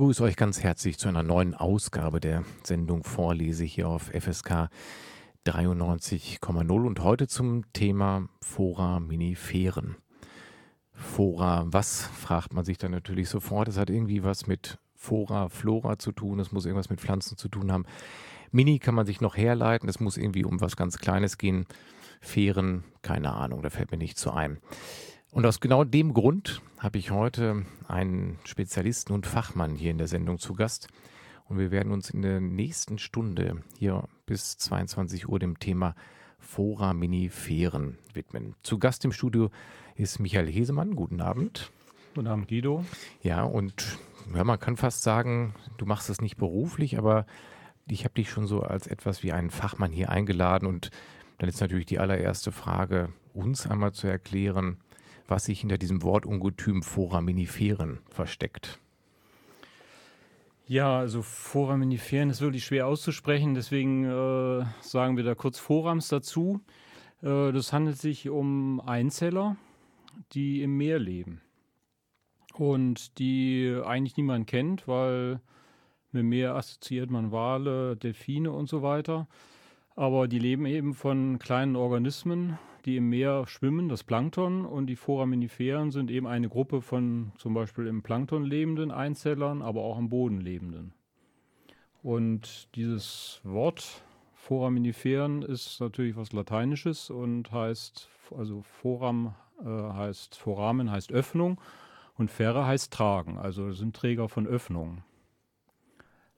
Begrüße 0.00 0.22
euch 0.22 0.36
ganz 0.36 0.62
herzlich 0.62 0.96
zu 0.96 1.08
einer 1.08 1.22
neuen 1.22 1.54
Ausgabe 1.54 2.20
der 2.20 2.42
Sendung 2.62 3.04
Vorlese 3.04 3.64
hier 3.64 3.86
auf 3.86 4.04
FSK 4.04 4.70
93,0 5.44 6.86
und 6.86 7.00
heute 7.00 7.28
zum 7.28 7.70
Thema 7.74 8.26
Foraminiferen. 8.40 9.96
Fora, 10.94 11.66
was 11.66 12.00
fragt 12.00 12.54
man 12.54 12.64
sich 12.64 12.78
dann 12.78 12.92
natürlich 12.92 13.28
sofort? 13.28 13.68
Es 13.68 13.76
hat 13.76 13.90
irgendwie 13.90 14.24
was 14.24 14.46
mit 14.46 14.78
Fora, 14.94 15.50
Flora 15.50 15.98
zu 15.98 16.12
tun, 16.12 16.40
es 16.40 16.50
muss 16.50 16.64
irgendwas 16.64 16.88
mit 16.88 17.02
Pflanzen 17.02 17.36
zu 17.36 17.48
tun 17.48 17.70
haben. 17.70 17.84
Mini 18.52 18.78
kann 18.78 18.94
man 18.94 19.04
sich 19.04 19.20
noch 19.20 19.36
herleiten, 19.36 19.86
es 19.86 20.00
muss 20.00 20.16
irgendwie 20.16 20.46
um 20.46 20.62
was 20.62 20.76
ganz 20.76 20.96
Kleines 20.96 21.36
gehen. 21.36 21.66
Fähren, 22.22 22.84
keine 23.02 23.34
Ahnung, 23.34 23.60
da 23.60 23.68
fällt 23.68 23.90
mir 23.90 23.98
nichts 23.98 24.22
zu 24.22 24.32
ein. 24.32 24.60
Und 25.32 25.46
aus 25.46 25.60
genau 25.60 25.84
dem 25.84 26.12
Grund 26.12 26.60
habe 26.78 26.98
ich 26.98 27.12
heute 27.12 27.64
einen 27.86 28.38
Spezialisten 28.44 29.12
und 29.12 29.26
Fachmann 29.26 29.76
hier 29.76 29.92
in 29.92 29.98
der 29.98 30.08
Sendung 30.08 30.40
zu 30.40 30.54
Gast. 30.54 30.88
Und 31.48 31.58
wir 31.58 31.70
werden 31.70 31.92
uns 31.92 32.10
in 32.10 32.22
der 32.22 32.40
nächsten 32.40 32.98
Stunde 32.98 33.62
hier 33.78 34.08
bis 34.26 34.58
22 34.58 35.28
Uhr 35.28 35.38
dem 35.38 35.60
Thema 35.60 35.94
Foraminiferen 36.40 37.96
widmen. 38.12 38.56
Zu 38.64 38.80
Gast 38.80 39.04
im 39.04 39.12
Studio 39.12 39.50
ist 39.94 40.18
Michael 40.18 40.50
Hesemann. 40.50 40.96
Guten 40.96 41.20
Abend. 41.20 41.70
Guten 42.16 42.26
Abend, 42.26 42.48
Guido. 42.48 42.84
Ja, 43.22 43.44
und 43.44 43.98
ja, 44.34 44.42
man 44.42 44.58
kann 44.58 44.76
fast 44.76 45.02
sagen, 45.04 45.54
du 45.78 45.86
machst 45.86 46.10
es 46.10 46.20
nicht 46.20 46.38
beruflich, 46.38 46.98
aber 46.98 47.24
ich 47.86 48.02
habe 48.02 48.14
dich 48.14 48.30
schon 48.30 48.48
so 48.48 48.62
als 48.62 48.88
etwas 48.88 49.22
wie 49.22 49.30
einen 49.30 49.50
Fachmann 49.50 49.92
hier 49.92 50.10
eingeladen. 50.10 50.66
Und 50.66 50.90
dann 51.38 51.48
ist 51.48 51.60
natürlich 51.60 51.86
die 51.86 52.00
allererste 52.00 52.50
Frage, 52.50 53.10
uns 53.32 53.68
einmal 53.68 53.92
zu 53.92 54.08
erklären, 54.08 54.78
was 55.30 55.44
sich 55.44 55.60
hinter 55.60 55.78
diesem 55.78 56.02
Wortungetüm 56.02 56.82
Foraminiferen 56.82 58.00
versteckt. 58.10 58.80
Ja, 60.66 60.98
also 60.98 61.22
Foraminiferen 61.22 62.30
ist 62.30 62.40
wirklich 62.40 62.64
schwer 62.64 62.86
auszusprechen, 62.86 63.54
deswegen 63.54 64.04
äh, 64.04 64.64
sagen 64.80 65.16
wir 65.16 65.24
da 65.24 65.34
kurz 65.34 65.58
Forams 65.58 66.08
dazu. 66.08 66.60
Äh, 67.22 67.52
das 67.52 67.72
handelt 67.72 67.98
sich 67.98 68.28
um 68.28 68.80
Einzeller, 68.80 69.56
die 70.32 70.62
im 70.62 70.76
Meer 70.76 70.98
leben 70.98 71.40
und 72.54 73.18
die 73.18 73.80
eigentlich 73.84 74.16
niemand 74.16 74.46
kennt, 74.46 74.86
weil 74.86 75.40
mit 76.12 76.24
Meer 76.24 76.54
assoziiert 76.54 77.10
man 77.10 77.32
Wale, 77.32 77.96
Delfine 77.96 78.52
und 78.52 78.68
so 78.68 78.82
weiter. 78.82 79.28
Aber 79.96 80.28
die 80.28 80.38
leben 80.38 80.66
eben 80.66 80.94
von 80.94 81.38
kleinen 81.38 81.76
Organismen, 81.76 82.58
die 82.86 82.96
im 82.96 83.08
Meer 83.08 83.46
schwimmen, 83.46 83.88
das 83.88 84.04
Plankton. 84.04 84.64
Und 84.64 84.86
die 84.86 84.96
Foraminiferen 84.96 85.90
sind 85.90 86.10
eben 86.10 86.26
eine 86.26 86.48
Gruppe 86.48 86.82
von 86.82 87.32
zum 87.36 87.54
Beispiel 87.54 87.86
im 87.86 88.02
Plankton 88.02 88.44
lebenden 88.44 88.90
Einzellern, 88.90 89.62
aber 89.62 89.82
auch 89.82 89.98
am 89.98 90.08
Boden 90.08 90.40
lebenden. 90.40 90.92
Und 92.02 92.74
dieses 92.74 93.40
Wort 93.44 94.02
Foraminiferen 94.34 95.42
ist 95.42 95.80
natürlich 95.80 96.16
was 96.16 96.32
Lateinisches 96.32 97.10
und 97.10 97.52
heißt, 97.52 98.08
also 98.36 98.62
Foram 98.62 99.34
äh, 99.62 99.66
heißt 99.66 100.36
Foramen 100.36 100.90
heißt 100.90 101.12
Öffnung 101.12 101.60
und 102.16 102.30
Fere 102.30 102.66
heißt 102.66 102.92
tragen, 102.92 103.38
also 103.38 103.72
sind 103.72 103.94
Träger 103.94 104.28
von 104.28 104.46
Öffnungen. 104.46 105.04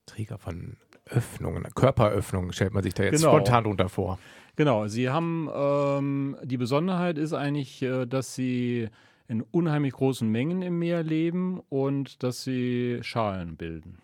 Träger 0.07 0.39
von 0.39 0.77
Öffnungen, 1.07 1.63
Körperöffnungen 1.75 2.53
stellt 2.53 2.75
man 2.75 2.83
sich 2.83 2.95
da 2.95 3.05
jetzt 3.05 3.21
Genau. 3.21 3.35
spontan 3.35 3.65
drunter 3.65 3.89
vor. 3.89 4.19
Genau, 4.57 4.87
sie 4.87 5.09
haben 5.09 5.49
ähm, 5.55 6.37
die 6.43 6.59
Besonderheit 6.59 7.17
ist 7.17 7.33
eigentlich, 7.33 7.83
äh, 7.83 8.07
dass 8.07 8.35
sie 8.35 8.89
in 9.29 9.43
unheimlich 9.43 9.95
großen 9.95 10.29
Mengen 10.29 10.61
im 10.61 10.79
Meer 10.79 11.03
leben 11.03 11.61
und 11.71 12.23
dass 12.23 12.45
sie 12.45 12.99
Schalen 13.03 13.57
bilden. 13.57 13.99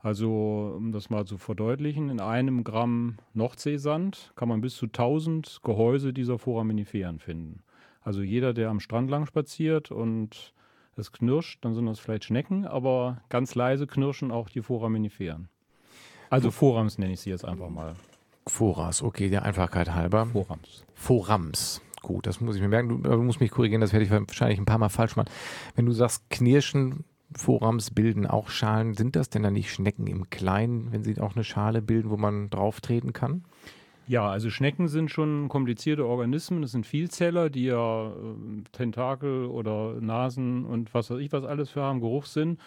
Also, 0.00 0.74
um 0.76 0.92
das 0.92 1.10
mal 1.10 1.26
zu 1.26 1.38
verdeutlichen, 1.38 2.08
in 2.08 2.20
einem 2.20 2.64
Gramm 2.64 3.18
Nordseesand 3.34 4.32
kann 4.36 4.48
man 4.48 4.60
bis 4.60 4.76
zu 4.76 4.86
1000 4.86 5.60
Gehäuse 5.62 6.12
dieser 6.12 6.38
Foraminiferen 6.38 7.18
finden. 7.18 7.62
Also 8.02 8.22
jeder, 8.22 8.54
der 8.54 8.70
am 8.70 8.80
Strand 8.80 9.10
lang 9.10 9.26
spaziert 9.26 9.90
und 9.90 10.54
es 10.96 11.12
knirscht, 11.12 11.64
dann 11.64 11.74
sind 11.74 11.86
das 11.86 11.98
vielleicht 11.98 12.24
Schnecken, 12.24 12.64
aber 12.64 13.22
ganz 13.28 13.54
leise 13.54 13.86
knirschen 13.86 14.30
auch 14.30 14.48
die 14.48 14.62
Foraminiferen. 14.62 15.48
Also 16.30 16.50
Forams 16.50 16.98
nenne 16.98 17.12
ich 17.12 17.20
sie 17.20 17.30
jetzt 17.30 17.44
einfach 17.44 17.68
mal. 17.68 17.94
Foras, 18.48 19.02
okay, 19.02 19.28
der 19.28 19.44
Einfachkeit 19.44 19.94
halber. 19.94 20.26
Forams. 20.26 20.84
Forams. 20.94 21.82
Gut, 22.02 22.26
das 22.26 22.40
muss 22.40 22.56
ich 22.56 22.62
mir 22.62 22.68
merken. 22.68 22.88
Du, 22.88 22.96
du 22.98 23.22
musst 23.22 23.40
mich 23.40 23.50
korrigieren, 23.50 23.80
das 23.80 23.92
werde 23.92 24.04
ich 24.04 24.10
wahrscheinlich 24.10 24.58
ein 24.58 24.64
paar 24.64 24.78
Mal 24.78 24.88
falsch 24.88 25.16
machen. 25.16 25.30
Wenn 25.74 25.86
du 25.86 25.92
sagst, 25.92 26.28
Knirschen, 26.30 27.04
Forams 27.36 27.90
bilden 27.90 28.26
auch 28.26 28.48
Schalen, 28.48 28.94
sind 28.94 29.16
das 29.16 29.30
denn 29.30 29.42
dann 29.42 29.52
nicht 29.52 29.72
Schnecken 29.72 30.06
im 30.06 30.30
Kleinen, 30.30 30.92
wenn 30.92 31.04
sie 31.04 31.20
auch 31.20 31.34
eine 31.34 31.44
Schale 31.44 31.82
bilden, 31.82 32.10
wo 32.10 32.16
man 32.16 32.50
drauf 32.50 32.80
treten 32.80 33.12
kann? 33.12 33.44
Ja, 34.06 34.30
also 34.30 34.48
Schnecken 34.48 34.88
sind 34.88 35.10
schon 35.10 35.50
komplizierte 35.50 36.06
Organismen. 36.06 36.62
Das 36.62 36.72
sind 36.72 36.86
Vielzeller, 36.86 37.50
die 37.50 37.64
ja 37.64 38.08
äh, 38.08 38.12
Tentakel 38.72 39.44
oder 39.44 40.00
Nasen 40.00 40.64
und 40.64 40.94
was 40.94 41.10
weiß 41.10 41.18
ich 41.18 41.30
was 41.32 41.44
alles 41.44 41.68
für 41.68 41.82
haben, 41.82 42.00
Geruchssinn. 42.00 42.58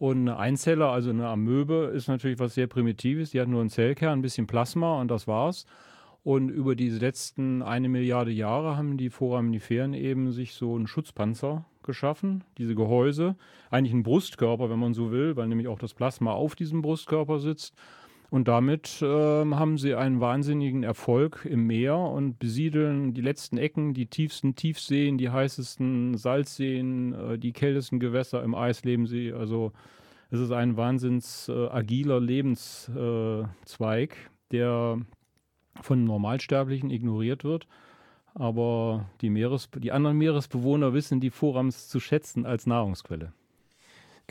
Und 0.00 0.30
eine 0.30 0.38
Einzeller, 0.38 0.88
also 0.88 1.10
eine 1.10 1.28
Amöbe, 1.28 1.92
ist 1.94 2.08
natürlich 2.08 2.38
was 2.38 2.54
sehr 2.54 2.66
Primitives. 2.66 3.32
Die 3.32 3.40
hat 3.40 3.48
nur 3.48 3.60
einen 3.60 3.68
Zellkern, 3.68 4.18
ein 4.18 4.22
bisschen 4.22 4.46
Plasma 4.46 4.98
und 4.98 5.10
das 5.10 5.28
war's. 5.28 5.66
Und 6.24 6.48
über 6.48 6.74
diese 6.74 6.96
letzten 6.96 7.60
eine 7.60 7.90
Milliarde 7.90 8.30
Jahre 8.30 8.78
haben 8.78 8.96
die 8.96 9.10
Foraminiferen 9.10 9.92
eben 9.92 10.32
sich 10.32 10.54
so 10.54 10.74
einen 10.74 10.86
Schutzpanzer 10.86 11.66
geschaffen, 11.82 12.44
diese 12.56 12.74
Gehäuse. 12.74 13.36
Eigentlich 13.68 13.92
ein 13.92 14.02
Brustkörper, 14.02 14.70
wenn 14.70 14.78
man 14.78 14.94
so 14.94 15.12
will, 15.12 15.36
weil 15.36 15.48
nämlich 15.48 15.68
auch 15.68 15.78
das 15.78 15.92
Plasma 15.92 16.32
auf 16.32 16.54
diesem 16.54 16.80
Brustkörper 16.80 17.38
sitzt. 17.38 17.74
Und 18.30 18.46
damit 18.46 19.00
ähm, 19.02 19.58
haben 19.58 19.76
sie 19.76 19.96
einen 19.96 20.20
wahnsinnigen 20.20 20.84
Erfolg 20.84 21.44
im 21.50 21.66
Meer 21.66 21.96
und 21.98 22.38
besiedeln 22.38 23.12
die 23.12 23.22
letzten 23.22 23.58
Ecken, 23.58 23.92
die 23.92 24.06
tiefsten 24.06 24.54
Tiefseen, 24.54 25.18
die 25.18 25.30
heißesten 25.30 26.16
Salzseen, 26.16 27.12
äh, 27.12 27.38
die 27.38 27.52
kältesten 27.52 27.98
Gewässer 27.98 28.44
im 28.44 28.54
Eis 28.54 28.84
leben 28.84 29.08
sie. 29.08 29.32
Also 29.32 29.72
es 30.30 30.38
ist 30.38 30.52
ein 30.52 30.76
wahnsinns 30.76 31.48
äh, 31.48 31.66
agiler 31.68 32.20
Lebenszweig, 32.20 33.46
äh, 33.46 33.66
Zweig, 33.66 34.16
der 34.52 35.00
von 35.82 36.04
Normalsterblichen 36.04 36.90
ignoriert 36.90 37.42
wird. 37.42 37.66
Aber 38.34 39.10
die, 39.22 39.30
Meeres 39.30 39.68
die 39.74 39.90
anderen 39.90 40.18
Meeresbewohner 40.18 40.92
wissen 40.92 41.18
die 41.18 41.30
Forams 41.30 41.88
zu 41.88 41.98
schätzen 41.98 42.46
als 42.46 42.64
Nahrungsquelle. 42.64 43.32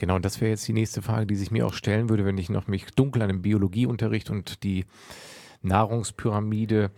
Genau, 0.00 0.16
und 0.16 0.24
das 0.24 0.40
wäre 0.40 0.50
jetzt 0.50 0.66
die 0.66 0.72
nächste 0.72 1.02
Frage, 1.02 1.26
die 1.26 1.36
sich 1.36 1.50
mir 1.50 1.66
auch 1.66 1.74
stellen 1.74 2.08
würde, 2.08 2.24
wenn 2.24 2.38
ich 2.38 2.48
noch 2.48 2.68
mich 2.68 2.86
dunkel 2.86 3.20
an 3.20 3.28
den 3.28 3.42
Biologieunterricht 3.42 4.30
und 4.30 4.62
die 4.62 4.86
Nahrungspyramide 5.60 6.90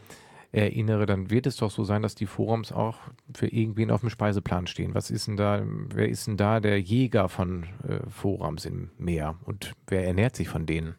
erinnere, 0.52 1.04
dann 1.04 1.28
wird 1.28 1.48
es 1.48 1.56
doch 1.56 1.72
so 1.72 1.82
sein, 1.82 2.02
dass 2.02 2.14
die 2.14 2.26
Forums 2.26 2.70
auch 2.70 2.98
für 3.34 3.48
irgendwen 3.48 3.90
auf 3.90 4.02
dem 4.02 4.10
Speiseplan 4.10 4.68
stehen. 4.68 4.94
Was 4.94 5.10
ist 5.10 5.26
denn 5.26 5.36
da, 5.36 5.64
wer 5.66 6.08
ist 6.08 6.28
denn 6.28 6.36
da 6.36 6.60
der 6.60 6.80
Jäger 6.80 7.28
von 7.28 7.64
äh, 7.88 8.08
Forums 8.08 8.66
im 8.66 8.90
Meer 8.98 9.34
und 9.46 9.72
wer 9.88 10.06
ernährt 10.06 10.36
sich 10.36 10.48
von 10.48 10.64
denen? 10.64 10.94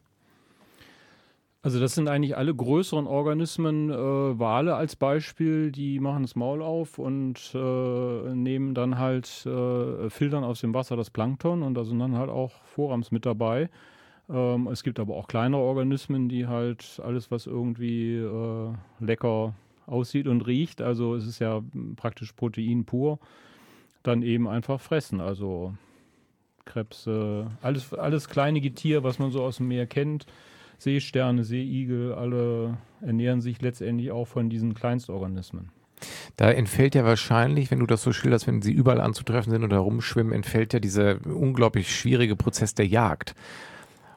Also 1.64 1.80
das 1.80 1.94
sind 1.94 2.08
eigentlich 2.08 2.36
alle 2.36 2.54
größeren 2.54 3.06
Organismen, 3.06 3.88
äh, 3.88 3.94
Wale 3.96 4.74
als 4.74 4.96
Beispiel, 4.96 5.72
die 5.72 5.98
machen 5.98 6.20
das 6.20 6.36
Maul 6.36 6.60
auf 6.60 6.98
und 6.98 7.52
äh, 7.54 8.34
nehmen 8.34 8.74
dann 8.74 8.98
halt, 8.98 9.46
äh, 9.46 10.10
filtern 10.10 10.44
aus 10.44 10.60
dem 10.60 10.74
Wasser 10.74 10.94
das 10.94 11.08
Plankton 11.08 11.62
und 11.62 11.72
da 11.72 11.84
sind 11.84 12.00
dann 12.00 12.18
halt 12.18 12.28
auch 12.28 12.52
Forams 12.64 13.12
mit 13.12 13.24
dabei. 13.24 13.70
Ähm, 14.28 14.66
es 14.66 14.82
gibt 14.82 15.00
aber 15.00 15.16
auch 15.16 15.26
kleinere 15.26 15.62
Organismen, 15.62 16.28
die 16.28 16.46
halt 16.46 17.00
alles, 17.02 17.30
was 17.30 17.46
irgendwie 17.46 18.16
äh, 18.16 18.72
lecker 19.00 19.54
aussieht 19.86 20.26
und 20.26 20.46
riecht, 20.46 20.82
also 20.82 21.14
es 21.14 21.26
ist 21.26 21.38
ja 21.38 21.62
praktisch 21.96 22.32
Protein 22.32 22.84
pur, 22.84 23.18
dann 24.02 24.20
eben 24.20 24.48
einfach 24.48 24.82
fressen. 24.82 25.22
Also 25.22 25.72
Krebse, 26.66 27.46
alles, 27.62 27.94
alles 27.94 28.28
kleine 28.28 28.60
Getier, 28.60 29.02
was 29.02 29.18
man 29.18 29.30
so 29.30 29.42
aus 29.42 29.56
dem 29.56 29.68
Meer 29.68 29.86
kennt. 29.86 30.26
Seesterne, 30.78 31.44
Seeigel, 31.44 32.12
alle 32.14 32.78
ernähren 33.00 33.40
sich 33.40 33.60
letztendlich 33.60 34.10
auch 34.10 34.26
von 34.26 34.50
diesen 34.50 34.74
Kleinstorganismen. 34.74 35.70
Da 36.36 36.50
entfällt 36.50 36.94
ja 36.94 37.04
wahrscheinlich, 37.04 37.70
wenn 37.70 37.78
du 37.78 37.86
das 37.86 38.02
so 38.02 38.12
schilderst, 38.12 38.46
wenn 38.46 38.62
sie 38.62 38.72
überall 38.72 39.00
anzutreffen 39.00 39.52
sind 39.52 39.64
oder 39.64 39.78
rumschwimmen, 39.78 40.32
entfällt 40.32 40.72
ja 40.72 40.80
dieser 40.80 41.24
unglaublich 41.26 41.94
schwierige 41.94 42.36
Prozess 42.36 42.74
der 42.74 42.86
Jagd. 42.86 43.34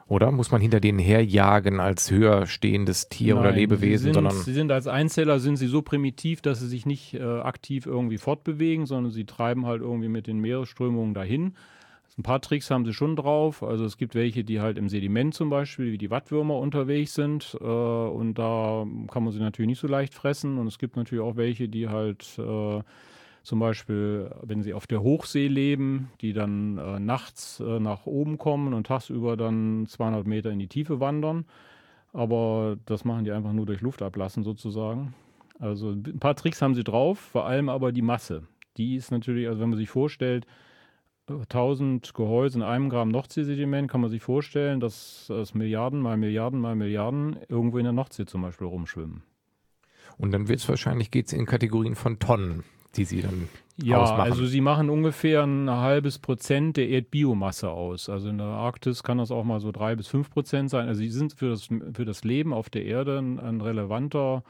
Oder 0.08 0.32
muss 0.32 0.50
man 0.50 0.62
hinter 0.62 0.80
denen 0.80 0.98
herjagen 0.98 1.80
als 1.80 2.10
höher 2.10 2.46
stehendes 2.46 3.10
Tier 3.10 3.36
oder 3.36 3.50
Nein, 3.50 3.58
Lebewesen, 3.60 3.98
sie 3.98 4.04
sind, 4.04 4.14
sondern 4.14 4.36
Sie 4.36 4.54
sind 4.54 4.72
als 4.72 4.86
Einzeller 4.86 5.38
sind 5.38 5.58
sie 5.58 5.66
so 5.66 5.82
primitiv, 5.82 6.40
dass 6.40 6.60
sie 6.60 6.66
sich 6.66 6.86
nicht 6.86 7.12
äh, 7.12 7.22
aktiv 7.22 7.84
irgendwie 7.84 8.16
fortbewegen, 8.16 8.86
sondern 8.86 9.12
sie 9.12 9.26
treiben 9.26 9.66
halt 9.66 9.82
irgendwie 9.82 10.08
mit 10.08 10.26
den 10.26 10.38
Meeresströmungen 10.38 11.12
dahin. 11.12 11.54
Ein 12.18 12.24
paar 12.24 12.40
Tricks 12.40 12.68
haben 12.72 12.84
sie 12.84 12.92
schon 12.92 13.14
drauf. 13.14 13.62
Also 13.62 13.84
es 13.84 13.96
gibt 13.96 14.16
welche, 14.16 14.42
die 14.42 14.60
halt 14.60 14.76
im 14.76 14.88
Sediment 14.88 15.34
zum 15.34 15.50
Beispiel, 15.50 15.92
wie 15.92 15.98
die 15.98 16.10
Wattwürmer 16.10 16.58
unterwegs 16.58 17.14
sind. 17.14 17.56
Äh, 17.60 17.64
und 17.64 18.34
da 18.34 18.84
kann 19.12 19.22
man 19.22 19.32
sie 19.32 19.38
natürlich 19.38 19.68
nicht 19.68 19.78
so 19.78 19.86
leicht 19.86 20.14
fressen. 20.14 20.58
Und 20.58 20.66
es 20.66 20.78
gibt 20.78 20.96
natürlich 20.96 21.22
auch 21.22 21.36
welche, 21.36 21.68
die 21.68 21.88
halt 21.88 22.36
äh, 22.38 22.82
zum 23.44 23.60
Beispiel, 23.60 24.32
wenn 24.42 24.62
sie 24.62 24.74
auf 24.74 24.88
der 24.88 25.00
Hochsee 25.00 25.46
leben, 25.46 26.10
die 26.20 26.32
dann 26.32 26.76
äh, 26.78 26.98
nachts 26.98 27.60
äh, 27.60 27.78
nach 27.78 28.04
oben 28.04 28.36
kommen 28.36 28.74
und 28.74 28.88
tagsüber 28.88 29.36
dann 29.36 29.86
200 29.86 30.26
Meter 30.26 30.50
in 30.50 30.58
die 30.58 30.66
Tiefe 30.66 30.98
wandern. 30.98 31.44
Aber 32.12 32.78
das 32.86 33.04
machen 33.04 33.24
die 33.24 33.30
einfach 33.30 33.52
nur 33.52 33.66
durch 33.66 33.80
Luft 33.80 34.02
ablassen 34.02 34.42
sozusagen. 34.42 35.14
Also 35.60 35.90
ein 35.90 36.18
paar 36.18 36.34
Tricks 36.34 36.60
haben 36.62 36.74
sie 36.74 36.84
drauf, 36.84 37.20
vor 37.20 37.46
allem 37.46 37.68
aber 37.68 37.92
die 37.92 38.02
Masse. 38.02 38.42
Die 38.76 38.96
ist 38.96 39.12
natürlich, 39.12 39.46
also 39.46 39.60
wenn 39.60 39.70
man 39.70 39.78
sich 39.78 39.88
vorstellt, 39.88 40.46
1000 41.28 42.14
Gehäuse 42.14 42.58
in 42.58 42.62
einem 42.62 42.88
Gramm 42.88 43.08
Nordseesediment, 43.10 43.90
kann 43.90 44.00
man 44.00 44.10
sich 44.10 44.22
vorstellen, 44.22 44.80
dass 44.80 45.26
das 45.28 45.54
Milliarden 45.54 46.00
mal 46.00 46.16
Milliarden 46.16 46.60
mal 46.60 46.74
Milliarden 46.76 47.36
irgendwo 47.48 47.78
in 47.78 47.84
der 47.84 47.92
Nordsee 47.92 48.24
zum 48.26 48.42
Beispiel 48.42 48.66
rumschwimmen. 48.66 49.22
und 50.18 50.32
dann 50.32 50.48
wird 50.48 50.58
es 50.60 50.68
wahrscheinlich 50.68 51.10
geht's 51.10 51.32
in 51.32 51.46
Kategorien 51.46 51.94
von 51.94 52.18
Tonnen, 52.18 52.64
die 52.96 53.04
sie 53.04 53.20
dann 53.22 53.48
Ja, 53.80 53.98
ausmachen. 53.98 54.22
also 54.22 54.46
sie 54.46 54.60
machen 54.60 54.90
ungefähr 54.90 55.44
ein 55.44 55.70
halbes 55.70 56.18
Prozent 56.18 56.76
der 56.76 56.88
Erdbiomasse 56.88 57.70
aus. 57.70 58.08
Also 58.08 58.28
in 58.30 58.38
der 58.38 58.46
Arktis 58.48 59.02
kann 59.02 59.18
das 59.18 59.30
auch 59.30 59.44
mal 59.44 59.60
so 59.60 59.70
drei 59.70 59.94
bis 59.94 60.08
fünf 60.08 60.30
Prozent 60.30 60.70
sein. 60.70 60.88
Also 60.88 61.00
sie 61.00 61.10
sind 61.10 61.34
für 61.34 61.50
das, 61.50 61.68
für 61.92 62.04
das 62.04 62.24
Leben 62.24 62.52
auf 62.52 62.70
der 62.70 62.84
Erde 62.86 63.18
ein, 63.18 63.38
ein 63.38 63.60
relevanter, 63.60 64.42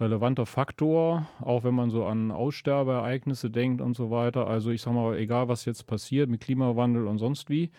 relevanter 0.00 0.46
Faktor, 0.46 1.26
auch 1.40 1.64
wenn 1.64 1.74
man 1.74 1.90
so 1.90 2.04
an 2.06 2.30
Aussterbeereignisse 2.30 3.50
denkt 3.50 3.80
und 3.80 3.94
so 3.94 4.10
weiter. 4.10 4.46
Also 4.46 4.70
ich 4.70 4.82
sag 4.82 4.94
mal, 4.94 5.16
egal 5.16 5.48
was 5.48 5.64
jetzt 5.64 5.86
passiert 5.86 6.28
mit 6.28 6.40
Klimawandel 6.40 7.06
und 7.06 7.18
sonst 7.18 7.50
wie, 7.50 7.70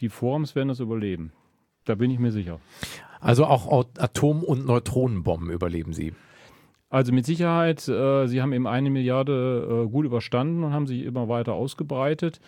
die 0.00 0.08
Forms 0.08 0.54
werden 0.54 0.68
das 0.68 0.80
überleben. 0.80 1.32
Da 1.84 1.94
bin 1.94 2.10
ich 2.10 2.18
mir 2.18 2.32
sicher. 2.32 2.60
also 3.20 3.44
auch 3.44 3.66
Au- 3.66 3.84
Atom- 3.98 4.42
und 4.42 4.66
Neutronenbomben 4.66 5.50
überleben 5.50 5.92
sie. 5.92 6.14
Also 6.90 7.12
mit 7.12 7.26
Sicherheit, 7.26 7.86
äh, 7.88 8.26
sie 8.26 8.40
haben 8.40 8.52
eben 8.52 8.66
eine 8.66 8.88
Milliarde 8.90 9.84
äh, 9.86 9.90
gut 9.90 10.06
überstanden 10.06 10.64
und 10.64 10.72
haben 10.72 10.86
sich 10.86 11.02
immer 11.04 11.28
weiter 11.28 11.52
ausgebreitet. 11.54 12.40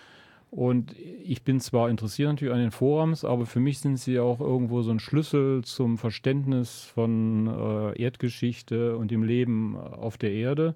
Und 0.50 0.94
ich 1.24 1.42
bin 1.42 1.60
zwar 1.60 1.90
interessiert 1.90 2.28
natürlich 2.28 2.54
an 2.54 2.60
den 2.60 2.70
Forums, 2.70 3.24
aber 3.24 3.46
für 3.46 3.60
mich 3.60 3.80
sind 3.80 3.98
sie 3.98 4.18
auch 4.18 4.40
irgendwo 4.40 4.82
so 4.82 4.90
ein 4.90 5.00
Schlüssel 5.00 5.62
zum 5.64 5.98
Verständnis 5.98 6.82
von 6.82 7.46
äh, 7.46 8.00
Erdgeschichte 8.00 8.96
und 8.96 9.10
dem 9.10 9.22
Leben 9.22 9.76
auf 9.76 10.16
der 10.16 10.32
Erde. 10.32 10.74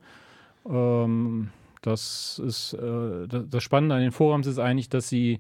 Ähm, 0.69 1.51
das 1.83 2.41
ist 2.45 2.75
äh, 2.75 3.27
das 3.29 3.63
Spannende 3.63 3.95
an 3.95 4.03
den 4.03 4.13
Forums 4.13 4.47
ist 4.47 4.59
eigentlich, 4.59 4.89
dass 4.89 5.09
sie 5.09 5.39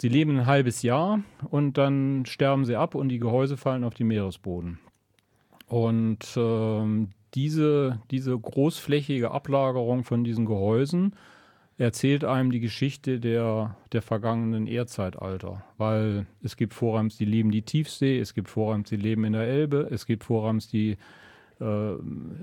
sie 0.00 0.08
leben 0.08 0.38
ein 0.38 0.46
halbes 0.46 0.82
Jahr 0.82 1.20
und 1.50 1.78
dann 1.78 2.24
sterben 2.26 2.64
sie 2.64 2.76
ab 2.76 2.94
und 2.94 3.08
die 3.08 3.18
Gehäuse 3.18 3.56
fallen 3.56 3.84
auf 3.84 3.94
den 3.94 4.08
Meeresboden. 4.08 4.78
Und 5.66 6.34
ähm, 6.36 7.10
diese, 7.34 8.00
diese 8.10 8.38
großflächige 8.38 9.30
Ablagerung 9.30 10.04
von 10.04 10.24
diesen 10.24 10.46
Gehäusen 10.46 11.14
erzählt 11.78 12.24
einem 12.24 12.50
die 12.50 12.60
Geschichte 12.60 13.20
der, 13.20 13.76
der 13.92 14.02
vergangenen 14.02 14.66
Erdzeitalter. 14.66 15.62
Weil 15.78 16.26
es 16.42 16.56
gibt 16.56 16.74
Vorrams, 16.74 17.16
die 17.16 17.24
leben 17.24 17.50
die 17.50 17.62
Tiefsee, 17.62 18.18
es 18.18 18.34
gibt 18.34 18.48
Vorrams, 18.48 18.88
die 18.88 18.96
leben 18.96 19.24
in 19.24 19.32
der 19.32 19.46
Elbe, 19.46 19.88
es 19.90 20.04
gibt 20.04 20.24
Vorrams, 20.24 20.68
die 20.68 20.96
äh, 21.60 21.94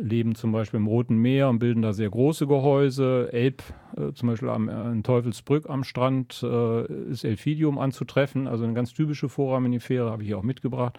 leben 0.02 0.36
zum 0.36 0.52
Beispiel 0.52 0.80
im 0.80 0.88
Roten 0.88 1.18
Meer 1.18 1.50
und 1.50 1.60
bilden 1.60 1.82
da 1.82 1.94
sehr 1.94 2.10
große 2.10 2.48
Gehäuse. 2.48 3.30
Elb, 3.32 3.62
äh, 3.98 4.14
zum 4.14 4.30
Beispiel 4.30 4.50
am, 4.50 4.70
äh, 4.70 4.92
in 4.92 5.04
Teufelsbrück 5.04 5.70
am 5.70 5.84
Strand, 5.84 6.42
äh, 6.42 6.86
ist 7.10 7.26
Elphidium 7.26 7.78
anzutreffen, 7.78 8.48
also 8.48 8.64
eine 8.64 8.74
ganz 8.74 8.94
typische 8.94 9.28
Foraminifere, 9.28 10.12
habe 10.12 10.24
ich 10.24 10.28
hier 10.30 10.38
auch 10.38 10.44
mitgebracht. 10.44 10.98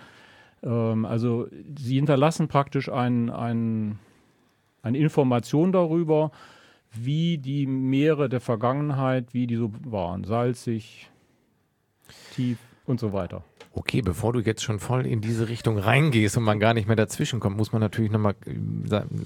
Ähm, 0.63 1.07
also 1.07 1.47
sie 1.79 1.97
hinterlassen 1.97 2.49
praktisch 2.49 2.91
ein, 2.91 3.31
ein, 3.31 3.99
eine 4.83 4.99
Information 4.99 5.73
darüber, 5.73 6.33
wie 7.05 7.39
die 7.39 7.67
Meere 7.67 8.29
der 8.29 8.41
Vergangenheit, 8.41 9.35
wie 9.35 9.47
die 9.47 9.57
so 9.57 9.73
waren. 9.85 10.25
Salzig, 10.25 11.11
tief 12.35 12.59
und 12.87 13.01
so 13.01 13.13
weiter. 13.13 13.45
Okay, 13.73 14.01
bevor 14.01 14.33
du 14.33 14.41
jetzt 14.41 14.63
schon 14.63 14.79
voll 14.79 15.05
in 15.05 15.21
diese 15.21 15.51
Richtung 15.51 15.77
reingehst 15.77 16.39
und 16.39 16.45
man 16.45 16.59
gar 16.59 16.73
nicht 16.73 16.87
mehr 16.87 16.97
dazwischen 16.97 17.41
kommt, 17.41 17.59
muss 17.59 17.73
man 17.73 17.81
natürlich 17.81 18.11
nochmal, 18.11 18.35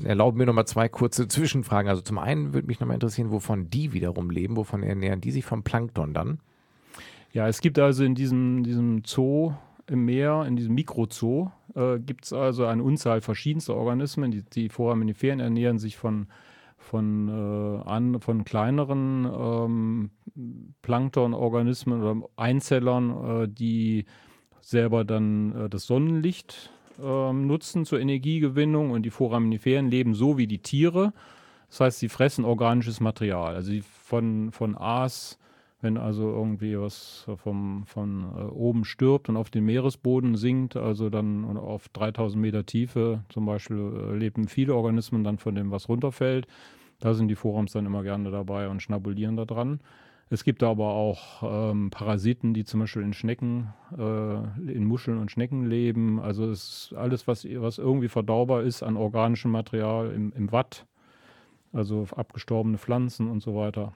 erlauben 0.03 0.39
mir 0.39 0.47
nochmal 0.47 0.67
zwei 0.67 0.89
kurze 0.89 1.29
Zwischenfragen. 1.29 1.89
Also 1.89 2.03
zum 2.03 2.19
einen 2.19 2.53
würde 2.53 2.67
mich 2.67 2.81
nochmal 2.81 2.95
interessieren, 2.95 3.31
wovon 3.31 3.71
die 3.71 3.93
wiederum 3.93 4.29
leben, 4.29 4.57
wovon 4.57 4.83
ernähren 4.83 5.21
die 5.21 5.31
sich 5.31 5.45
vom 5.45 5.63
Plankton 5.63 6.15
dann? 6.15 6.41
Ja, 7.33 7.47
es 7.47 7.61
gibt 7.61 7.79
also 7.79 8.03
in 8.03 8.17
diesem, 8.17 8.65
diesem 8.65 9.03
Zoo 9.07 9.53
im 9.87 10.05
Meer, 10.05 10.45
in 10.49 10.57
diesem 10.57 10.75
Mikrozoo, 10.75 11.53
äh, 11.77 12.01
gibt 12.01 12.25
es 12.25 12.33
also 12.33 12.67
eine 12.67 12.83
Unzahl 12.83 13.21
verschiedenster 13.21 13.77
Organismen. 13.77 14.33
Die, 14.33 14.43
die 14.43 14.69
Foraminiferen 14.69 15.39
ernähren 15.39 15.79
sich 15.79 15.97
von, 15.97 16.27
von, 16.91 17.29
äh, 17.29 17.89
an, 17.89 18.21
von 18.21 18.45
kleineren 18.45 19.25
ähm, 19.25 20.11
Planktonorganismen 20.83 22.03
oder 22.03 22.29
Einzellern, 22.35 23.45
äh, 23.45 23.49
die 23.49 24.07
selber 24.61 25.05
dann 25.05 25.55
äh, 25.55 25.69
das 25.69 25.87
Sonnenlicht 25.87 26.73
ähm, 27.01 27.47
nutzen 27.47 27.85
zur 27.85 28.01
Energiegewinnung 28.01 28.91
und 28.91 29.05
die 29.05 29.11
Foraminiferen 29.11 29.89
leben 29.89 30.15
so 30.15 30.37
wie 30.37 30.49
die 30.49 30.59
Tiere. 30.59 31.13
Das 31.69 31.79
heißt, 31.79 31.99
sie 32.01 32.09
fressen 32.09 32.45
organisches 32.45 32.99
Material. 32.99 33.55
Also 33.55 33.73
von, 33.83 34.51
von 34.51 34.77
Aas 34.77 35.39
wenn 35.83 35.97
also 35.97 36.29
irgendwie 36.29 36.79
was 36.79 37.27
vom, 37.37 37.85
von 37.87 38.25
äh, 38.37 38.43
oben 38.51 38.85
stirbt 38.85 39.29
und 39.29 39.37
auf 39.37 39.51
den 39.51 39.65
Meeresboden 39.65 40.37
sinkt, 40.37 40.77
also 40.77 41.09
dann 41.09 41.57
auf 41.57 41.89
3000 41.89 42.41
Meter 42.41 42.67
Tiefe 42.67 43.25
zum 43.31 43.47
Beispiel 43.47 43.79
äh, 43.79 44.17
leben 44.17 44.49
viele 44.49 44.75
Organismen 44.75 45.25
dann 45.25 45.39
von 45.39 45.55
dem, 45.55 45.71
was 45.71 45.89
runterfällt. 45.89 46.47
Da 47.01 47.15
sind 47.15 47.29
die 47.29 47.35
Forums 47.35 47.73
dann 47.73 47.87
immer 47.87 48.03
gerne 48.03 48.31
dabei 48.31 48.69
und 48.69 48.83
schnabulieren 48.83 49.37
da 49.37 49.45
dran. 49.45 49.81
Es 50.33 50.45
gibt 50.45 50.63
aber 50.63 50.91
auch 50.91 51.43
ähm, 51.43 51.91
Parasiten, 51.91 52.55
die 52.55 52.65
zum 52.65 52.81
Beispiel 52.81 53.03
in 53.03 53.13
Schnecken, 53.13 53.73
äh, 53.99 54.73
in 54.73 54.85
Muscheln 54.85 55.19
und 55.19 55.33
Schnecken 55.33 55.69
leben. 55.69 56.21
Also 56.21 56.49
es 56.49 56.91
ist 56.91 56.95
alles, 56.97 57.27
was, 57.27 57.45
was 57.45 57.79
irgendwie 57.79 58.09
verdaubar 58.09 58.63
ist 58.63 58.85
an 58.85 58.97
organischem 58.97 59.51
Material 59.51 60.13
im, 60.13 60.33
im 60.37 60.53
Watt, 60.53 60.87
also 61.73 62.07
abgestorbene 62.15 62.79
Pflanzen 62.79 63.29
und 63.29 63.43
so 63.43 63.57
weiter. 63.57 63.93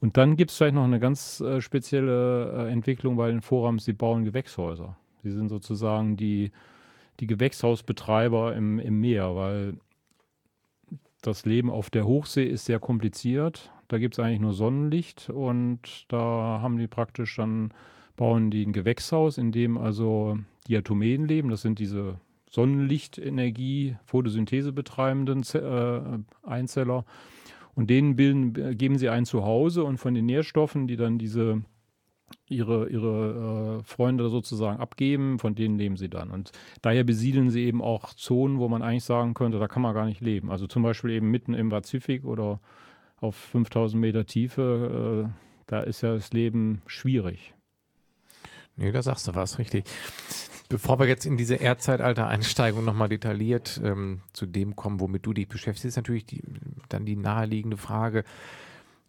Und 0.00 0.16
dann 0.16 0.36
gibt 0.36 0.50
es 0.50 0.56
vielleicht 0.56 0.76
noch 0.76 0.84
eine 0.84 0.98
ganz 0.98 1.40
äh, 1.40 1.60
spezielle 1.60 2.68
äh, 2.68 2.72
Entwicklung 2.72 3.16
bei 3.16 3.30
den 3.30 3.42
Forums, 3.42 3.84
sie 3.84 3.92
bauen 3.92 4.24
Gewächshäuser. 4.24 4.96
Sie 5.22 5.30
sind 5.30 5.50
sozusagen 5.50 6.16
die, 6.16 6.52
die 7.20 7.26
Gewächshausbetreiber 7.26 8.56
im, 8.56 8.78
im 8.78 8.98
Meer, 8.98 9.36
weil 9.36 9.74
das 11.22 11.44
Leben 11.44 11.70
auf 11.70 11.90
der 11.90 12.06
Hochsee 12.06 12.44
ist 12.44 12.64
sehr 12.64 12.78
kompliziert. 12.78 13.70
Da 13.88 13.98
gibt 13.98 14.14
es 14.14 14.18
eigentlich 14.20 14.40
nur 14.40 14.52
Sonnenlicht 14.52 15.30
und 15.30 16.06
da 16.08 16.60
haben 16.62 16.78
die 16.78 16.86
praktisch 16.86 17.36
dann, 17.36 17.72
bauen 18.16 18.50
die 18.50 18.64
ein 18.64 18.72
Gewächshaus, 18.72 19.38
in 19.38 19.52
dem 19.52 19.76
also 19.78 20.38
Diatomeen 20.68 21.26
leben. 21.26 21.50
Das 21.50 21.62
sind 21.62 21.78
diese 21.78 22.20
Sonnenlichtenergie, 22.50 23.96
Photosynthese 24.04 24.72
betreibenden 24.72 25.42
äh, 25.54 26.48
Einzeller. 26.48 27.04
Und 27.74 27.88
denen 27.88 28.16
bilden, 28.16 28.76
geben 28.76 28.98
sie 28.98 29.08
ein 29.08 29.24
Zuhause 29.24 29.84
und 29.84 29.98
von 29.98 30.14
den 30.14 30.26
Nährstoffen, 30.26 30.86
die 30.86 30.96
dann 30.96 31.18
diese 31.18 31.62
ihre, 32.50 32.88
ihre 32.88 33.80
äh, 33.80 33.84
Freunde 33.84 34.28
sozusagen 34.28 34.80
abgeben, 34.80 35.38
von 35.38 35.54
denen 35.54 35.78
leben 35.78 35.96
sie 35.96 36.08
dann. 36.08 36.30
Und 36.30 36.52
daher 36.82 37.04
besiedeln 37.04 37.50
sie 37.50 37.64
eben 37.64 37.80
auch 37.80 38.12
Zonen, 38.14 38.58
wo 38.58 38.68
man 38.68 38.82
eigentlich 38.82 39.04
sagen 39.04 39.34
könnte, 39.34 39.58
da 39.58 39.68
kann 39.68 39.82
man 39.82 39.94
gar 39.94 40.06
nicht 40.06 40.20
leben. 40.20 40.50
Also 40.50 40.66
zum 40.66 40.82
Beispiel 40.82 41.10
eben 41.10 41.30
mitten 41.30 41.54
im 41.54 41.70
Pazifik 41.70 42.24
oder 42.24 42.60
auf 43.20 43.36
5000 43.36 44.00
Meter 44.00 44.26
Tiefe, 44.26 45.28
äh, 45.28 45.42
da 45.66 45.80
ist 45.80 46.02
ja 46.02 46.14
das 46.14 46.32
Leben 46.32 46.82
schwierig. 46.86 47.54
Nee, 48.76 48.92
da 48.92 49.02
sagst 49.02 49.28
du 49.28 49.34
was, 49.34 49.58
richtig. 49.58 49.84
Bevor 50.68 50.98
wir 50.98 51.06
jetzt 51.06 51.26
in 51.26 51.36
diese 51.36 51.56
Erdzeitalter 51.56 52.28
einsteigen 52.28 52.78
und 52.78 52.84
nochmal 52.84 53.08
detailliert 53.08 53.80
ähm, 53.84 54.22
zu 54.32 54.46
dem 54.46 54.76
kommen, 54.76 55.00
womit 55.00 55.26
du 55.26 55.32
dich 55.32 55.48
beschäftigst, 55.48 55.84
ist 55.84 55.96
natürlich 55.96 56.26
die, 56.26 56.42
dann 56.88 57.04
die 57.04 57.16
naheliegende 57.16 57.76
Frage. 57.76 58.24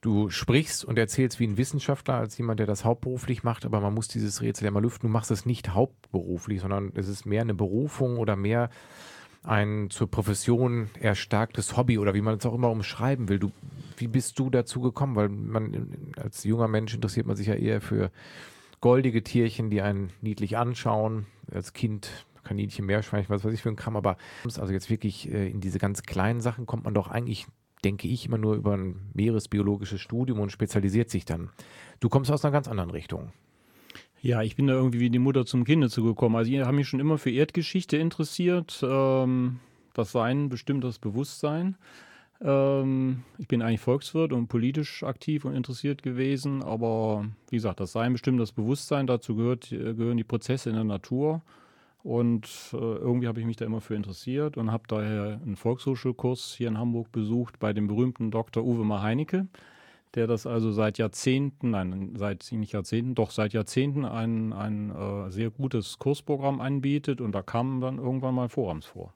Du 0.02 0.32
sprichst 0.32 0.84
und 0.84 0.98
erzählst 0.98 1.40
wie 1.40 1.46
ein 1.46 1.58
Wissenschaftler, 1.58 2.16
als 2.16 2.36
jemand, 2.38 2.60
der 2.60 2.66
das 2.66 2.84
hauptberuflich 2.84 3.44
macht, 3.44 3.66
aber 3.66 3.82
man 3.82 3.94
muss 3.94 4.08
dieses 4.08 4.42
Rätsel 4.42 4.66
ja 4.66 4.72
mal 4.72 4.82
lüften. 4.82 5.08
Du 5.08 5.14
machst 5.14 5.30
es 5.30 5.46
nicht 5.46 5.76
hauptberuflich, 5.76 6.62
sondern 6.62 6.92
es 6.96 7.08
ist 7.08 7.28
mehr 7.28 7.42
eine 7.42 7.54
Berufung 7.54 8.18
oder 8.18 8.36
mehr 8.36 8.72
ein 9.44 9.90
zur 9.90 10.10
Profession 10.10 10.90
erstarktes 11.00 11.78
Hobby 11.78 12.00
oder 12.00 12.14
wie 12.14 12.22
man 12.22 12.38
es 12.38 12.46
auch 12.46 12.54
immer 12.54 12.72
umschreiben 12.72 13.30
will. 13.30 13.40
Du, 13.40 13.52
wie 13.98 14.08
bist 14.08 14.40
du 14.40 14.50
dazu 14.50 14.82
gekommen? 14.82 15.16
Weil 15.16 15.30
man 15.30 16.12
als 16.18 16.44
junger 16.44 16.68
Mensch 16.68 16.94
interessiert 16.94 17.28
man 17.28 17.36
sich 17.36 17.48
ja 17.48 17.56
eher 17.56 17.80
für 17.80 18.12
goldige 18.82 19.24
Tierchen, 19.24 19.70
die 19.70 19.82
einen 19.82 20.12
niedlich 20.22 20.58
anschauen. 20.58 21.28
Als 21.52 21.74
Kind 21.74 22.26
Kaninchen, 22.44 22.86
Meerschweinchen, 22.86 23.34
was 23.34 23.44
weiß 23.44 23.54
ich 23.54 23.62
für 23.62 23.70
ein 23.70 23.76
Kram. 23.76 23.96
Aber 23.96 24.18
also 24.46 24.74
jetzt 24.74 24.90
wirklich 24.90 25.32
äh, 25.32 25.48
in 25.48 25.62
diese 25.62 25.80
ganz 25.80 26.04
kleinen 26.04 26.42
Sachen 26.42 26.66
kommt 26.66 26.86
man 26.86 26.94
doch 26.94 27.08
eigentlich, 27.08 27.46
denke 27.84 28.08
ich, 28.08 28.26
immer 28.26 28.38
nur 28.38 28.56
über 28.56 28.76
ein 28.76 28.96
meeresbiologisches 29.14 30.02
Studium 30.02 30.40
und 30.40 30.52
spezialisiert 30.52 31.10
sich 31.10 31.26
dann. 31.26 31.50
Du 32.00 32.10
kommst 32.10 32.32
aus 32.32 32.46
einer 32.46 32.52
ganz 32.52 32.68
anderen 32.68 32.92
Richtung. 32.92 33.32
Ja, 34.22 34.44
ich 34.44 34.56
bin 34.56 34.68
da 34.68 34.74
irgendwie 34.74 35.00
wie 35.00 35.10
die 35.10 35.20
Mutter 35.20 35.46
zum 35.46 35.64
Kinde 35.64 35.90
zugekommen. 35.90 36.38
Also 36.38 36.52
ich 36.52 36.60
habe 36.60 36.76
mich 36.76 36.88
schon 36.88 37.00
immer 37.00 37.18
für 37.18 37.32
Erdgeschichte 37.32 37.98
interessiert. 37.98 38.84
Ähm, 38.88 39.60
das 39.94 40.12
Sein 40.12 40.50
bestimmt 40.50 40.84
das 40.84 41.00
Bewusstsein. 41.00 41.76
Ähm, 42.40 43.24
ich 43.38 43.48
bin 43.48 43.62
eigentlich 43.62 43.82
Volkswirt 43.82 44.32
und 44.32 44.48
politisch 44.48 45.04
aktiv 45.04 45.46
und 45.46 45.56
interessiert 45.56 46.04
gewesen, 46.04 46.64
aber 46.64 47.26
wie 47.50 47.58
gesagt, 47.58 47.80
das 47.80 47.92
Sein 47.92 48.14
bestimmt 48.14 48.40
das 48.40 48.52
Bewusstsein. 48.52 49.08
Dazu 49.08 49.36
gehört, 49.36 49.72
äh, 49.72 49.94
gehören 49.94 50.18
die 50.18 50.24
Prozesse 50.24 50.70
in 50.70 50.76
der 50.76 50.84
Natur. 50.84 51.42
Und 52.04 52.48
äh, 52.74 52.78
irgendwie 52.78 53.28
habe 53.28 53.40
ich 53.40 53.46
mich 53.46 53.58
da 53.58 53.66
immer 53.66 53.82
für 53.82 53.96
interessiert 53.96 54.58
und 54.58 54.72
habe 54.72 54.84
daher 54.88 55.40
einen 55.44 55.56
Volkshochschulkurs 55.56 56.56
hier 56.58 56.68
in 56.68 56.78
Hamburg 56.78 57.12
besucht 57.12 57.60
bei 57.60 57.74
dem 57.74 57.88
berühmten 57.88 58.32
Dr. 58.32 58.64
Uwe 58.64 58.84
Maheinecke, 58.84 59.48
der 60.16 60.26
das 60.26 60.48
also 60.48 60.72
seit 60.72 60.98
Jahrzehnten, 60.98 61.72
nein, 61.72 62.14
seit 62.16 62.48
nicht 62.52 62.74
Jahrzehnten, 62.74 63.14
doch 63.14 63.30
seit 63.30 63.54
Jahrzehnten 63.54 64.06
ein, 64.06 64.52
ein 64.52 64.90
äh, 64.90 65.30
sehr 65.30 65.52
gutes 65.52 66.00
Kursprogramm 66.00 66.60
anbietet 66.60 67.22
und 67.22 67.34
da 67.34 67.44
kamen 67.44 67.82
dann 67.82 68.00
irgendwann 68.00 68.34
mal 68.34 68.50
Forums 68.50 68.88
vor. 68.88 69.14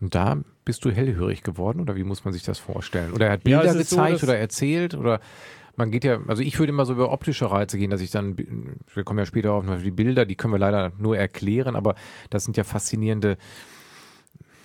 Und 0.00 0.14
da 0.14 0.42
bist 0.64 0.84
du 0.84 0.90
hellhörig 0.90 1.42
geworden 1.42 1.80
oder 1.80 1.96
wie 1.96 2.04
muss 2.04 2.24
man 2.24 2.32
sich 2.32 2.42
das 2.42 2.58
vorstellen? 2.58 3.12
Oder 3.12 3.26
er 3.26 3.32
hat 3.32 3.44
Bilder 3.44 3.66
ja, 3.66 3.72
gezeigt 3.72 4.18
so, 4.18 4.26
oder 4.26 4.36
erzählt 4.36 4.94
oder 4.94 5.20
man 5.76 5.90
geht 5.90 6.04
ja, 6.04 6.20
also 6.26 6.42
ich 6.42 6.58
würde 6.58 6.72
immer 6.72 6.86
so 6.86 6.92
über 6.92 7.12
optische 7.12 7.50
Reize 7.50 7.78
gehen, 7.78 7.90
dass 7.90 8.00
ich 8.00 8.10
dann, 8.10 8.36
wir 8.92 9.04
kommen 9.04 9.18
ja 9.18 9.26
später 9.26 9.52
auf 9.52 9.64
die 9.82 9.90
Bilder, 9.90 10.26
die 10.26 10.36
können 10.36 10.52
wir 10.52 10.58
leider 10.58 10.92
nur 10.98 11.16
erklären, 11.16 11.76
aber 11.76 11.94
das 12.30 12.44
sind 12.44 12.56
ja 12.56 12.64
faszinierende 12.64 13.36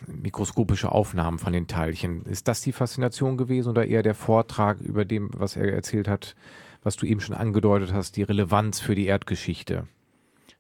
mikroskopische 0.05 0.91
Aufnahmen 0.91 1.39
von 1.39 1.53
den 1.53 1.67
Teilchen. 1.67 2.23
Ist 2.25 2.47
das 2.47 2.61
die 2.61 2.71
Faszination 2.71 3.37
gewesen 3.37 3.69
oder 3.69 3.85
eher 3.85 4.03
der 4.03 4.15
Vortrag 4.15 4.79
über 4.81 5.05
dem, 5.05 5.29
was 5.33 5.55
er 5.55 5.73
erzählt 5.73 6.07
hat, 6.07 6.35
was 6.83 6.95
du 6.95 7.05
eben 7.05 7.19
schon 7.19 7.35
angedeutet 7.35 7.93
hast, 7.93 8.15
die 8.15 8.23
Relevanz 8.23 8.79
für 8.79 8.95
die 8.95 9.05
Erdgeschichte? 9.05 9.87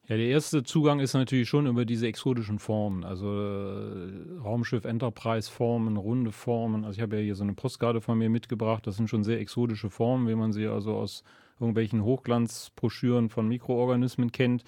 Ja, 0.09 0.15
der 0.15 0.27
erste 0.27 0.63
Zugang 0.63 1.01
ist 1.01 1.13
natürlich 1.15 1.49
schon 1.49 1.67
über 1.67 1.83
diese 1.83 2.07
exotischen 2.07 2.59
Formen, 2.59 3.03
also 3.03 3.27
äh, 3.27 4.39
Raumschiff 4.41 4.85
Enterprise 4.85 5.51
Formen, 5.51 5.97
runde 5.97 6.31
Formen. 6.31 6.85
Also 6.85 6.95
ich 6.95 7.01
habe 7.01 7.17
ja 7.17 7.21
hier 7.21 7.35
so 7.35 7.43
eine 7.43 7.55
Postkarte 7.55 7.99
von 7.99 8.17
mir 8.17 8.29
mitgebracht. 8.29 8.87
Das 8.87 8.95
sind 8.95 9.09
schon 9.09 9.25
sehr 9.25 9.41
exotische 9.41 9.89
Formen, 9.89 10.29
wie 10.29 10.35
man 10.35 10.53
sie 10.53 10.65
also 10.65 10.95
aus 10.95 11.25
irgendwelchen 11.59 12.05
Hochglanzbroschüren 12.05 13.29
von 13.29 13.49
Mikroorganismen 13.49 14.31
kennt. 14.31 14.63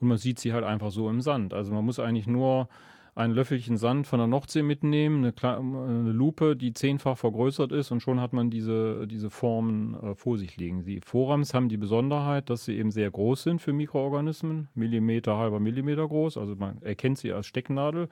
Und 0.00 0.08
man 0.08 0.16
sieht 0.16 0.38
sie 0.38 0.54
halt 0.54 0.64
einfach 0.64 0.90
so 0.90 1.10
im 1.10 1.20
Sand. 1.20 1.52
Also 1.52 1.70
man 1.74 1.84
muss 1.84 1.98
eigentlich 1.98 2.26
nur 2.26 2.70
ein 3.18 3.32
Löffelchen 3.32 3.76
Sand 3.76 4.06
von 4.06 4.20
der 4.20 4.28
Nordsee 4.28 4.62
mitnehmen, 4.62 5.24
eine, 5.24 5.56
eine, 5.56 6.12
Lupe, 6.12 6.54
die 6.54 6.72
zehnfach 6.72 7.18
vergrößert 7.18 7.72
ist 7.72 7.90
und 7.90 8.00
schon 8.00 8.20
hat 8.20 8.32
man 8.32 8.48
diese, 8.48 9.08
diese 9.08 9.28
Formen 9.28 9.94
äh, 9.94 10.14
vor 10.14 10.38
sich 10.38 10.56
liegen. 10.56 10.84
Die 10.84 11.00
Forams 11.04 11.52
haben 11.52 11.68
die 11.68 11.76
Besonderheit, 11.76 12.48
dass 12.48 12.64
sie 12.64 12.78
eben 12.78 12.92
sehr 12.92 13.10
groß 13.10 13.42
sind 13.42 13.60
für 13.60 13.72
Mikroorganismen, 13.72 14.68
Millimeter, 14.74 15.36
halber 15.36 15.58
Millimeter 15.58 16.06
groß, 16.06 16.38
also 16.38 16.54
man 16.54 16.80
erkennt 16.82 17.18
sie 17.18 17.32
als 17.32 17.46
Stecknadel 17.46 18.08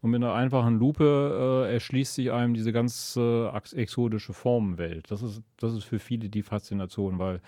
und 0.00 0.10
mit 0.10 0.22
einer 0.22 0.32
einfachen 0.32 0.78
Lupe 0.78 1.66
äh, 1.68 1.74
erschließt 1.74 2.14
sich 2.14 2.32
einem 2.32 2.54
diese 2.54 2.72
ganz 2.72 3.14
äh, 3.18 3.48
exotische 3.74 4.32
Formenwelt. 4.32 5.10
Das 5.10 5.22
ist, 5.22 5.42
das 5.58 5.74
ist 5.74 5.84
für 5.84 5.98
viele 5.98 6.30
die 6.30 6.42
Faszination, 6.42 7.18
weil 7.18 7.42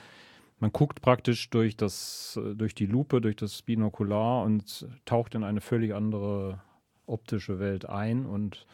man 0.61 0.73
guckt 0.73 1.01
praktisch 1.01 1.49
durch, 1.49 1.75
das, 1.75 2.39
äh, 2.43 2.55
durch 2.55 2.75
die 2.75 2.87
Lupe, 2.87 3.23
durch 3.23 3.37
das 3.37 3.63
Binokular 3.63 4.45
und 4.45 4.87
taucht 5.07 5.35
in 5.35 5.43
eine 5.43 5.63
völlig 5.63 5.95
andere 5.95 6.61
optische 7.09 7.59
Welt 7.59 7.89
ein 7.89 8.27
und 8.27 8.67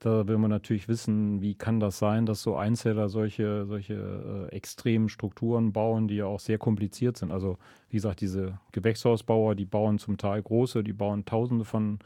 da 0.00 0.26
will 0.26 0.38
man 0.38 0.50
natürlich 0.50 0.88
wissen, 0.88 1.42
wie 1.42 1.54
kann 1.54 1.78
das 1.78 1.98
sein, 1.98 2.24
dass 2.24 2.42
so 2.42 2.56
Einzeller 2.56 3.10
solche, 3.10 3.66
solche 3.66 4.48
äh, 4.50 4.54
extremen 4.54 5.10
Strukturen 5.10 5.74
bauen, 5.74 6.08
die 6.08 6.16
ja 6.16 6.24
auch 6.24 6.40
sehr 6.40 6.56
kompliziert 6.56 7.18
sind. 7.18 7.30
Also 7.30 7.58
wie 7.90 7.98
gesagt, 7.98 8.22
diese 8.22 8.58
Gewächshausbauer, 8.72 9.54
die 9.54 9.66
bauen 9.66 9.98
zum 9.98 10.16
Teil 10.16 10.42
große, 10.42 10.82
die 10.82 10.94
bauen 10.94 11.26
tausende 11.26 11.66
von, 11.66 11.98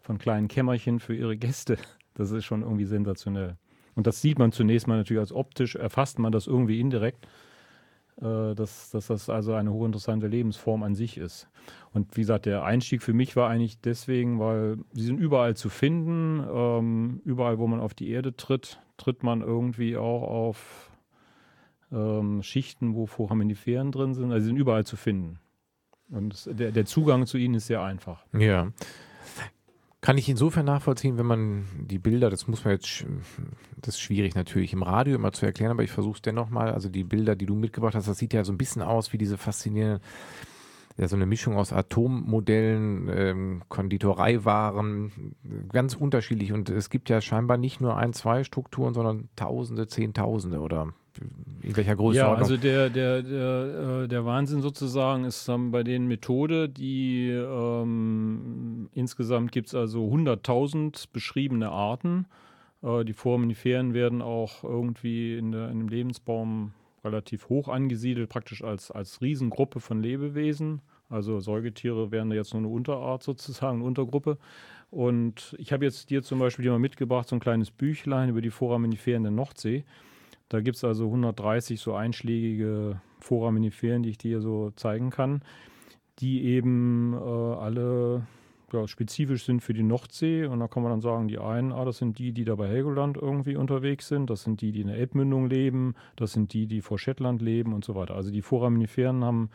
von 0.00 0.18
kleinen 0.18 0.46
Kämmerchen 0.46 1.00
für 1.00 1.14
ihre 1.14 1.36
Gäste. 1.36 1.76
Das 2.14 2.32
ist 2.32 2.44
schon 2.44 2.62
irgendwie 2.62 2.84
sensationell. 2.84 3.56
Und 3.94 4.06
das 4.06 4.20
sieht 4.20 4.38
man 4.38 4.52
zunächst 4.52 4.86
mal 4.88 4.98
natürlich 4.98 5.20
als 5.20 5.32
optisch, 5.32 5.76
erfasst 5.76 6.18
man 6.18 6.32
das 6.32 6.48
irgendwie 6.48 6.80
indirekt 6.80 7.26
dass, 8.20 8.90
dass 8.90 9.06
das 9.06 9.30
also 9.30 9.54
eine 9.54 9.72
hochinteressante 9.72 10.26
Lebensform 10.26 10.82
an 10.82 10.94
sich 10.94 11.16
ist. 11.16 11.48
Und 11.92 12.16
wie 12.16 12.20
gesagt, 12.20 12.46
der 12.46 12.64
Einstieg 12.64 13.02
für 13.02 13.14
mich 13.14 13.34
war 13.36 13.48
eigentlich 13.48 13.80
deswegen, 13.80 14.38
weil 14.38 14.78
sie 14.92 15.04
sind 15.04 15.18
überall 15.18 15.56
zu 15.56 15.68
finden. 15.68 16.44
Ähm, 16.52 17.20
überall, 17.24 17.58
wo 17.58 17.66
man 17.66 17.80
auf 17.80 17.94
die 17.94 18.10
Erde 18.10 18.36
tritt, 18.36 18.80
tritt 18.96 19.22
man 19.22 19.40
irgendwie 19.40 19.96
auch 19.96 20.22
auf 20.22 20.90
ähm, 21.92 22.42
Schichten, 22.42 22.94
wo 22.94 23.06
Foraminiferen 23.06 23.90
drin 23.92 24.14
sind. 24.14 24.32
Also 24.32 24.40
sie 24.40 24.48
sind 24.48 24.56
überall 24.56 24.84
zu 24.84 24.96
finden. 24.96 25.38
Und 26.10 26.48
der, 26.58 26.72
der 26.72 26.84
Zugang 26.86 27.26
zu 27.26 27.38
ihnen 27.38 27.54
ist 27.54 27.66
sehr 27.66 27.82
einfach. 27.82 28.24
Ja. 28.32 28.72
Kann 30.00 30.16
ich 30.16 30.30
insofern 30.30 30.64
nachvollziehen, 30.64 31.18
wenn 31.18 31.26
man 31.26 31.64
die 31.78 31.98
Bilder, 31.98 32.30
das 32.30 32.48
muss 32.48 32.64
man 32.64 32.72
jetzt, 32.72 33.04
das 33.76 33.96
ist 33.96 34.00
schwierig 34.00 34.34
natürlich 34.34 34.72
im 34.72 34.82
Radio 34.82 35.14
immer 35.14 35.32
zu 35.32 35.44
erklären, 35.44 35.72
aber 35.72 35.82
ich 35.82 35.90
versuche 35.90 36.16
es 36.16 36.22
dennoch 36.22 36.48
mal. 36.48 36.72
Also 36.72 36.88
die 36.88 37.04
Bilder, 37.04 37.36
die 37.36 37.44
du 37.44 37.54
mitgebracht 37.54 37.94
hast, 37.94 38.08
das 38.08 38.16
sieht 38.16 38.32
ja 38.32 38.42
so 38.42 38.52
ein 38.52 38.58
bisschen 38.58 38.80
aus 38.80 39.12
wie 39.12 39.18
diese 39.18 39.36
faszinierenden, 39.36 40.00
ja, 40.96 41.06
so 41.06 41.16
eine 41.16 41.26
Mischung 41.26 41.56
aus 41.56 41.72
Atommodellen, 41.72 43.10
ähm, 43.14 43.62
Konditoreiwaren, 43.68 45.34
ganz 45.70 45.94
unterschiedlich. 45.94 46.52
Und 46.52 46.68
es 46.70 46.90
gibt 46.90 47.08
ja 47.08 47.20
scheinbar 47.20 47.58
nicht 47.58 47.80
nur 47.80 47.96
ein, 47.96 48.12
zwei 48.12 48.44
Strukturen, 48.44 48.94
sondern 48.94 49.28
Tausende, 49.36 49.86
Zehntausende 49.86 50.60
oder 50.60 50.94
in 51.62 51.76
welcher 51.76 51.96
Größenordnung? 51.96 52.36
Ja, 52.36 52.42
also 52.42 52.56
der, 52.56 52.90
der, 52.90 53.22
der, 53.22 54.02
äh, 54.02 54.08
der 54.08 54.24
Wahnsinn 54.24 54.62
sozusagen 54.62 55.24
ist 55.24 55.48
dann 55.48 55.70
bei 55.70 55.82
den 55.82 56.06
Methode, 56.06 56.68
die 56.68 57.30
ähm, 57.30 58.88
insgesamt 58.92 59.52
gibt 59.52 59.68
es 59.68 59.74
also 59.74 60.06
100.000 60.06 61.06
beschriebene 61.12 61.70
Arten. 61.70 62.26
Äh, 62.82 63.04
die 63.04 63.12
Foraminiferen 63.12 63.94
werden 63.94 64.22
auch 64.22 64.64
irgendwie 64.64 65.36
in, 65.36 65.52
der, 65.52 65.70
in 65.70 65.78
dem 65.80 65.88
Lebensbaum 65.88 66.72
relativ 67.04 67.48
hoch 67.48 67.68
angesiedelt, 67.68 68.28
praktisch 68.28 68.62
als, 68.62 68.90
als 68.90 69.20
Riesengruppe 69.22 69.80
von 69.80 70.02
Lebewesen. 70.02 70.82
Also 71.08 71.40
Säugetiere 71.40 72.10
wären 72.10 72.30
jetzt 72.30 72.52
nur 72.54 72.60
eine 72.60 72.68
Unterart 72.68 73.22
sozusagen, 73.22 73.78
eine 73.78 73.84
Untergruppe. 73.84 74.38
Und 74.90 75.54
ich 75.58 75.72
habe 75.72 75.84
jetzt 75.84 76.10
dir 76.10 76.22
zum 76.22 76.38
Beispiel 76.38 76.64
hier 76.64 76.72
mal 76.72 76.78
mitgebracht, 76.78 77.28
so 77.28 77.36
ein 77.36 77.40
kleines 77.40 77.70
Büchlein 77.70 78.28
über 78.28 78.40
die 78.40 78.50
Foraminiferen 78.50 79.22
der 79.22 79.32
Nordsee. 79.32 79.84
Da 80.50 80.60
gibt 80.60 80.76
es 80.76 80.84
also 80.84 81.06
130 81.06 81.80
so 81.80 81.94
einschlägige 81.94 83.00
Foraminiferen, 83.20 84.02
die 84.02 84.10
ich 84.10 84.18
dir 84.18 84.40
so 84.40 84.72
zeigen 84.72 85.10
kann, 85.10 85.42
die 86.18 86.44
eben 86.44 87.14
äh, 87.14 87.16
alle 87.16 88.26
ja, 88.72 88.88
spezifisch 88.88 89.44
sind 89.44 89.60
für 89.60 89.74
die 89.74 89.84
Nordsee. 89.84 90.46
Und 90.46 90.58
da 90.58 90.66
kann 90.66 90.82
man 90.82 90.90
dann 90.90 91.00
sagen, 91.00 91.28
die 91.28 91.38
einen, 91.38 91.70
ah, 91.70 91.84
das 91.84 91.98
sind 91.98 92.18
die, 92.18 92.32
die 92.32 92.44
da 92.44 92.56
bei 92.56 92.66
Helgoland 92.66 93.16
irgendwie 93.16 93.54
unterwegs 93.54 94.08
sind, 94.08 94.28
das 94.28 94.42
sind 94.42 94.60
die, 94.60 94.72
die 94.72 94.80
in 94.80 94.88
der 94.88 94.96
Elbmündung 94.96 95.48
leben, 95.48 95.94
das 96.16 96.32
sind 96.32 96.52
die, 96.52 96.66
die 96.66 96.80
vor 96.80 96.98
Shetland 96.98 97.40
leben 97.40 97.72
und 97.72 97.84
so 97.84 97.94
weiter. 97.94 98.16
Also 98.16 98.32
die 98.32 98.42
Foraminiferen 98.42 99.22
haben, 99.24 99.50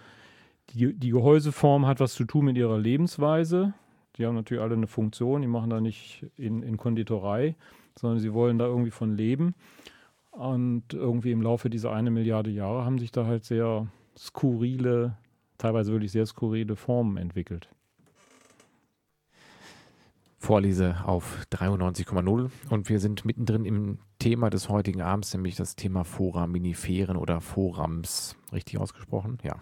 die, 0.70 0.94
die 0.94 1.10
Gehäuseform 1.10 1.86
hat 1.88 2.00
was 2.00 2.14
zu 2.14 2.24
tun 2.24 2.46
mit 2.46 2.58
ihrer 2.58 2.78
Lebensweise. 2.78 3.74
Die 4.16 4.25
haben 4.25 4.36
natürlich 4.36 4.64
alle 4.64 4.75
eine 4.75 4.88
Funktion, 4.88 5.42
die 5.42 5.48
machen 5.50 5.72
da 5.72 5.82
nicht 5.82 6.25
in, 6.38 6.64
in 6.64 6.78
Konditorei, 6.78 7.56
sondern 8.00 8.20
sie 8.20 8.32
wollen 8.32 8.58
da 8.58 8.66
irgendwie 8.66 8.92
von 8.92 9.14
leben. 9.14 9.56
Und 10.38 10.94
irgendwie 10.94 11.32
im 11.32 11.42
Laufe 11.42 11.70
dieser 11.70 11.94
eine 11.94 12.12
Milliarde 12.12 12.50
Jahre 12.50 12.84
haben 12.84 13.00
sich 13.00 13.12
da 13.12 13.25
halt 13.25 13.46
sehr 13.46 13.88
skurrile, 14.18 15.18
teilweise 15.58 15.94
wirklich 15.94 16.12
sehr 16.12 16.25
skurrile 16.25 16.75
Formen 16.75 17.15
entwickelt. 17.15 17.70
Vorlese 20.38 20.98
auf 21.06 21.39
93,0 21.51 22.51
und 22.70 22.89
wir 22.89 23.00
sind 23.00 23.25
mittendrin 23.25 23.65
im 23.65 23.98
Thema 24.20 24.50
des 24.50 24.70
heutigen 24.70 25.01
Abends, 25.01 25.34
nämlich 25.34 25.56
das 25.56 25.75
Thema 25.75 26.04
Foraminiferen 26.04 27.18
oder 27.18 27.42
Forams. 27.42 28.36
Richtig 28.54 28.80
ausgesprochen? 28.80 29.39
Ja. 29.42 29.56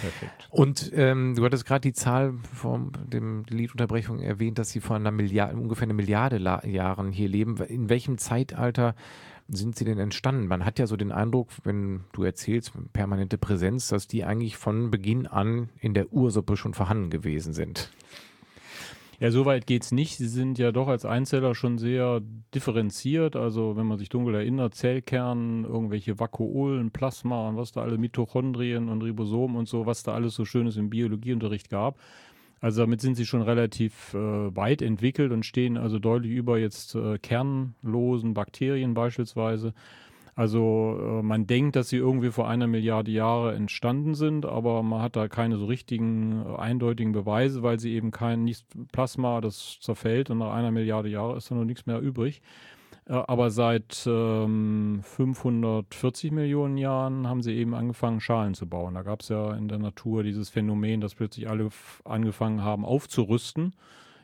Perfekt. 0.00 0.48
Und 0.50 0.90
ähm, 0.94 1.34
du 1.36 1.44
hattest 1.44 1.66
gerade 1.66 1.82
die 1.82 1.92
Zahl 1.92 2.34
von 2.52 2.92
dem 3.06 3.44
Liedunterbrechung 3.48 4.20
erwähnt, 4.20 4.58
dass 4.58 4.70
sie 4.70 4.80
vor 4.80 4.96
einer 4.96 5.12
Milliarde, 5.12 5.54
ungefähr 5.54 5.84
eine 5.84 5.94
Milliarde 5.94 6.38
La 6.38 6.66
Jahren 6.66 7.12
hier 7.12 7.28
leben. 7.28 7.56
In 7.68 7.88
welchem 7.88 8.18
Zeitalter 8.18 8.96
sind 9.48 9.76
sie 9.76 9.84
denn 9.84 9.98
entstanden? 9.98 10.46
Man 10.46 10.64
hat 10.64 10.78
ja 10.78 10.86
so 10.86 10.96
den 10.96 11.12
Eindruck, 11.12 11.50
wenn 11.64 12.04
du 12.12 12.22
erzählst, 12.22 12.72
permanente 12.92 13.38
Präsenz, 13.38 13.88
dass 13.88 14.06
die 14.06 14.24
eigentlich 14.24 14.56
von 14.56 14.90
Beginn 14.90 15.26
an 15.26 15.68
in 15.80 15.94
der 15.94 16.12
Ursuppe 16.12 16.56
schon 16.56 16.74
vorhanden 16.74 17.10
gewesen 17.10 17.52
sind. 17.52 17.90
Ja, 19.20 19.30
soweit 19.30 19.66
geht 19.66 19.84
es 19.84 19.92
nicht. 19.92 20.16
Sie 20.16 20.28
sind 20.28 20.58
ja 20.58 20.72
doch 20.72 20.88
als 20.88 21.04
Einzeller 21.04 21.54
schon 21.54 21.78
sehr 21.78 22.20
differenziert. 22.54 23.36
Also 23.36 23.76
wenn 23.76 23.86
man 23.86 23.98
sich 23.98 24.08
dunkel 24.08 24.34
erinnert, 24.34 24.74
Zellkern, 24.74 25.64
irgendwelche 25.64 26.18
Vakuolen, 26.18 26.90
Plasma 26.90 27.48
und 27.48 27.56
was 27.56 27.72
da 27.72 27.82
alle 27.82 27.96
Mitochondrien 27.96 28.88
und 28.88 29.02
Ribosomen 29.02 29.56
und 29.56 29.68
so, 29.68 29.86
was 29.86 30.02
da 30.02 30.14
alles 30.14 30.34
so 30.34 30.44
Schönes 30.44 30.76
im 30.76 30.90
Biologieunterricht 30.90 31.70
gab. 31.70 31.98
Also 32.64 32.80
damit 32.80 33.02
sind 33.02 33.14
sie 33.14 33.26
schon 33.26 33.42
relativ 33.42 34.14
äh, 34.14 34.16
weit 34.56 34.80
entwickelt 34.80 35.32
und 35.32 35.44
stehen 35.44 35.76
also 35.76 35.98
deutlich 35.98 36.32
über 36.32 36.56
jetzt 36.58 36.94
äh, 36.94 37.18
kernlosen 37.18 38.32
Bakterien 38.32 38.94
beispielsweise. 38.94 39.74
Also 40.34 40.98
äh, 40.98 41.22
man 41.22 41.46
denkt, 41.46 41.76
dass 41.76 41.90
sie 41.90 41.98
irgendwie 41.98 42.30
vor 42.30 42.48
einer 42.48 42.66
Milliarde 42.66 43.10
Jahre 43.10 43.54
entstanden 43.54 44.14
sind, 44.14 44.46
aber 44.46 44.82
man 44.82 45.02
hat 45.02 45.14
da 45.14 45.28
keine 45.28 45.58
so 45.58 45.66
richtigen 45.66 46.42
äh, 46.42 46.56
eindeutigen 46.56 47.12
Beweise, 47.12 47.62
weil 47.62 47.78
sie 47.78 47.92
eben 47.92 48.10
kein 48.10 48.44
nicht 48.44 48.64
Plasma, 48.92 49.42
das 49.42 49.78
zerfällt 49.80 50.30
und 50.30 50.38
nach 50.38 50.54
einer 50.54 50.70
Milliarde 50.70 51.10
Jahre 51.10 51.36
ist 51.36 51.50
da 51.50 51.56
noch 51.56 51.66
nichts 51.66 51.84
mehr 51.84 52.00
übrig. 52.00 52.40
Äh, 53.06 53.12
aber 53.12 53.50
seit 53.50 54.04
ähm, 54.06 55.00
540 55.02 56.32
Millionen 56.32 56.76
Jahren 56.76 57.26
haben 57.28 57.42
sie 57.42 57.52
eben 57.54 57.74
angefangen, 57.74 58.20
Schalen 58.20 58.54
zu 58.54 58.66
bauen. 58.68 58.94
Da 58.94 59.02
gab 59.02 59.22
es 59.22 59.28
ja 59.28 59.54
in 59.54 59.68
der 59.68 59.78
Natur 59.78 60.22
dieses 60.22 60.50
Phänomen, 60.50 61.00
dass 61.00 61.14
plötzlich 61.14 61.48
alle 61.48 61.68
angefangen 62.04 62.62
haben 62.62 62.84
aufzurüsten 62.84 63.74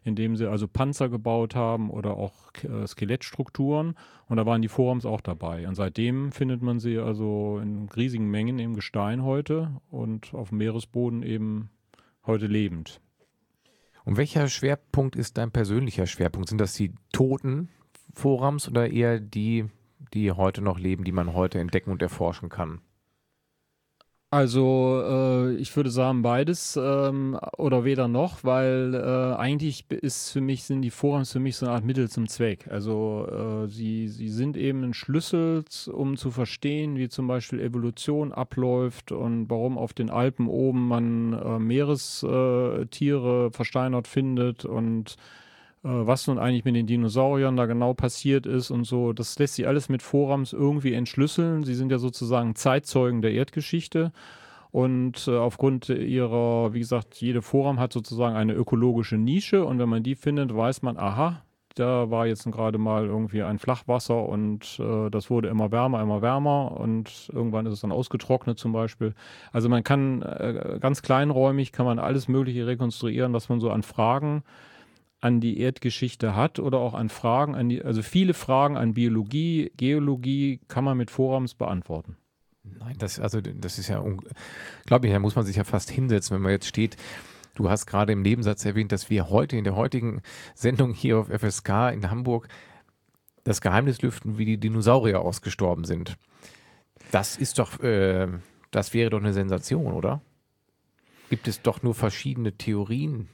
indem 0.02 0.36
sie 0.36 0.46
also 0.46 0.66
Panzer 0.66 1.08
gebaut 1.08 1.54
haben 1.54 1.90
oder 1.90 2.16
auch 2.16 2.34
äh, 2.62 2.86
Skelettstrukturen. 2.86 3.94
Und 4.28 4.36
da 4.36 4.46
waren 4.46 4.62
die 4.62 4.68
Forums 4.68 5.04
auch 5.04 5.20
dabei. 5.20 5.68
Und 5.68 5.74
seitdem 5.74 6.32
findet 6.32 6.62
man 6.62 6.78
sie 6.78 6.98
also 6.98 7.60
in 7.62 7.88
riesigen 7.88 8.30
Mengen 8.30 8.58
im 8.58 8.74
Gestein 8.74 9.22
heute 9.22 9.80
und 9.90 10.32
auf 10.34 10.50
dem 10.50 10.58
Meeresboden 10.58 11.22
eben 11.22 11.70
heute 12.26 12.46
lebend. 12.46 13.00
Und 14.04 14.16
welcher 14.16 14.48
Schwerpunkt 14.48 15.16
ist 15.16 15.36
dein 15.36 15.50
persönlicher 15.50 16.06
Schwerpunkt? 16.06 16.48
Sind 16.48 16.60
das 16.60 16.74
die 16.74 16.94
toten 17.12 17.68
Forums 18.14 18.68
oder 18.68 18.90
eher 18.90 19.20
die, 19.20 19.66
die 20.14 20.32
heute 20.32 20.62
noch 20.62 20.78
leben, 20.78 21.04
die 21.04 21.12
man 21.12 21.34
heute 21.34 21.58
entdecken 21.58 21.90
und 21.90 22.02
erforschen 22.02 22.48
kann? 22.48 22.80
Also 24.32 25.02
äh, 25.04 25.54
ich 25.56 25.74
würde 25.74 25.90
sagen 25.90 26.22
beides 26.22 26.78
ähm, 26.80 27.36
oder 27.58 27.84
weder 27.84 28.06
noch, 28.06 28.44
weil 28.44 28.94
äh, 28.94 29.34
eigentlich 29.34 29.90
ist 29.90 30.30
für 30.30 30.40
mich 30.40 30.62
sind 30.62 30.82
die 30.82 30.90
Forums 30.90 31.32
für 31.32 31.40
mich 31.40 31.56
so 31.56 31.66
eine 31.66 31.74
Art 31.74 31.84
Mittel 31.84 32.08
zum 32.08 32.28
Zweck. 32.28 32.68
Also 32.70 33.26
äh, 33.26 33.66
sie 33.68 34.06
sie 34.06 34.28
sind 34.28 34.56
eben 34.56 34.84
ein 34.84 34.94
Schlüssel, 34.94 35.64
um 35.92 36.16
zu 36.16 36.30
verstehen, 36.30 36.96
wie 36.96 37.08
zum 37.08 37.26
Beispiel 37.26 37.58
Evolution 37.58 38.30
abläuft 38.30 39.10
und 39.10 39.50
warum 39.50 39.76
auf 39.76 39.94
den 39.94 40.10
Alpen 40.10 40.46
oben 40.46 40.86
man 40.86 41.32
äh, 41.32 41.58
Meerestiere 41.58 43.50
versteinert 43.50 44.06
findet 44.06 44.64
und 44.64 45.16
was 45.82 46.26
nun 46.26 46.38
eigentlich 46.38 46.64
mit 46.64 46.76
den 46.76 46.86
Dinosauriern 46.86 47.56
da 47.56 47.66
genau 47.66 47.94
passiert 47.94 48.46
ist 48.46 48.70
und 48.70 48.84
so. 48.84 49.12
Das 49.12 49.38
lässt 49.38 49.54
sich 49.54 49.66
alles 49.66 49.88
mit 49.88 50.02
Forams 50.02 50.52
irgendwie 50.52 50.94
entschlüsseln. 50.94 51.64
Sie 51.64 51.74
sind 51.74 51.90
ja 51.90 51.98
sozusagen 51.98 52.54
Zeitzeugen 52.54 53.22
der 53.22 53.32
Erdgeschichte. 53.32 54.12
Und 54.70 55.26
äh, 55.26 55.36
aufgrund 55.36 55.88
ihrer, 55.88 56.72
wie 56.72 56.78
gesagt, 56.78 57.20
jede 57.20 57.42
Forum 57.42 57.80
hat 57.80 57.92
sozusagen 57.92 58.36
eine 58.36 58.52
ökologische 58.52 59.16
Nische. 59.16 59.64
Und 59.64 59.78
wenn 59.78 59.88
man 59.88 60.02
die 60.02 60.14
findet, 60.14 60.54
weiß 60.54 60.82
man, 60.82 60.96
aha, 60.96 61.42
da 61.74 62.10
war 62.10 62.26
jetzt 62.26 62.44
gerade 62.50 62.78
mal 62.78 63.06
irgendwie 63.06 63.42
ein 63.42 63.58
Flachwasser 63.58 64.28
und 64.28 64.78
äh, 64.80 65.08
das 65.10 65.30
wurde 65.30 65.48
immer 65.48 65.70
wärmer, 65.70 66.02
immer 66.02 66.20
wärmer 66.20 66.78
und 66.78 67.30
irgendwann 67.32 67.66
ist 67.66 67.74
es 67.74 67.80
dann 67.80 67.92
ausgetrocknet 67.92 68.58
zum 68.58 68.72
Beispiel. 68.72 69.14
Also 69.52 69.68
man 69.68 69.84
kann 69.84 70.22
äh, 70.22 70.78
ganz 70.80 71.02
kleinräumig, 71.02 71.72
kann 71.72 71.86
man 71.86 71.98
alles 71.98 72.28
Mögliche 72.28 72.66
rekonstruieren, 72.66 73.32
was 73.32 73.48
man 73.48 73.60
so 73.60 73.70
an 73.70 73.82
Fragen 73.82 74.42
an 75.20 75.40
die 75.40 75.60
Erdgeschichte 75.60 76.34
hat 76.34 76.58
oder 76.58 76.78
auch 76.78 76.94
an 76.94 77.08
Fragen, 77.08 77.54
an 77.54 77.68
die, 77.68 77.82
also 77.82 78.02
viele 78.02 78.34
Fragen 78.34 78.76
an 78.76 78.94
Biologie, 78.94 79.70
Geologie 79.76 80.60
kann 80.68 80.84
man 80.84 80.96
mit 80.96 81.10
Forums 81.10 81.54
beantworten. 81.54 82.16
Nein, 82.62 82.96
das, 82.98 83.18
also, 83.18 83.40
das 83.40 83.78
ist 83.78 83.88
ja, 83.88 84.02
glaube 84.86 85.06
ich, 85.06 85.12
da 85.12 85.18
muss 85.18 85.36
man 85.36 85.44
sich 85.44 85.56
ja 85.56 85.64
fast 85.64 85.90
hinsetzen, 85.90 86.34
wenn 86.34 86.42
man 86.42 86.52
jetzt 86.52 86.66
steht. 86.66 86.96
Du 87.54 87.68
hast 87.68 87.86
gerade 87.86 88.12
im 88.12 88.22
Nebensatz 88.22 88.64
erwähnt, 88.64 88.92
dass 88.92 89.10
wir 89.10 89.28
heute 89.28 89.56
in 89.56 89.64
der 89.64 89.76
heutigen 89.76 90.22
Sendung 90.54 90.94
hier 90.94 91.18
auf 91.18 91.28
FSK 91.28 91.92
in 91.92 92.10
Hamburg 92.10 92.48
das 93.44 93.60
Geheimnis 93.60 94.00
lüften, 94.02 94.38
wie 94.38 94.44
die 94.44 94.58
Dinosaurier 94.58 95.20
ausgestorben 95.20 95.84
sind. 95.84 96.16
Das 97.10 97.36
ist 97.36 97.58
doch, 97.58 97.80
äh, 97.80 98.28
das 98.70 98.94
wäre 98.94 99.10
doch 99.10 99.20
eine 99.20 99.32
Sensation, 99.32 99.92
oder? 99.92 100.22
Gibt 101.28 101.48
es 101.48 101.62
doch 101.62 101.82
nur 101.82 101.94
verschiedene 101.94 102.52
Theorien 102.52 103.28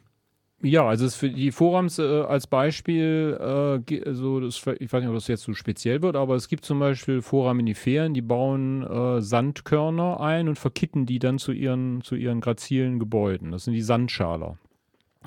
ja, 0.63 0.87
also 0.87 1.09
für 1.11 1.29
die 1.29 1.53
Forums 1.53 1.99
äh, 1.99 2.23
als 2.23 2.47
Beispiel, 2.47 3.37
äh, 3.39 4.01
also 4.07 4.41
das, 4.41 4.57
ich 4.57 4.93
weiß 4.93 5.01
nicht, 5.01 5.09
ob 5.09 5.15
das 5.15 5.29
jetzt 5.29 5.43
so 5.43 5.53
speziell 5.53 6.01
wird, 6.01 6.17
aber 6.17 6.35
es 6.35 6.49
gibt 6.49 6.65
zum 6.65 6.79
Beispiel 6.79 7.21
Foraminiferen, 7.21 8.15
die 8.15 8.23
bauen 8.23 8.83
äh, 8.83 9.21
Sandkörner 9.21 10.21
ein 10.21 10.49
und 10.49 10.59
verkitten 10.59 11.05
die 11.05 11.19
dann 11.19 11.39
zu 11.39 11.53
ihren, 11.53 12.01
zu 12.01 12.15
ihren 12.15 12.41
grazilen 12.41 12.99
Gebäuden. 12.99 13.53
Das 13.53 13.65
sind 13.65 13.75
die 13.75 13.83
Sandschaler. 13.83 14.57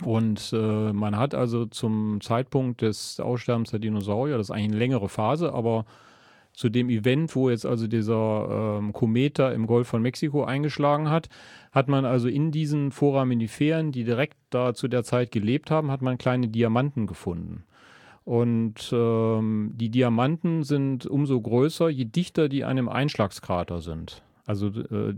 Und 0.04 0.52
äh, 0.54 0.94
man 0.94 1.18
hat 1.18 1.36
also 1.36 1.66
zum 1.66 2.22
Zeitpunkt 2.22 2.82
des 2.82 3.20
Aussterbens 3.20 3.72
der 3.72 3.80
Dinosaurier, 3.80 4.38
das 4.38 4.48
ist 4.48 4.52
eigentlich 4.52 4.72
eine 4.72 4.78
längere 4.78 5.10
Phase, 5.10 5.54
aber 5.54 5.86
zu 6.60 6.68
dem 6.68 6.90
Event, 6.90 7.34
wo 7.38 7.50
jetzt 7.50 7.66
also 7.66 7.88
dieser 7.88 8.80
ähm, 8.80 8.92
Kometer 8.92 9.54
im 9.54 9.66
Golf 9.66 9.88
von 9.88 10.02
Mexiko 10.02 10.44
eingeschlagen 10.44 11.10
hat, 11.10 11.30
hat 11.72 11.88
man 11.88 12.04
also 12.04 12.28
in 12.28 12.52
diesen 12.52 12.92
Foraminiferen, 12.92 13.94
die 13.94 14.04
direkt 14.04 14.36
da 14.50 14.74
zu 14.74 14.90
der 14.90 15.06
Zeit 15.06 15.32
gelebt 15.32 15.72
haben, 15.72 15.90
hat 15.90 16.02
man 16.02 16.18
kleine 16.18 16.50
Diamanten 16.50 17.08
gefunden. 17.08 17.64
Und 18.26 18.92
ähm, 18.92 19.72
die 19.76 19.88
Diamanten 19.88 20.64
sind 20.64 21.06
umso 21.06 21.40
größer, 21.40 21.88
je 21.88 22.04
dichter 22.04 22.50
die 22.50 22.66
an 22.66 22.72
einem 22.72 22.90
Einschlagskrater 22.90 23.80
sind. 23.80 24.22
Also 24.46 24.68
äh, 24.68 25.16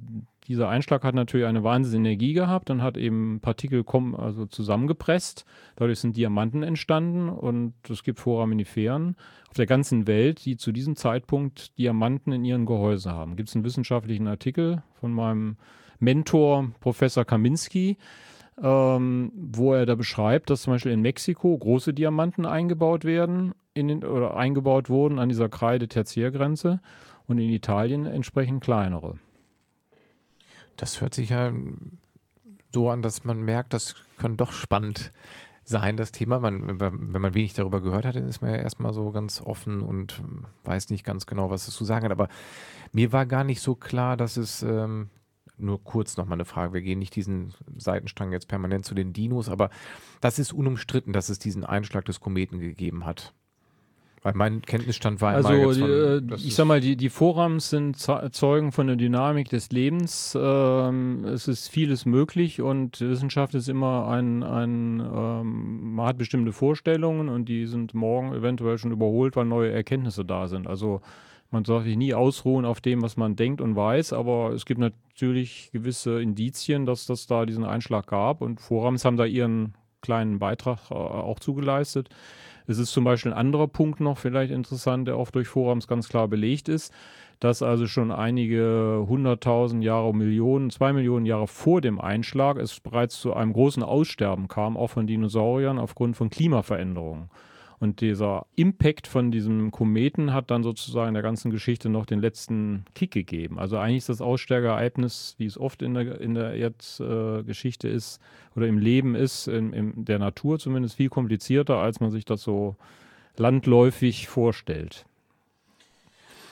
dieser 0.47 0.69
Einschlag 0.69 1.04
hat 1.04 1.15
natürlich 1.15 1.45
eine 1.45 1.63
wahnsinnige 1.63 2.10
Energie 2.10 2.34
gehabt 2.34 2.69
und 2.69 2.82
hat 2.82 2.97
eben 2.97 3.39
Partikel 3.41 3.86
also 4.17 4.45
zusammengepresst. 4.45 5.45
Dadurch 5.75 5.99
sind 5.99 6.17
Diamanten 6.17 6.63
entstanden 6.63 7.30
und 7.30 7.73
es 7.89 8.04
gibt 8.04 8.19
Foraminiferen 8.19 9.15
auf 9.49 9.56
der 9.56 9.67
ganzen 9.67 10.08
Welt, 10.08 10.45
die 10.45 10.58
zu 10.58 10.71
diesem 10.71 10.95
Zeitpunkt 10.95 11.77
Diamanten 11.77 12.32
in 12.32 12.43
ihren 12.43 12.65
Gehäuse 12.65 13.12
haben. 13.12 13.36
Gibt 13.36 13.49
es 13.49 13.56
einen 13.56 13.65
wissenschaftlichen 13.65 14.27
Artikel 14.27 14.84
von 14.99 15.13
meinem 15.13 15.58
Mentor, 15.99 16.71
Professor 16.80 17.23
Kaminski, 17.23 17.97
ähm, 18.62 19.32
wo 19.36 19.73
er 19.73 19.86
da 19.86 19.95
beschreibt, 19.95 20.49
dass 20.49 20.63
zum 20.63 20.73
Beispiel 20.73 20.91
in 20.91 21.01
Mexiko 21.01 21.58
große 21.58 21.93
Diamanten 21.93 22.45
eingebaut 22.45 23.06
werden 23.06 23.54
den, 23.75 24.04
oder 24.04 24.36
eingebaut 24.36 24.89
wurden 24.89 25.19
an 25.19 25.30
dieser 25.30 25.49
Kreide-Tertiärgrenze 25.49 26.82
und 27.27 27.38
in 27.38 27.49
Italien 27.49 28.06
entsprechend 28.06 28.63
kleinere. 28.63 29.15
Das 30.78 31.02
hört 31.02 31.14
sich 31.14 31.30
ja 31.30 31.52
so 32.74 32.90
an, 32.90 33.02
dass 33.02 33.24
man 33.24 33.42
merkt, 33.42 33.74
das 33.74 33.96
kann 34.18 34.38
doch 34.38 34.52
spannend 34.52 35.12
sein, 35.64 35.98
das 35.98 36.12
Thema. 36.12 36.40
Man, 36.40 36.80
wenn 36.80 37.22
man 37.22 37.34
wenig 37.34 37.54
darüber 37.54 37.82
gehört 37.82 38.06
hat, 38.06 38.16
dann 38.16 38.28
ist 38.28 38.42
man 38.42 38.52
ja 38.52 38.58
erstmal 38.58 38.94
so 38.94 39.12
ganz 39.12 39.42
offen 39.42 39.82
und 39.82 40.22
weiß 40.64 40.90
nicht 40.90 41.04
ganz 41.04 41.26
genau, 41.26 41.50
was 41.50 41.68
es 41.68 41.76
zu 41.76 41.86
sagen 41.86 42.06
hat. 42.06 42.12
Aber 42.12 42.30
mir 42.92 43.12
war 43.12 43.26
gar 43.26 43.44
nicht 43.44 43.62
so 43.62 43.76
klar, 43.76 44.18
dass 44.18 44.38
es, 44.38 44.64
ähm, 44.64 45.10
nur 45.58 45.84
kurz 45.84 46.18
nochmal 46.18 46.38
eine 46.38 46.46
Frage, 46.46 46.74
wir 46.74 46.82
gehen 46.82 47.00
nicht 47.00 47.16
diesen 47.16 47.54
Seitenstrang 47.78 48.32
jetzt 48.32 48.48
permanent 48.48 48.86
zu 48.86 48.96
den 48.96 49.14
Dinos, 49.14 49.48
aber 49.48 49.70
das 50.20 50.40
ist 50.40 50.54
unumstritten, 50.54 51.14
dass 51.14 51.30
es 51.30 51.40
diesen 51.40 51.64
Einschlag 51.64 52.06
des 52.06 52.20
Kometen 52.20 52.60
gegeben 52.60 53.06
hat. 53.06 53.34
Weil 54.24 54.34
mein 54.36 54.62
Kenntnisstand 54.62 55.20
war 55.20 55.34
also, 55.34 55.50
immer 55.50 55.68
jetzt 55.68 55.80
von, 55.80 56.30
äh, 56.30 56.36
ich 56.36 56.54
sag 56.54 56.66
mal, 56.66 56.80
die, 56.80 56.96
die 56.96 57.10
Forams 57.10 57.72
sind 57.72 57.98
Zeugen 57.98 58.72
von 58.72 58.86
der 58.86 58.96
Dynamik 58.96 59.50
des 59.50 59.72
Lebens. 59.72 60.38
Ähm, 60.40 61.26
es 61.26 61.48
ist 61.48 61.70
vieles 61.70 62.06
möglich 62.06 62.62
und 62.62 63.02
Wissenschaft 63.02 63.56
ist 63.56 63.68
immer 63.68 64.08
ein, 64.08 64.44
ein 64.44 65.00
ähm, 65.00 65.96
man 65.96 66.06
hat 66.06 66.20
bestimmte 66.20 66.54
Vorstellungen 66.54 67.30
und 67.30 67.50
die 67.50 67.66
sind 67.66 67.96
morgen 67.96 68.34
eventuell 68.34 68.78
schon 68.78 68.92
überholt, 68.92 69.36
weil 69.36 69.46
neue 69.46 69.72
Erkenntnisse 69.72 70.24
da 70.24 70.48
sind. 70.48 70.68
Also 70.68 71.02
man 71.50 71.66
sollte 71.66 71.90
sich 71.90 71.98
nie 71.98 72.14
ausruhen 72.14 72.64
auf 72.64 72.80
dem, 72.80 73.02
was 73.02 73.18
man 73.18 73.36
denkt 73.36 73.60
und 73.60 73.76
weiß, 73.76 74.14
aber 74.14 74.52
es 74.52 74.66
gibt 74.66 74.80
natürlich 74.80 75.72
gewisse 75.74 76.22
Indizien, 76.22 76.86
dass 76.86 77.08
das 77.08 77.26
da 77.26 77.48
diesen 77.48 77.66
Einschlag 77.66 78.06
gab 78.06 78.42
und 78.42 78.62
Forams 78.62 79.04
haben 79.04 79.18
da 79.18 79.26
ihren 79.26 79.74
kleinen 80.02 80.38
Beitrag 80.38 80.92
äh, 80.92 80.94
auch 80.94 81.40
zugeleistet. 81.40 82.10
Es 82.67 82.78
ist 82.78 82.91
zum 82.91 83.04
Beispiel 83.04 83.32
ein 83.32 83.38
anderer 83.38 83.67
Punkt 83.67 84.00
noch 84.00 84.17
vielleicht 84.17 84.52
interessant, 84.52 85.08
der 85.08 85.17
oft 85.17 85.36
durch 85.36 85.47
Forums 85.47 85.88
ganz 85.88 86.10
klar 86.10 86.28
belegt 86.28 86.69
ist, 86.69 86.93
dass 87.39 87.63
also 87.63 87.88
schon 87.88 88.12
einige 88.12 89.06
hunderttausend 89.08 89.84
Jahre, 89.84 90.13
Millionen, 90.13 90.69
zwei 90.69 90.93
Millionen 90.93 91.26
Jahre 91.26 91.47
vor 91.47 91.82
dem 91.82 92.00
Einschlag 92.00 92.58
es 92.58 92.80
bereits 92.80 93.19
zu 93.19 93.34
einem 93.34 93.54
großen 93.54 93.84
Aussterben 93.84 94.47
kam, 94.47 94.78
auch 94.78 94.91
von 94.91 95.08
Dinosauriern 95.08 95.80
aufgrund 95.80 96.15
von 96.15 96.30
Klimaveränderungen. 96.30 97.30
Und 97.82 98.00
dieser 98.00 98.46
Impact 98.56 99.08
von 99.08 99.32
diesem 99.32 99.72
Kometen 99.72 100.34
hat 100.34 100.52
dann 100.52 100.62
sozusagen 100.62 101.15
der 101.15 101.24
ganzen 101.24 101.50
Geschichte 101.50 101.89
noch 101.89 102.06
den 102.06 102.22
letzten 102.22 102.86
Kick 102.94 103.10
gegeben. 103.10 103.58
Also 103.58 103.80
eigentlich 103.80 103.98
ist 103.98 104.10
das 104.10 104.22
Aussteigerereignis, 104.22 105.34
wie 105.39 105.48
es 105.48 105.58
oft 105.58 105.82
in 105.82 105.96
der, 105.96 106.22
in 106.22 106.36
der 106.36 106.54
Erdgeschichte 106.54 107.89
äh, 107.89 107.96
ist 107.96 108.22
oder 108.56 108.67
im 108.67 108.78
Leben 108.78 109.15
ist, 109.15 109.48
in, 109.48 109.74
in 109.74 110.06
der 110.06 110.20
Natur 110.20 110.60
zumindest, 110.60 110.98
viel 110.98 111.10
komplizierter, 111.10 111.78
als 111.78 112.00
man 112.00 112.12
sich 112.12 112.24
das 112.24 112.44
so 112.44 112.76
landläufig 113.36 114.28
vorstellt. 114.28 115.08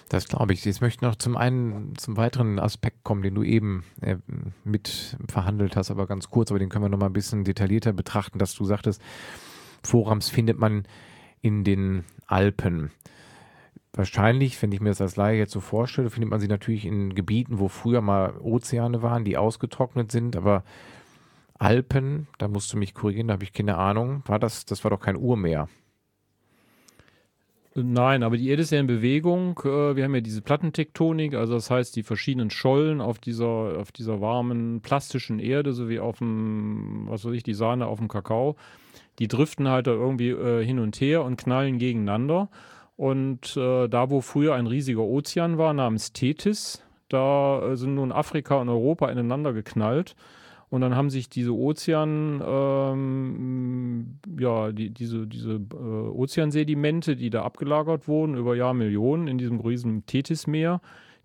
Das 0.09 0.27
glaube 0.27 0.53
ich. 0.53 0.65
Jetzt 0.65 0.81
möchte 0.81 0.97
ich 0.97 1.01
noch 1.07 1.15
zum 1.15 1.37
einen 1.37 1.93
zum 1.97 2.17
weiteren 2.17 2.57
Aspekt 2.57 3.03
kommen, 3.03 3.21
den 3.21 3.35
du 3.35 3.43
eben 3.43 3.83
äh, 4.01 4.15
mit 4.63 5.15
verhandelt 5.27 5.75
hast, 5.75 5.91
aber 5.91 6.07
ganz 6.07 6.31
kurz, 6.31 6.49
aber 6.49 6.57
den 6.57 6.69
können 6.69 6.85
wir 6.85 6.89
noch 6.89 6.97
mal 6.97 7.05
ein 7.05 7.13
bisschen 7.13 7.43
detaillierter 7.43 7.93
betrachten, 7.93 8.39
dass 8.39 8.55
du 8.55 8.65
sagtest, 8.65 8.99
Forams 9.83 10.29
findet 10.29 10.57
man 10.57 10.85
in 11.41 11.63
den 11.63 12.03
Alpen. 12.27 12.91
Wahrscheinlich, 13.93 14.61
wenn 14.61 14.71
ich 14.71 14.81
mir 14.81 14.89
das 14.89 15.01
als 15.01 15.15
Laie 15.15 15.37
jetzt 15.37 15.51
so 15.51 15.59
vorstelle, 15.59 16.09
findet 16.09 16.29
man 16.29 16.39
sie 16.39 16.47
natürlich 16.47 16.85
in 16.85 17.15
Gebieten, 17.15 17.59
wo 17.59 17.67
früher 17.67 18.01
mal 18.01 18.37
Ozeane 18.39 19.01
waren, 19.01 19.25
die 19.25 19.37
ausgetrocknet 19.37 20.11
sind, 20.11 20.35
aber 20.35 20.63
Alpen, 21.57 22.27
da 22.37 22.47
musst 22.47 22.71
du 22.71 22.77
mich 22.77 22.93
korrigieren, 22.93 23.27
da 23.27 23.33
habe 23.33 23.43
ich 23.43 23.51
keine 23.51 23.77
Ahnung, 23.77 24.23
war 24.25 24.39
das, 24.39 24.65
das 24.65 24.83
war 24.83 24.91
doch 24.91 24.99
kein 24.99 25.17
Urmeer. 25.17 25.67
Nein, 27.75 28.23
aber 28.23 28.37
die 28.37 28.49
Erde 28.49 28.63
ist 28.63 28.71
ja 28.71 28.79
in 28.79 28.87
Bewegung. 28.87 29.59
Äh, 29.63 29.95
wir 29.95 30.03
haben 30.03 30.15
ja 30.15 30.21
diese 30.21 30.41
Plattentektonik, 30.41 31.35
also 31.35 31.53
das 31.53 31.69
heißt, 31.69 31.95
die 31.95 32.03
verschiedenen 32.03 32.49
Schollen 32.49 32.99
auf 32.99 33.19
dieser, 33.19 33.77
auf 33.77 33.91
dieser 33.91 34.21
warmen, 34.21 34.81
plastischen 34.81 35.39
Erde, 35.39 35.73
sowie 35.73 35.99
auf 35.99 36.17
dem, 36.17 37.05
was 37.07 37.25
weiß 37.25 37.33
ich, 37.33 37.43
die 37.43 37.53
Sahne 37.53 37.87
auf 37.87 37.99
dem 37.99 38.07
Kakao, 38.07 38.55
die 39.19 39.27
driften 39.27 39.67
halt 39.67 39.87
da 39.87 39.91
irgendwie 39.91 40.29
äh, 40.29 40.65
hin 40.65 40.79
und 40.79 40.99
her 40.99 41.23
und 41.23 41.37
knallen 41.37 41.77
gegeneinander. 41.77 42.49
Und 42.95 43.55
äh, 43.55 43.87
da, 43.87 44.09
wo 44.09 44.21
früher 44.21 44.55
ein 44.55 44.67
riesiger 44.67 45.03
Ozean 45.03 45.57
war, 45.57 45.73
namens 45.73 46.11
Tethys, 46.11 46.83
da 47.07 47.61
äh, 47.61 47.77
sind 47.77 47.95
nun 47.95 48.11
Afrika 48.11 48.55
und 48.55 48.69
Europa 48.69 49.09
ineinander 49.09 49.53
geknallt. 49.53 50.15
Und 50.69 50.81
dann 50.81 50.95
haben 50.95 51.09
sich 51.09 51.29
diese 51.29 51.55
Ozean, 51.55 52.43
ähm, 52.45 54.19
ja, 54.37 54.71
die, 54.71 54.91
diese, 54.91 55.25
diese 55.25 55.53
äh, 55.53 55.75
Ozeansedimente, 55.75 57.15
die 57.15 57.31
da 57.31 57.43
abgelagert 57.43 58.07
wurden 58.07 58.35
über 58.35 58.55
Jahrmillionen 58.55 59.27
in 59.27 59.39
diesem 59.39 59.59
riesen 59.59 60.05
Tethysmeer, 60.05 60.79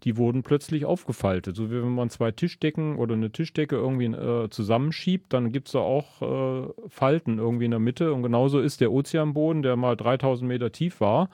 die 0.05 0.17
wurden 0.17 0.43
plötzlich 0.43 0.85
aufgefaltet. 0.85 1.57
So 1.57 1.71
wie 1.71 1.83
wenn 1.83 1.95
man 1.95 2.11
zwei 2.11 2.31
Tischdecken 2.31 2.97
oder 2.97 3.15
eine 3.15 3.31
Tischdecke 3.31 3.77
irgendwie 3.77 4.07
äh, 4.07 4.51
zusammenschiebt, 4.51 5.33
dann 5.33 5.51
gibt 5.51 5.69
es 5.69 5.73
da 5.73 5.79
auch 5.79 6.23
äh, 6.23 6.69
Falten 6.89 7.39
irgendwie 7.39 7.65
in 7.65 7.71
der 7.71 7.81
Mitte. 7.81 8.13
Und 8.13 8.23
genauso 8.23 8.61
ist 8.61 8.81
der 8.81 8.93
Ozeanboden, 8.93 9.63
der 9.63 9.77
mal 9.77 9.97
3000 9.97 10.47
Meter 10.47 10.73
tief 10.73 11.01
war, 11.01 11.31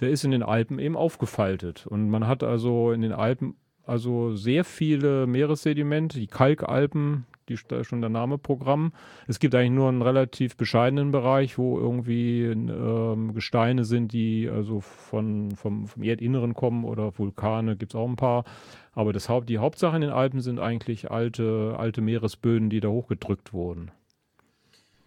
der 0.00 0.10
ist 0.10 0.24
in 0.24 0.30
den 0.30 0.42
Alpen 0.42 0.78
eben 0.78 0.96
aufgefaltet. 0.96 1.86
Und 1.86 2.08
man 2.08 2.26
hat 2.26 2.42
also 2.42 2.92
in 2.92 3.02
den 3.02 3.12
Alpen 3.12 3.56
also 3.86 4.34
sehr 4.34 4.64
viele 4.64 5.26
Meeressedimente, 5.26 6.18
die 6.18 6.26
Kalkalpen, 6.26 7.26
die 7.48 7.56
schon 7.56 8.00
der 8.00 8.10
Name 8.10 8.38
Programm. 8.38 8.92
Es 9.26 9.38
gibt 9.38 9.54
eigentlich 9.54 9.72
nur 9.72 9.88
einen 9.88 10.02
relativ 10.02 10.56
bescheidenen 10.56 11.10
Bereich, 11.10 11.58
wo 11.58 11.78
irgendwie 11.78 12.44
ähm, 12.44 13.34
Gesteine 13.34 13.84
sind, 13.84 14.12
die 14.12 14.48
also 14.48 14.80
von, 14.80 15.50
vom, 15.52 15.86
vom 15.86 16.02
Erdinneren 16.02 16.54
kommen 16.54 16.84
oder 16.84 17.18
Vulkane 17.18 17.76
gibt 17.76 17.92
es 17.92 17.96
auch 17.96 18.08
ein 18.08 18.16
paar. 18.16 18.44
Aber 18.92 19.12
das 19.12 19.28
Haupt, 19.28 19.48
die 19.48 19.58
Hauptsache 19.58 19.96
in 19.96 20.02
den 20.02 20.10
Alpen 20.10 20.40
sind 20.40 20.58
eigentlich 20.58 21.10
alte, 21.10 21.74
alte 21.78 22.00
Meeresböden, 22.00 22.70
die 22.70 22.80
da 22.80 22.88
hochgedrückt 22.88 23.52
wurden. 23.52 23.90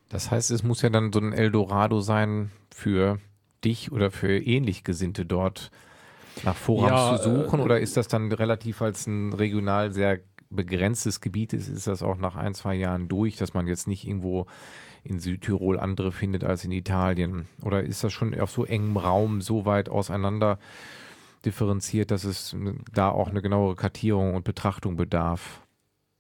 Das 0.10 0.32
heißt, 0.32 0.52
es 0.52 0.64
muss 0.64 0.82
ja 0.82 0.90
dann 0.90 1.12
so 1.12 1.20
ein 1.20 1.34
Eldorado 1.34 2.00
sein 2.00 2.52
für 2.74 3.20
dich 3.64 3.92
oder 3.92 4.12
für 4.12 4.38
ähnlich 4.38 4.84
Gesinnte 4.84 5.26
dort 5.26 5.72
nach 6.44 6.56
Vorrang 6.56 6.90
ja, 6.90 7.18
zu 7.18 7.24
suchen? 7.24 7.60
Äh, 7.60 7.64
oder 7.64 7.80
ist 7.80 7.98
das 7.98 8.08
dann 8.08 8.32
relativ 8.32 8.82
als 8.82 9.08
ein 9.08 9.34
regional 9.34 9.92
sehr 9.92 10.20
begrenztes 10.50 11.22
Gebiet 11.22 11.54
ist, 11.54 11.68
ist 11.68 11.88
das 11.88 12.04
auch 12.04 12.18
nach 12.18 12.36
ein, 12.36 12.54
zwei 12.54 12.76
Jahren 12.76 13.08
durch, 13.08 13.36
dass 13.36 13.54
man 13.54 13.68
jetzt 13.68 13.88
nicht 13.88 14.08
irgendwo 14.08 14.48
in 15.04 15.20
Südtirol 15.20 15.80
andere 15.80 16.12
findet 16.12 16.44
als 16.44 16.64
in 16.64 16.72
Italien? 16.72 17.48
Oder 17.62 17.84
ist 17.84 18.04
das 18.04 18.14
schon 18.14 18.38
auf 18.40 18.52
so 18.52 18.66
engem 18.66 18.98
Raum 18.98 19.42
so 19.42 19.66
weit 19.66 19.90
auseinander 19.90 20.60
differenziert, 21.46 22.12
dass 22.12 22.24
es 22.24 22.56
da 22.94 23.10
auch 23.10 23.30
eine 23.30 23.42
genauere 23.42 23.76
Kartierung 23.76 24.36
und 24.36 24.44
Betrachtung 24.44 24.96
bedarf? 24.96 25.62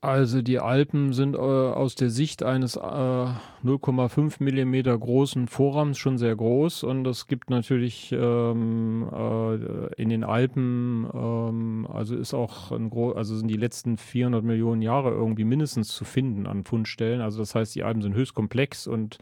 Also 0.08 0.42
die 0.42 0.60
Alpen 0.60 1.12
sind 1.12 1.36
äh, 1.36 1.38
aus 1.38 1.96
der 1.96 2.10
Sicht 2.10 2.42
eines 2.42 2.78
äh, 2.78 2.80
0,5 2.80 4.42
Millimeter 4.42 4.98
großen 4.98 5.50
Vorrahmens 5.50 5.98
schon 5.98 6.18
sehr 6.18 6.34
groß 6.34 6.84
und 6.84 7.06
es 7.06 7.28
gibt 7.28 7.50
natürlich 7.50 8.14
ähm, 8.14 9.10
äh, 9.12 10.02
in 10.02 10.08
den 10.08 10.24
Alpen, 10.24 11.10
ähm, 11.14 11.90
also 11.92 12.16
ist 12.16 12.34
auch 12.34 12.72
ein 12.72 12.90
gro 12.90 13.12
also 13.12 13.36
sind 13.36 13.50
die 13.50 13.58
letzten 13.58 13.98
400 13.98 14.46
Millionen 14.46 14.82
Jahre 14.82 15.10
irgendwie 15.10 15.44
mindestens 15.44 15.90
zu 15.90 16.06
finden 16.06 16.48
an 16.48 16.64
Fundstellen. 16.64 17.20
Also 17.20 17.40
das 17.40 17.54
heißt, 17.54 17.76
die 17.76 17.84
Alpen 17.84 18.02
sind 18.02 18.16
höchst 18.16 18.34
komplex 18.34 18.88
und 18.88 19.18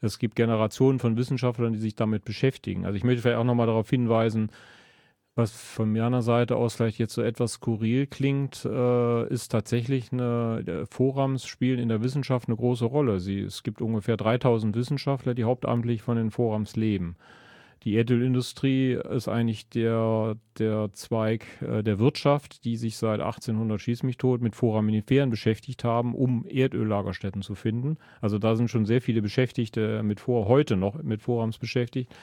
es 0.00 0.18
gibt 0.18 0.34
Generationen 0.34 0.98
von 0.98 1.16
Wissenschaftlern, 1.16 1.74
die 1.74 1.78
sich 1.78 1.94
damit 1.94 2.24
beschäftigen. 2.24 2.86
Also 2.86 2.96
ich 2.96 3.04
möchte 3.04 3.22
vielleicht 3.22 3.38
auch 3.38 3.44
nochmal 3.44 3.68
darauf 3.68 3.88
hinweisen, 3.88 4.50
was 5.36 5.50
von 5.50 5.92
meiner 5.92 6.22
Seite 6.22 6.56
aus 6.56 6.74
vielleicht 6.74 6.98
jetzt 6.98 7.14
so 7.14 7.22
etwas 7.22 7.54
skurril 7.54 8.06
klingt, 8.06 8.64
äh, 8.64 9.28
ist 9.28 9.48
tatsächlich 9.48 10.12
eine, 10.12 10.84
Vorrams 10.90 11.46
spielen 11.46 11.80
in 11.80 11.88
der 11.88 12.02
Wissenschaft 12.02 12.48
eine 12.48 12.56
große 12.56 12.84
Rolle. 12.84 13.18
Sie, 13.18 13.40
es 13.40 13.62
gibt 13.62 13.80
ungefähr 13.80 14.16
3000 14.16 14.76
Wissenschaftler, 14.76 15.34
die 15.34 15.44
hauptamtlich 15.44 16.02
von 16.02 16.16
den 16.16 16.30
Vorrams 16.30 16.76
leben. 16.76 17.16
Die 17.84 17.96
Erdölindustrie 17.96 18.92
ist 18.92 19.28
eigentlich 19.28 19.68
der, 19.68 20.36
der 20.58 20.90
Zweig 20.92 21.46
äh, 21.60 21.82
der 21.82 21.98
Wirtschaft, 21.98 22.64
die 22.64 22.76
sich 22.76 22.96
seit 22.96 23.20
1800 23.20 23.78
schieß 23.78 24.04
mich 24.04 24.16
tot 24.16 24.40
mit 24.40 24.56
Foraminiferen 24.56 25.28
beschäftigt 25.28 25.84
haben, 25.84 26.14
um 26.14 26.46
Erdöllagerstätten 26.46 27.42
zu 27.42 27.54
finden. 27.54 27.98
Also 28.22 28.38
da 28.38 28.56
sind 28.56 28.70
schon 28.70 28.86
sehr 28.86 29.02
viele 29.02 29.20
Beschäftigte 29.20 30.02
mit 30.02 30.20
vor, 30.20 30.46
heute 30.46 30.76
noch 30.76 31.02
mit 31.02 31.20
Vorrams 31.20 31.58
beschäftigt. 31.58 32.14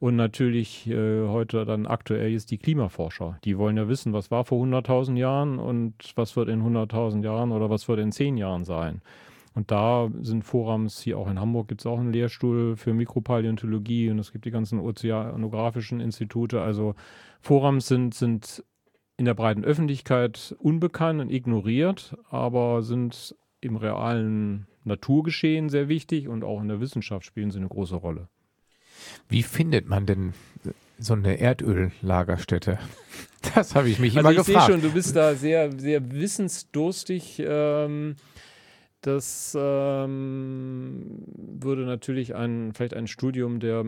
Und 0.00 0.14
natürlich 0.14 0.88
äh, 0.88 1.26
heute 1.26 1.64
dann 1.64 1.86
aktuell 1.86 2.32
ist 2.32 2.50
die 2.52 2.58
Klimaforscher. 2.58 3.38
Die 3.44 3.58
wollen 3.58 3.76
ja 3.76 3.88
wissen, 3.88 4.12
was 4.12 4.30
war 4.30 4.44
vor 4.44 4.64
100.000 4.64 5.16
Jahren 5.16 5.58
und 5.58 5.94
was 6.14 6.36
wird 6.36 6.48
in 6.48 6.62
100.000 6.62 7.24
Jahren 7.24 7.50
oder 7.50 7.68
was 7.68 7.88
wird 7.88 7.98
in 7.98 8.12
10 8.12 8.36
Jahren 8.36 8.64
sein. 8.64 9.02
Und 9.54 9.72
da 9.72 10.08
sind 10.20 10.44
Forams, 10.44 11.00
hier 11.00 11.18
auch 11.18 11.28
in 11.28 11.40
Hamburg 11.40 11.66
gibt 11.66 11.80
es 11.80 11.86
auch 11.86 11.98
einen 11.98 12.12
Lehrstuhl 12.12 12.76
für 12.76 12.94
Mikropaläontologie 12.94 14.08
und 14.08 14.20
es 14.20 14.30
gibt 14.30 14.44
die 14.44 14.52
ganzen 14.52 14.78
ozeanografischen 14.78 15.98
Institute. 15.98 16.60
Also 16.60 16.94
Forams 17.40 17.88
sind, 17.88 18.14
sind 18.14 18.62
in 19.16 19.24
der 19.24 19.34
breiten 19.34 19.64
Öffentlichkeit 19.64 20.54
unbekannt 20.60 21.20
und 21.20 21.32
ignoriert, 21.32 22.16
aber 22.30 22.82
sind 22.82 23.34
im 23.60 23.74
realen 23.74 24.68
Naturgeschehen 24.84 25.70
sehr 25.70 25.88
wichtig 25.88 26.28
und 26.28 26.44
auch 26.44 26.60
in 26.60 26.68
der 26.68 26.80
Wissenschaft 26.80 27.26
spielen 27.26 27.50
sie 27.50 27.58
eine 27.58 27.68
große 27.68 27.96
Rolle. 27.96 28.28
Wie 29.28 29.42
findet 29.42 29.88
man 29.88 30.06
denn 30.06 30.34
so 30.98 31.14
eine 31.14 31.38
Erdöllagerstätte? 31.38 32.78
Das 33.54 33.76
habe 33.76 33.88
ich 33.88 34.00
mich 34.00 34.16
also 34.16 34.20
immer 34.28 34.30
ich 34.32 34.46
gefragt. 34.46 34.68
Ich 34.68 34.74
sehe 34.74 34.74
schon, 34.74 34.82
du 34.82 34.92
bist 34.92 35.14
da 35.14 35.34
sehr, 35.36 35.70
sehr 35.78 36.10
wissensdurstig. 36.10 37.40
Ähm, 37.46 38.16
das 39.00 39.56
ähm, 39.58 41.22
würde 41.26 41.82
natürlich 41.82 42.34
ein, 42.34 42.72
vielleicht 42.74 42.94
ein 42.94 43.06
Studium 43.06 43.60
der, 43.60 43.84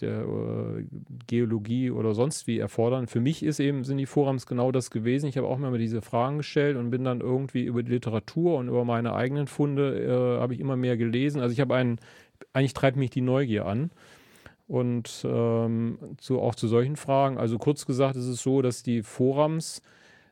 der 0.00 0.20
äh, 0.20 0.84
Geologie 1.26 1.90
oder 1.90 2.14
sonst 2.14 2.46
wie 2.46 2.60
erfordern. 2.60 3.08
Für 3.08 3.20
mich 3.20 3.42
ist 3.42 3.58
eben, 3.58 3.82
sind 3.82 3.98
die 3.98 4.06
Forums 4.06 4.46
genau 4.46 4.70
das 4.70 4.92
gewesen. 4.92 5.26
Ich 5.26 5.36
habe 5.36 5.48
auch 5.48 5.58
immer 5.58 5.76
diese 5.76 6.02
Fragen 6.02 6.38
gestellt 6.38 6.76
und 6.76 6.90
bin 6.90 7.02
dann 7.02 7.20
irgendwie 7.20 7.64
über 7.64 7.82
die 7.82 7.90
Literatur 7.90 8.56
und 8.58 8.68
über 8.68 8.84
meine 8.84 9.14
eigenen 9.14 9.48
Funde 9.48 10.04
äh, 10.04 10.40
habe 10.40 10.54
ich 10.54 10.60
immer 10.60 10.76
mehr 10.76 10.96
gelesen. 10.96 11.40
Also 11.40 11.52
ich 11.52 11.60
habe 11.60 11.74
einen, 11.74 11.98
eigentlich 12.52 12.74
treibt 12.74 12.96
mich 12.96 13.10
die 13.10 13.22
Neugier 13.22 13.66
an. 13.66 13.90
Und 14.66 15.26
ähm, 15.28 15.98
zu, 16.18 16.40
auch 16.40 16.54
zu 16.54 16.68
solchen 16.68 16.96
Fragen, 16.96 17.36
also 17.36 17.58
kurz 17.58 17.84
gesagt 17.84 18.16
ist 18.16 18.26
es 18.26 18.42
so, 18.42 18.62
dass 18.62 18.82
die 18.82 19.02
Forams 19.02 19.82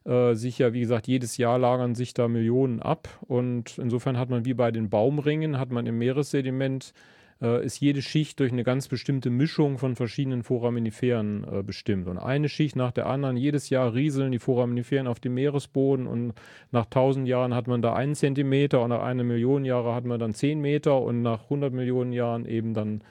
äh, 0.05 0.35
sich 0.35 0.59
ja, 0.59 0.73
wie 0.73 0.81
gesagt, 0.81 1.07
jedes 1.07 1.37
Jahr 1.37 1.59
lagern 1.59 1.95
sich 1.95 2.15
da 2.15 2.29
Millionen 2.29 2.81
ab. 2.81 3.09
Und 3.29 3.79
insofern 3.79 4.19
hat 4.19 4.31
man 4.31 4.45
wie 4.45 4.55
bei 4.55 4.71
den 4.71 4.91
Baumringen, 4.91 5.59
hat 5.59 5.71
man 5.71 5.87
im 5.87 5.99
Meeressediment, 5.99 6.95
äh, 7.43 7.65
ist 7.65 7.81
jede 7.81 8.03
Schicht 8.03 8.41
durch 8.41 8.53
eine 8.53 8.65
ganz 8.65 8.89
bestimmte 8.89 9.29
Mischung 9.29 9.77
von 9.79 9.97
verschiedenen 9.97 10.43
Foraminiferen 10.45 11.45
äh, 11.45 11.63
bestimmt. 11.63 12.09
Und 12.09 12.19
eine 12.19 12.49
Schicht 12.49 12.77
nach 12.77 12.93
der 12.93 13.07
anderen, 13.07 13.37
jedes 13.37 13.69
Jahr 13.69 13.93
rieseln 13.95 14.33
die 14.33 14.39
Foraminiferen 14.39 15.07
auf 15.07 15.21
dem 15.21 15.35
Meeresboden 15.35 16.07
und 16.07 16.33
nach 16.71 16.85
1000 16.85 17.29
Jahren 17.29 17.55
hat 17.55 17.67
man 17.67 17.83
da 17.83 17.95
einen 17.95 18.15
Zentimeter 18.15 18.83
und 18.83 18.91
nach 18.91 19.03
einer 19.03 19.25
Million 19.25 19.65
Jahre 19.65 19.95
hat 19.95 20.05
man 20.05 20.19
dann 20.19 20.35
10 20.35 20.61
Meter 20.61 21.01
und 21.03 21.23
nach 21.23 21.45
100 21.45 21.73
Millionen 21.73 22.13
Jahren 22.13 22.47
eben 22.47 22.75
dann 22.75 23.03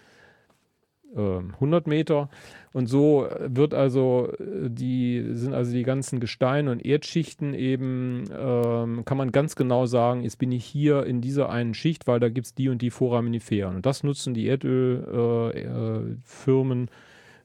100 1.16 1.88
Meter. 1.88 2.30
Und 2.74 2.88
so 2.88 3.28
wird 3.40 3.74
also 3.74 4.32
die, 4.40 5.26
sind 5.32 5.54
also 5.54 5.74
die 5.74 5.84
ganzen 5.84 6.22
Gesteine 6.22 6.72
und 6.72 6.86
Erdschichten 6.86 7.54
eben, 7.54 8.24
ähm, 8.32 9.04
kann 9.04 9.18
man 9.18 9.34
ganz 9.34 9.56
genau 9.56 9.86
sagen, 9.86 10.24
jetzt 10.24 10.38
bin 10.38 10.54
ich 10.54 10.64
hier 10.64 11.06
in 11.06 11.20
dieser 11.20 11.50
einen 11.50 11.74
Schicht, 11.74 12.08
weil 12.08 12.22
da 12.22 12.30
gibt 12.30 12.48
es 12.48 12.56
die 12.56 12.70
und 12.70 12.82
die 12.82 12.92
Foraminiferen. 12.92 13.76
Und 13.76 13.86
das 13.86 14.04
nutzen 14.04 14.34
die 14.34 14.48
Erdölfirmen, 14.48 16.90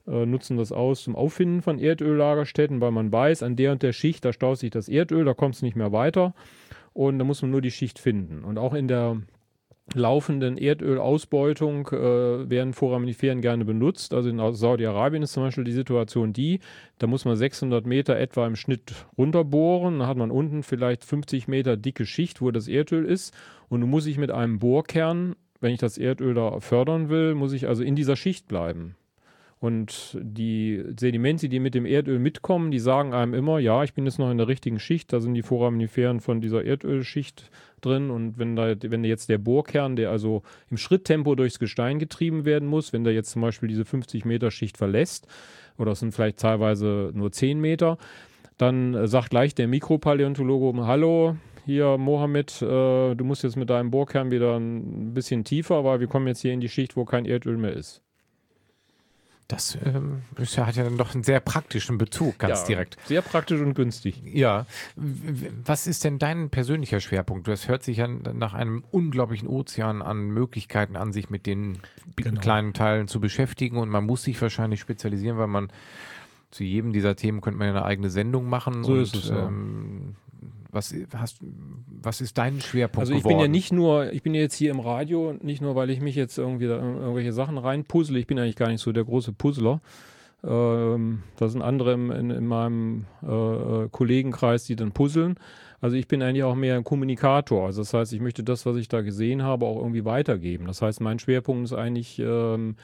äh, 0.06 0.22
äh, 0.22 0.26
nutzen 0.26 0.56
das 0.56 0.70
aus 0.70 1.02
zum 1.02 1.16
Auffinden 1.16 1.62
von 1.62 1.80
Erdöllagerstätten, 1.80 2.80
weil 2.80 2.92
man 2.92 3.10
weiß, 3.10 3.42
an 3.42 3.56
der 3.56 3.72
und 3.72 3.82
der 3.82 3.92
Schicht, 3.92 4.24
da 4.24 4.32
staut 4.32 4.58
sich 4.58 4.70
das 4.70 4.88
Erdöl, 4.88 5.24
da 5.24 5.34
kommt 5.34 5.56
es 5.56 5.62
nicht 5.62 5.74
mehr 5.74 5.90
weiter. 5.90 6.34
Und 6.92 7.18
da 7.18 7.24
muss 7.24 7.42
man 7.42 7.50
nur 7.50 7.60
die 7.60 7.72
Schicht 7.72 7.98
finden. 7.98 8.44
Und 8.44 8.58
auch 8.58 8.72
in 8.72 8.86
der 8.88 9.20
laufenden 9.94 10.58
Erdölausbeutung 10.58 11.88
äh, 11.88 12.50
werden 12.50 12.72
Foraminiferen 12.72 13.40
gerne 13.40 13.64
benutzt. 13.64 14.14
Also 14.14 14.28
in 14.28 14.54
Saudi-Arabien 14.54 15.22
ist 15.22 15.32
zum 15.32 15.44
Beispiel 15.44 15.64
die 15.64 15.72
Situation 15.72 16.32
die, 16.32 16.60
da 16.98 17.06
muss 17.06 17.24
man 17.24 17.36
600 17.36 17.86
Meter 17.86 18.16
etwa 18.16 18.46
im 18.46 18.56
Schnitt 18.56 18.94
runterbohren. 19.16 20.00
Dann 20.00 20.08
hat 20.08 20.16
man 20.16 20.30
unten 20.30 20.62
vielleicht 20.62 21.04
50 21.04 21.48
Meter 21.48 21.76
dicke 21.76 22.04
Schicht, 22.04 22.40
wo 22.40 22.50
das 22.50 22.68
Erdöl 22.68 23.04
ist. 23.04 23.32
Und 23.68 23.80
nun 23.80 23.90
muss 23.90 24.06
ich 24.06 24.18
mit 24.18 24.30
einem 24.30 24.58
Bohrkern, 24.58 25.36
wenn 25.60 25.72
ich 25.72 25.80
das 25.80 25.98
Erdöl 25.98 26.34
da 26.34 26.60
fördern 26.60 27.08
will, 27.08 27.34
muss 27.34 27.52
ich 27.52 27.68
also 27.68 27.82
in 27.82 27.96
dieser 27.96 28.16
Schicht 28.16 28.48
bleiben. 28.48 28.96
Und 29.58 30.18
die 30.20 30.84
Sedimente, 30.98 31.48
die 31.48 31.60
mit 31.60 31.74
dem 31.74 31.86
Erdöl 31.86 32.18
mitkommen, 32.18 32.70
die 32.70 32.78
sagen 32.78 33.14
einem 33.14 33.32
immer, 33.32 33.58
ja, 33.58 33.84
ich 33.84 33.94
bin 33.94 34.04
jetzt 34.04 34.18
noch 34.18 34.30
in 34.30 34.36
der 34.36 34.48
richtigen 34.48 34.78
Schicht, 34.78 35.12
da 35.12 35.20
sind 35.20 35.32
die 35.32 35.42
Foraminiferen 35.42 36.20
von 36.20 36.42
dieser 36.42 36.62
Erdölschicht 36.62 37.50
drin. 37.80 38.10
Und 38.10 38.38
wenn 38.38 38.54
da, 38.54 38.74
wenn 38.82 39.02
jetzt 39.02 39.30
der 39.30 39.38
Bohrkern, 39.38 39.96
der 39.96 40.10
also 40.10 40.42
im 40.70 40.76
Schritttempo 40.76 41.34
durchs 41.34 41.58
Gestein 41.58 41.98
getrieben 41.98 42.44
werden 42.44 42.68
muss, 42.68 42.92
wenn 42.92 43.04
der 43.04 43.14
jetzt 43.14 43.30
zum 43.30 43.40
Beispiel 43.40 43.68
diese 43.68 43.86
50 43.86 44.26
Meter 44.26 44.50
Schicht 44.50 44.76
verlässt, 44.76 45.26
oder 45.78 45.92
es 45.92 46.00
sind 46.00 46.12
vielleicht 46.12 46.38
teilweise 46.38 47.10
nur 47.14 47.32
10 47.32 47.58
Meter, 47.58 47.96
dann 48.58 49.06
sagt 49.06 49.30
gleich 49.30 49.54
der 49.54 49.68
Mikropaläontologe, 49.68 50.86
hallo, 50.86 51.36
hier 51.64 51.98
Mohammed, 51.98 52.62
äh, 52.62 53.14
du 53.14 53.24
musst 53.24 53.42
jetzt 53.42 53.56
mit 53.56 53.70
deinem 53.70 53.90
Bohrkern 53.90 54.30
wieder 54.30 54.56
ein 54.56 55.14
bisschen 55.14 55.44
tiefer, 55.44 55.82
weil 55.84 56.00
wir 56.00 56.06
kommen 56.06 56.26
jetzt 56.26 56.42
hier 56.42 56.52
in 56.52 56.60
die 56.60 56.68
Schicht, 56.68 56.96
wo 56.96 57.04
kein 57.04 57.24
Erdöl 57.24 57.56
mehr 57.56 57.72
ist. 57.72 58.05
Das 59.48 59.78
ähm, 59.84 60.22
ist 60.38 60.56
ja, 60.56 60.66
hat 60.66 60.74
ja 60.74 60.82
dann 60.82 60.98
doch 60.98 61.14
einen 61.14 61.22
sehr 61.22 61.38
praktischen 61.38 61.98
Bezug, 61.98 62.38
ganz 62.38 62.62
ja, 62.62 62.66
direkt. 62.66 62.96
Sehr 63.04 63.22
praktisch 63.22 63.60
und 63.60 63.74
günstig. 63.74 64.20
Ja. 64.24 64.66
Was 64.96 65.86
ist 65.86 66.02
denn 66.02 66.18
dein 66.18 66.50
persönlicher 66.50 66.98
Schwerpunkt? 66.98 67.46
Das 67.46 67.68
hört 67.68 67.84
sich 67.84 67.98
ja 67.98 68.08
nach 68.08 68.54
einem 68.54 68.82
unglaublichen 68.90 69.46
Ozean 69.46 70.02
an 70.02 70.30
Möglichkeiten 70.30 70.96
an, 70.96 71.12
sich 71.12 71.30
mit 71.30 71.46
den 71.46 71.78
genau. 72.16 72.40
kleinen 72.40 72.72
Teilen 72.72 73.06
zu 73.06 73.20
beschäftigen. 73.20 73.76
Und 73.76 73.88
man 73.88 74.04
muss 74.04 74.24
sich 74.24 74.40
wahrscheinlich 74.42 74.80
spezialisieren, 74.80 75.38
weil 75.38 75.46
man 75.46 75.68
zu 76.50 76.64
jedem 76.64 76.92
dieser 76.92 77.14
Themen 77.14 77.40
könnte 77.40 77.58
man 77.58 77.68
ja 77.68 77.74
eine 77.74 77.84
eigene 77.84 78.10
Sendung 78.10 78.48
machen. 78.48 78.82
So 78.82 78.94
und, 78.94 79.02
ist 79.02 79.14
es, 79.14 79.28
ja. 79.28 79.46
ähm, 79.46 80.16
was, 80.70 80.94
hast, 81.14 81.38
was 81.86 82.20
ist 82.20 82.38
dein 82.38 82.60
Schwerpunkt? 82.60 83.00
Also 83.00 83.12
ich 83.12 83.20
geworden? 83.20 83.36
bin 83.36 83.40
ja 83.40 83.48
nicht 83.48 83.72
nur, 83.72 84.12
ich 84.12 84.22
bin 84.22 84.34
ja 84.34 84.40
jetzt 84.40 84.54
hier 84.54 84.70
im 84.70 84.80
Radio, 84.80 85.34
nicht 85.40 85.62
nur, 85.62 85.74
weil 85.74 85.90
ich 85.90 86.00
mich 86.00 86.14
jetzt 86.14 86.38
irgendwie 86.38 86.66
da 86.66 86.76
irgendwelche 86.76 87.32
Sachen 87.32 87.58
reinpuzzle. 87.58 88.18
Ich 88.18 88.26
bin 88.26 88.38
eigentlich 88.38 88.56
gar 88.56 88.68
nicht 88.68 88.80
so 88.80 88.92
der 88.92 89.04
große 89.04 89.32
Puzzler. 89.32 89.80
Ähm, 90.44 91.22
da 91.36 91.48
sind 91.48 91.62
andere 91.62 91.94
in, 91.94 92.30
in 92.30 92.46
meinem 92.46 93.06
äh, 93.22 93.26
äh, 93.26 93.88
Kollegenkreis, 93.90 94.64
die 94.64 94.76
dann 94.76 94.92
puzzeln. 94.92 95.36
Also 95.80 95.96
ich 95.96 96.08
bin 96.08 96.22
eigentlich 96.22 96.44
auch 96.44 96.54
mehr 96.54 96.76
ein 96.76 96.84
Kommunikator. 96.84 97.66
Also 97.66 97.82
das 97.82 97.94
heißt, 97.94 98.12
ich 98.12 98.20
möchte 98.20 98.44
das, 98.44 98.66
was 98.66 98.76
ich 98.76 98.88
da 98.88 99.02
gesehen 99.02 99.42
habe, 99.42 99.66
auch 99.66 99.78
irgendwie 99.78 100.04
weitergeben. 100.04 100.66
Das 100.66 100.82
heißt, 100.82 101.00
mein 101.00 101.18
Schwerpunkt 101.18 101.64
ist 101.64 101.72
eigentlich 101.72 102.18
ähm, 102.18 102.76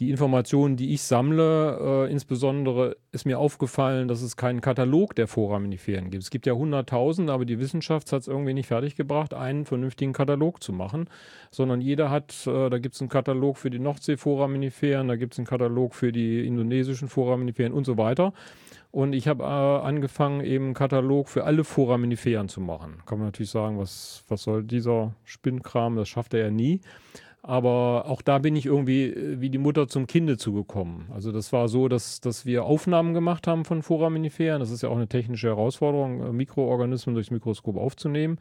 die 0.00 0.08
Informationen, 0.08 0.76
die 0.76 0.94
ich 0.94 1.02
sammle, 1.02 2.06
äh, 2.06 2.10
insbesondere 2.10 2.96
ist 3.12 3.26
mir 3.26 3.38
aufgefallen, 3.38 4.08
dass 4.08 4.22
es 4.22 4.34
keinen 4.34 4.62
Katalog 4.62 5.14
der 5.14 5.26
Foraminiferen 5.26 6.10
gibt. 6.10 6.22
Es 6.22 6.30
gibt 6.30 6.46
ja 6.46 6.54
100.000, 6.54 7.30
aber 7.30 7.44
die 7.44 7.58
Wissenschaft 7.58 8.10
hat 8.10 8.22
es 8.22 8.26
irgendwie 8.26 8.54
nicht 8.54 8.66
fertiggebracht, 8.66 9.34
einen 9.34 9.66
vernünftigen 9.66 10.14
Katalog 10.14 10.62
zu 10.62 10.72
machen, 10.72 11.10
sondern 11.50 11.82
jeder 11.82 12.08
hat, 12.08 12.46
äh, 12.46 12.70
da 12.70 12.78
gibt 12.78 12.94
es 12.94 13.02
einen 13.02 13.10
Katalog 13.10 13.58
für 13.58 13.68
die 13.68 13.78
Nordsee-Foraminiferen, 13.78 15.06
da 15.06 15.16
gibt 15.16 15.34
es 15.34 15.38
einen 15.38 15.46
Katalog 15.46 15.94
für 15.94 16.12
die 16.12 16.46
indonesischen 16.46 17.08
Foraminiferen 17.08 17.74
und 17.74 17.84
so 17.84 17.98
weiter. 17.98 18.32
Und 18.92 19.12
ich 19.12 19.28
habe 19.28 19.44
äh, 19.44 19.46
angefangen, 19.46 20.40
eben 20.40 20.64
einen 20.64 20.74
Katalog 20.74 21.28
für 21.28 21.44
alle 21.44 21.62
Foraminiferen 21.62 22.48
zu 22.48 22.62
machen. 22.62 23.02
Kann 23.04 23.18
man 23.18 23.28
natürlich 23.28 23.50
sagen, 23.50 23.78
was, 23.78 24.24
was 24.28 24.42
soll 24.44 24.64
dieser 24.64 25.14
Spinnkram, 25.24 25.96
das 25.96 26.08
schafft 26.08 26.32
er 26.32 26.40
ja 26.40 26.50
nie. 26.50 26.80
Aber 27.42 28.04
auch 28.06 28.20
da 28.20 28.38
bin 28.38 28.54
ich 28.54 28.66
irgendwie 28.66 29.04
äh, 29.04 29.40
wie 29.40 29.50
die 29.50 29.58
Mutter 29.58 29.88
zum 29.88 30.06
Kinde 30.06 30.36
zugekommen. 30.36 31.06
Also 31.12 31.32
das 31.32 31.52
war 31.52 31.68
so, 31.68 31.88
dass, 31.88 32.20
dass 32.20 32.44
wir 32.44 32.64
Aufnahmen 32.64 33.14
gemacht 33.14 33.46
haben 33.46 33.64
von 33.64 33.82
Foraminiferen. 33.82 34.60
Das 34.60 34.70
ist 34.70 34.82
ja 34.82 34.88
auch 34.88 34.96
eine 34.96 35.08
technische 35.08 35.48
Herausforderung, 35.48 36.22
äh, 36.22 36.32
Mikroorganismen 36.32 37.14
durchs 37.14 37.30
Mikroskop 37.30 37.76
aufzunehmen. 37.76 38.38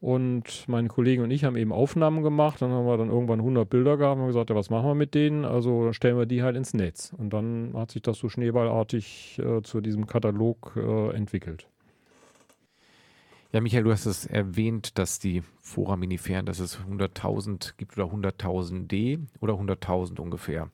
Und 0.00 0.68
meine 0.68 0.88
Kollegen 0.88 1.22
und 1.22 1.30
ich 1.30 1.44
haben 1.44 1.56
eben 1.56 1.72
Aufnahmen 1.72 2.22
gemacht. 2.22 2.60
Dann 2.60 2.70
haben 2.70 2.86
wir 2.86 2.98
dann 2.98 3.08
irgendwann 3.08 3.40
100 3.40 3.68
Bilder 3.68 3.96
gehabt 3.96 4.20
und 4.20 4.26
gesagt, 4.26 4.50
ja, 4.50 4.56
was 4.56 4.68
machen 4.68 4.86
wir 4.86 4.94
mit 4.94 5.14
denen? 5.14 5.46
Also 5.46 5.92
stellen 5.94 6.18
wir 6.18 6.26
die 6.26 6.42
halt 6.42 6.56
ins 6.56 6.74
Netz. 6.74 7.12
Und 7.16 7.32
dann 7.32 7.72
hat 7.74 7.90
sich 7.90 8.02
das 8.02 8.18
so 8.18 8.28
schneeballartig 8.28 9.40
äh, 9.42 9.62
zu 9.62 9.80
diesem 9.80 10.06
Katalog 10.06 10.74
äh, 10.76 11.16
entwickelt. 11.16 11.68
Ja, 13.54 13.60
Michael, 13.60 13.84
du 13.84 13.92
hast 13.92 14.04
es 14.04 14.26
erwähnt, 14.26 14.98
dass 14.98 15.20
die 15.20 15.44
Foraminiferen, 15.60 16.44
dass 16.44 16.58
es 16.58 16.80
100.000 16.80 17.74
gibt 17.76 17.96
oder 17.96 18.12
100.000 18.12 18.88
D 18.88 19.20
oder 19.38 19.54
100.000 19.54 20.18
ungefähr. 20.18 20.70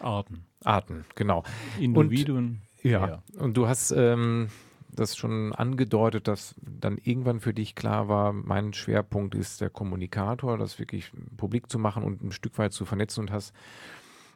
Arten. 0.00 0.46
Arten, 0.64 1.04
genau. 1.16 1.42
Individuen. 1.78 2.62
Und, 2.82 2.90
ja, 2.90 3.06
ja, 3.06 3.22
und 3.36 3.58
du 3.58 3.68
hast 3.68 3.90
ähm, 3.90 4.48
das 4.90 5.18
schon 5.18 5.52
angedeutet, 5.52 6.26
dass 6.26 6.54
dann 6.62 6.96
irgendwann 6.96 7.40
für 7.40 7.52
dich 7.52 7.74
klar 7.74 8.08
war, 8.08 8.32
mein 8.32 8.72
Schwerpunkt 8.72 9.34
ist 9.34 9.60
der 9.60 9.68
Kommunikator, 9.68 10.56
das 10.56 10.78
wirklich 10.78 11.12
publik 11.36 11.70
zu 11.70 11.78
machen 11.78 12.04
und 12.04 12.22
ein 12.22 12.32
Stück 12.32 12.56
weit 12.56 12.72
zu 12.72 12.86
vernetzen 12.86 13.20
und 13.20 13.32
hast 13.32 13.52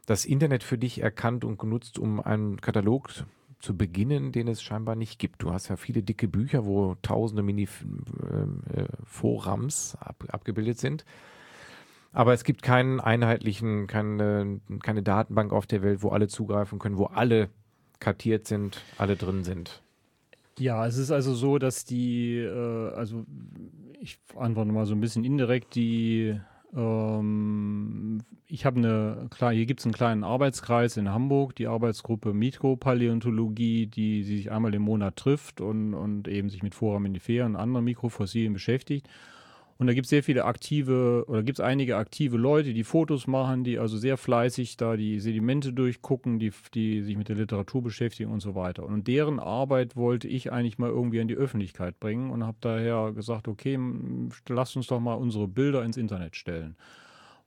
das 0.04 0.26
Internet 0.26 0.62
für 0.62 0.76
dich 0.76 1.00
erkannt 1.00 1.42
und 1.42 1.58
genutzt, 1.58 1.98
um 1.98 2.20
einen 2.20 2.60
Katalog 2.60 3.08
zu 3.58 3.76
beginnen, 3.76 4.32
den 4.32 4.48
es 4.48 4.62
scheinbar 4.62 4.96
nicht 4.96 5.18
gibt. 5.18 5.42
Du 5.42 5.52
hast 5.52 5.68
ja 5.68 5.76
viele 5.76 6.02
dicke 6.02 6.28
Bücher, 6.28 6.64
wo 6.64 6.96
tausende 7.02 7.42
Mini-Forams 7.42 9.94
äh, 9.94 10.04
ab, 10.04 10.24
abgebildet 10.28 10.78
sind. 10.78 11.04
Aber 12.12 12.32
es 12.32 12.44
gibt 12.44 12.62
keinen 12.62 13.00
einheitlichen, 13.00 13.86
keine, 13.86 14.60
keine 14.82 15.02
Datenbank 15.02 15.52
auf 15.52 15.66
der 15.66 15.82
Welt, 15.82 16.02
wo 16.02 16.08
alle 16.10 16.28
zugreifen 16.28 16.78
können, 16.78 16.98
wo 16.98 17.06
alle 17.06 17.48
kartiert 18.00 18.46
sind, 18.46 18.82
alle 18.96 19.16
drin 19.16 19.42
sind. 19.44 19.82
Ja, 20.58 20.86
es 20.86 20.96
ist 20.96 21.10
also 21.10 21.34
so, 21.34 21.58
dass 21.58 21.84
die, 21.84 22.38
äh, 22.38 22.94
also 22.94 23.26
ich 24.00 24.18
antworte 24.36 24.72
mal 24.72 24.86
so 24.86 24.94
ein 24.94 25.00
bisschen 25.00 25.24
indirekt, 25.24 25.74
die 25.74 26.40
ähm, 26.74 28.22
ich 28.46 28.64
habe 28.64 28.78
eine, 28.78 29.28
klar, 29.30 29.52
hier 29.52 29.66
gibt 29.66 29.80
es 29.80 29.86
einen 29.86 29.94
kleinen 29.94 30.24
Arbeitskreis 30.24 30.96
in 30.96 31.10
Hamburg, 31.10 31.54
die 31.56 31.66
Arbeitsgruppe 31.66 32.32
Mikropaläontologie, 32.32 33.86
die, 33.86 34.22
die 34.22 34.36
sich 34.36 34.50
einmal 34.50 34.74
im 34.74 34.82
Monat 34.82 35.16
trifft 35.16 35.60
und, 35.60 35.94
und 35.94 36.28
eben 36.28 36.48
sich 36.48 36.62
mit 36.62 36.74
Foraminiferen 36.74 37.54
und 37.54 37.60
anderen 37.60 37.84
Mikrofossilien 37.84 38.52
beschäftigt. 38.52 39.08
Und 39.80 39.86
da 39.86 39.94
gibt 39.94 40.06
es 40.06 40.10
sehr 40.10 40.24
viele 40.24 40.44
aktive, 40.44 41.24
oder 41.28 41.44
gibt 41.44 41.60
es 41.60 41.64
einige 41.64 41.96
aktive 41.96 42.36
Leute, 42.36 42.74
die 42.74 42.82
Fotos 42.82 43.28
machen, 43.28 43.62
die 43.62 43.78
also 43.78 43.96
sehr 43.96 44.16
fleißig 44.16 44.76
da 44.76 44.96
die 44.96 45.20
Sedimente 45.20 45.72
durchgucken, 45.72 46.40
die, 46.40 46.52
die 46.74 47.02
sich 47.02 47.16
mit 47.16 47.28
der 47.28 47.36
Literatur 47.36 47.82
beschäftigen 47.82 48.32
und 48.32 48.40
so 48.40 48.56
weiter. 48.56 48.84
Und 48.84 49.06
deren 49.06 49.38
Arbeit 49.38 49.94
wollte 49.94 50.26
ich 50.26 50.50
eigentlich 50.50 50.78
mal 50.78 50.90
irgendwie 50.90 51.20
an 51.20 51.28
die 51.28 51.36
Öffentlichkeit 51.36 52.00
bringen 52.00 52.30
und 52.30 52.44
habe 52.44 52.56
daher 52.60 53.12
gesagt, 53.12 53.46
okay, 53.46 53.78
lasst 54.48 54.74
uns 54.76 54.88
doch 54.88 54.98
mal 54.98 55.14
unsere 55.14 55.46
Bilder 55.46 55.84
ins 55.84 55.96
Internet 55.96 56.34
stellen. 56.34 56.76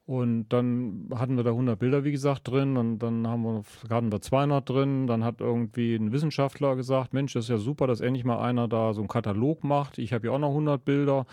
Und 0.06 0.50
dann 0.50 1.10
hatten 1.14 1.36
wir 1.36 1.44
da 1.44 1.52
100 1.52 1.78
Bilder, 1.78 2.04
wie 2.06 2.12
gesagt, 2.12 2.48
drin. 2.48 2.78
Und 2.78 3.00
dann 3.00 3.28
haben 3.28 3.44
wir, 3.44 3.64
hatten 3.90 4.12
wir 4.12 4.22
200 4.22 4.68
drin. 4.68 5.08
Dann 5.08 5.24
hat 5.24 5.42
irgendwie 5.42 5.96
ein 5.96 6.12
Wissenschaftler 6.12 6.76
gesagt, 6.76 7.14
Mensch, 7.14 7.34
das 7.34 7.46
ist 7.46 7.50
ja 7.50 7.58
super, 7.58 7.88
dass 7.88 8.02
endlich 8.02 8.26
mal 8.26 8.40
einer 8.40 8.68
da 8.68 8.94
so 8.94 9.02
einen 9.02 9.08
Katalog 9.08 9.64
macht. 9.64 9.98
Ich 10.00 10.12
habe 10.14 10.28
ja 10.28 10.34
auch 10.34 10.40
noch 10.40 10.50
100 10.50 10.84
Bilder. 10.84 11.26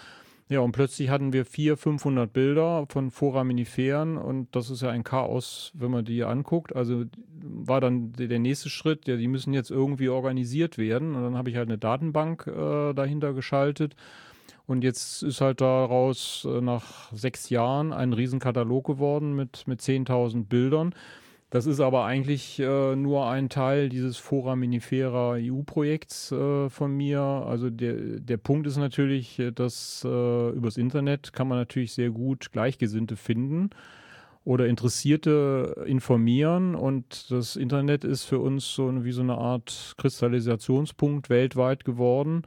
Ja, 0.50 0.60
und 0.60 0.72
plötzlich 0.72 1.10
hatten 1.10 1.34
wir 1.34 1.44
400, 1.44 1.78
500 1.78 2.32
Bilder 2.32 2.86
von 2.88 3.10
Foraminiferen 3.10 4.16
und 4.16 4.54
das 4.56 4.70
ist 4.70 4.80
ja 4.80 4.88
ein 4.88 5.04
Chaos, 5.04 5.72
wenn 5.74 5.90
man 5.90 6.06
die 6.06 6.24
anguckt. 6.24 6.74
Also 6.74 7.04
war 7.42 7.82
dann 7.82 8.12
der 8.12 8.38
nächste 8.38 8.70
Schritt, 8.70 9.06
ja, 9.06 9.16
die 9.16 9.28
müssen 9.28 9.52
jetzt 9.52 9.70
irgendwie 9.70 10.08
organisiert 10.08 10.78
werden 10.78 11.14
und 11.14 11.22
dann 11.22 11.36
habe 11.36 11.50
ich 11.50 11.56
halt 11.56 11.68
eine 11.68 11.76
Datenbank 11.76 12.46
äh, 12.46 12.94
dahinter 12.94 13.34
geschaltet 13.34 13.94
und 14.68 14.84
jetzt 14.84 15.22
ist 15.22 15.40
halt 15.40 15.62
daraus 15.62 16.46
äh, 16.48 16.60
nach 16.60 17.10
sechs 17.12 17.48
Jahren 17.48 17.92
ein 17.92 18.12
Riesenkatalog 18.12 18.86
geworden 18.86 19.34
mit, 19.34 19.66
mit 19.66 19.80
10.000 19.80 20.44
Bildern. 20.44 20.94
Das 21.50 21.64
ist 21.64 21.80
aber 21.80 22.04
eigentlich 22.04 22.60
äh, 22.60 22.94
nur 22.94 23.26
ein 23.26 23.48
Teil 23.48 23.88
dieses 23.88 24.18
Foraminifera 24.18 25.36
EU-Projekts 25.38 26.30
äh, 26.30 26.68
von 26.68 26.94
mir. 26.94 27.20
Also 27.20 27.70
der, 27.70 27.94
der 28.20 28.36
Punkt 28.36 28.66
ist 28.66 28.76
natürlich, 28.76 29.38
äh, 29.38 29.50
dass 29.50 30.04
äh, 30.04 30.50
übers 30.50 30.76
Internet 30.76 31.32
kann 31.32 31.48
man 31.48 31.56
natürlich 31.58 31.94
sehr 31.94 32.10
gut 32.10 32.52
Gleichgesinnte 32.52 33.16
finden. 33.16 33.70
oder 34.44 34.66
Interessierte 34.66 35.84
informieren. 35.86 36.74
Und 36.74 37.30
das 37.30 37.56
Internet 37.56 38.04
ist 38.04 38.24
für 38.24 38.38
uns 38.38 38.74
so 38.74 39.04
wie 39.04 39.12
so 39.12 39.22
eine 39.22 39.36
Art 39.38 39.94
Kristallisationspunkt 39.98 41.30
weltweit 41.30 41.84
geworden, 41.84 42.44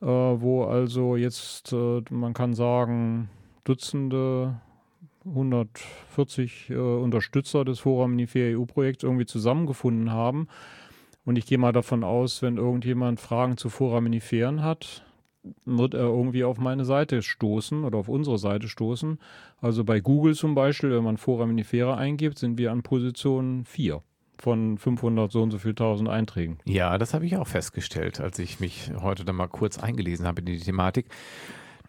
äh, 0.00 0.06
wo 0.06 0.64
also 0.64 1.16
jetzt, 1.16 1.72
äh, 1.72 2.02
man 2.10 2.34
kann 2.34 2.54
sagen, 2.54 3.28
Dutzende 3.64 4.60
140 5.26 6.70
äh, 6.70 6.74
Unterstützer 6.74 7.64
des 7.64 7.80
Foraminifera 7.80 8.58
EU-Projekts 8.58 9.04
irgendwie 9.04 9.26
zusammengefunden 9.26 10.10
haben. 10.10 10.48
Und 11.24 11.36
ich 11.36 11.46
gehe 11.46 11.58
mal 11.58 11.72
davon 11.72 12.04
aus, 12.04 12.42
wenn 12.42 12.58
irgendjemand 12.58 13.20
Fragen 13.20 13.56
zu 13.56 13.70
Foraminiferen 13.70 14.62
hat, 14.62 15.04
wird 15.64 15.94
er 15.94 16.04
irgendwie 16.04 16.44
auf 16.44 16.58
meine 16.58 16.84
Seite 16.84 17.22
stoßen 17.22 17.84
oder 17.84 17.98
auf 17.98 18.08
unsere 18.08 18.38
Seite 18.38 18.68
stoßen. 18.68 19.18
Also 19.60 19.84
bei 19.84 20.00
Google 20.00 20.34
zum 20.34 20.54
Beispiel, 20.54 20.90
wenn 20.90 21.04
man 21.04 21.16
Foraminifera 21.16 21.96
eingibt, 21.96 22.38
sind 22.38 22.58
wir 22.58 22.72
an 22.72 22.82
Position 22.82 23.64
4 23.64 24.02
von 24.38 24.78
500 24.78 25.30
so 25.30 25.42
und 25.42 25.50
so 25.50 25.58
viel 25.58 25.74
tausend 25.74 26.08
Einträgen. 26.08 26.58
Ja, 26.64 26.98
das 26.98 27.14
habe 27.14 27.26
ich 27.26 27.36
auch 27.36 27.46
festgestellt, 27.46 28.20
als 28.20 28.38
ich 28.38 28.60
mich 28.60 28.90
heute 29.00 29.24
dann 29.24 29.36
mal 29.36 29.48
kurz 29.48 29.78
eingelesen 29.78 30.26
habe 30.26 30.40
in 30.40 30.46
die 30.46 30.58
Thematik. 30.58 31.06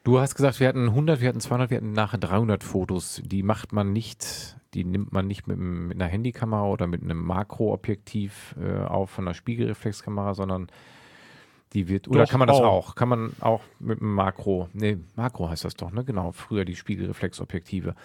Du 0.06 0.20
hast 0.20 0.36
gesagt, 0.36 0.60
wir 0.60 0.68
hatten 0.68 0.88
100, 0.90 1.20
wir 1.20 1.30
hatten 1.30 1.40
200, 1.40 1.72
wir 1.72 1.78
hatten 1.78 1.92
nachher 1.94 2.20
300 2.20 2.64
Fotos. 2.64 3.24
Die 3.26 3.42
macht 3.42 3.74
man 3.74 3.92
nicht, 3.92 4.56
die 4.76 4.86
nimmt 4.86 5.12
man 5.12 5.26
nicht 5.26 5.48
mit, 5.48 5.58
mit 5.58 6.00
einer 6.00 6.06
Handykamera 6.06 6.64
oder 6.68 6.86
mit 6.86 7.02
einem 7.02 7.18
Makroobjektiv 7.26 8.56
äh, 8.62 8.84
auf 8.84 9.10
von 9.10 9.28
einer 9.28 9.34
Spiegelreflexkamera, 9.34 10.36
sondern 10.36 10.68
die 11.74 11.88
wird, 11.88 12.08
oder 12.08 12.26
Doch, 12.26 12.30
kann 12.30 12.38
man 12.38 12.48
das 12.48 12.58
auch. 12.58 12.90
auch. 12.90 12.96
Kann 12.96 13.10
man 13.10 13.34
auch 13.40 13.64
mit 13.80 14.00
einem 14.00 14.14
Makro, 14.14 14.70
nee, 14.74 15.00
Makro 15.16 15.50
heißt 15.50 15.66
das 15.66 15.74
doch, 15.74 15.92
ne? 15.92 16.04
Genau, 16.06 16.32
früher 16.34 16.66
die 16.66 16.76
Spiegelreflexobjektive. 16.76 17.96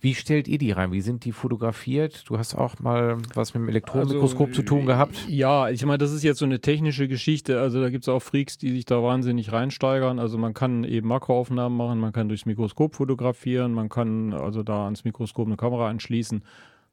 Wie 0.00 0.14
stellt 0.14 0.46
ihr 0.46 0.58
die 0.58 0.70
rein? 0.70 0.92
Wie 0.92 1.00
sind 1.00 1.24
die 1.24 1.32
fotografiert? 1.32 2.24
Du 2.28 2.38
hast 2.38 2.54
auch 2.54 2.78
mal 2.78 3.18
was 3.34 3.54
mit 3.54 3.62
dem 3.62 3.68
Elektronenmikroskop 3.68 4.48
Also, 4.48 4.62
zu 4.62 4.62
tun 4.62 4.86
gehabt. 4.86 5.28
Ja, 5.28 5.68
ich 5.70 5.84
meine, 5.84 5.98
das 5.98 6.12
ist 6.12 6.22
jetzt 6.22 6.38
so 6.38 6.44
eine 6.44 6.60
technische 6.60 7.08
Geschichte. 7.08 7.60
Also 7.60 7.80
da 7.80 7.90
gibt 7.90 8.04
es 8.04 8.08
auch 8.08 8.20
Freaks, 8.20 8.58
die 8.58 8.70
sich 8.70 8.84
da 8.84 9.02
wahnsinnig 9.02 9.50
reinsteigern. 9.52 10.20
Also 10.20 10.38
man 10.38 10.54
kann 10.54 10.84
eben 10.84 11.08
Makroaufnahmen 11.08 11.76
machen, 11.76 11.98
man 11.98 12.12
kann 12.12 12.28
durchs 12.28 12.46
Mikroskop 12.46 12.94
fotografieren, 12.94 13.72
man 13.72 13.88
kann 13.88 14.32
also 14.32 14.62
da 14.62 14.84
ans 14.84 15.04
Mikroskop 15.04 15.46
eine 15.46 15.56
Kamera 15.56 15.88
anschließen. 15.88 16.44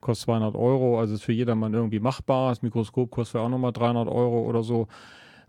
Kostet 0.01 0.25
200 0.25 0.55
Euro, 0.55 0.99
also 0.99 1.13
ist 1.13 1.23
für 1.23 1.31
jedermann 1.31 1.73
irgendwie 1.73 1.99
machbar. 1.99 2.49
Das 2.49 2.61
Mikroskop 2.63 3.11
kostet 3.11 3.39
auch 3.39 3.49
nochmal 3.49 3.71
300 3.71 4.07
Euro 4.07 4.41
oder 4.41 4.63
so. 4.63 4.87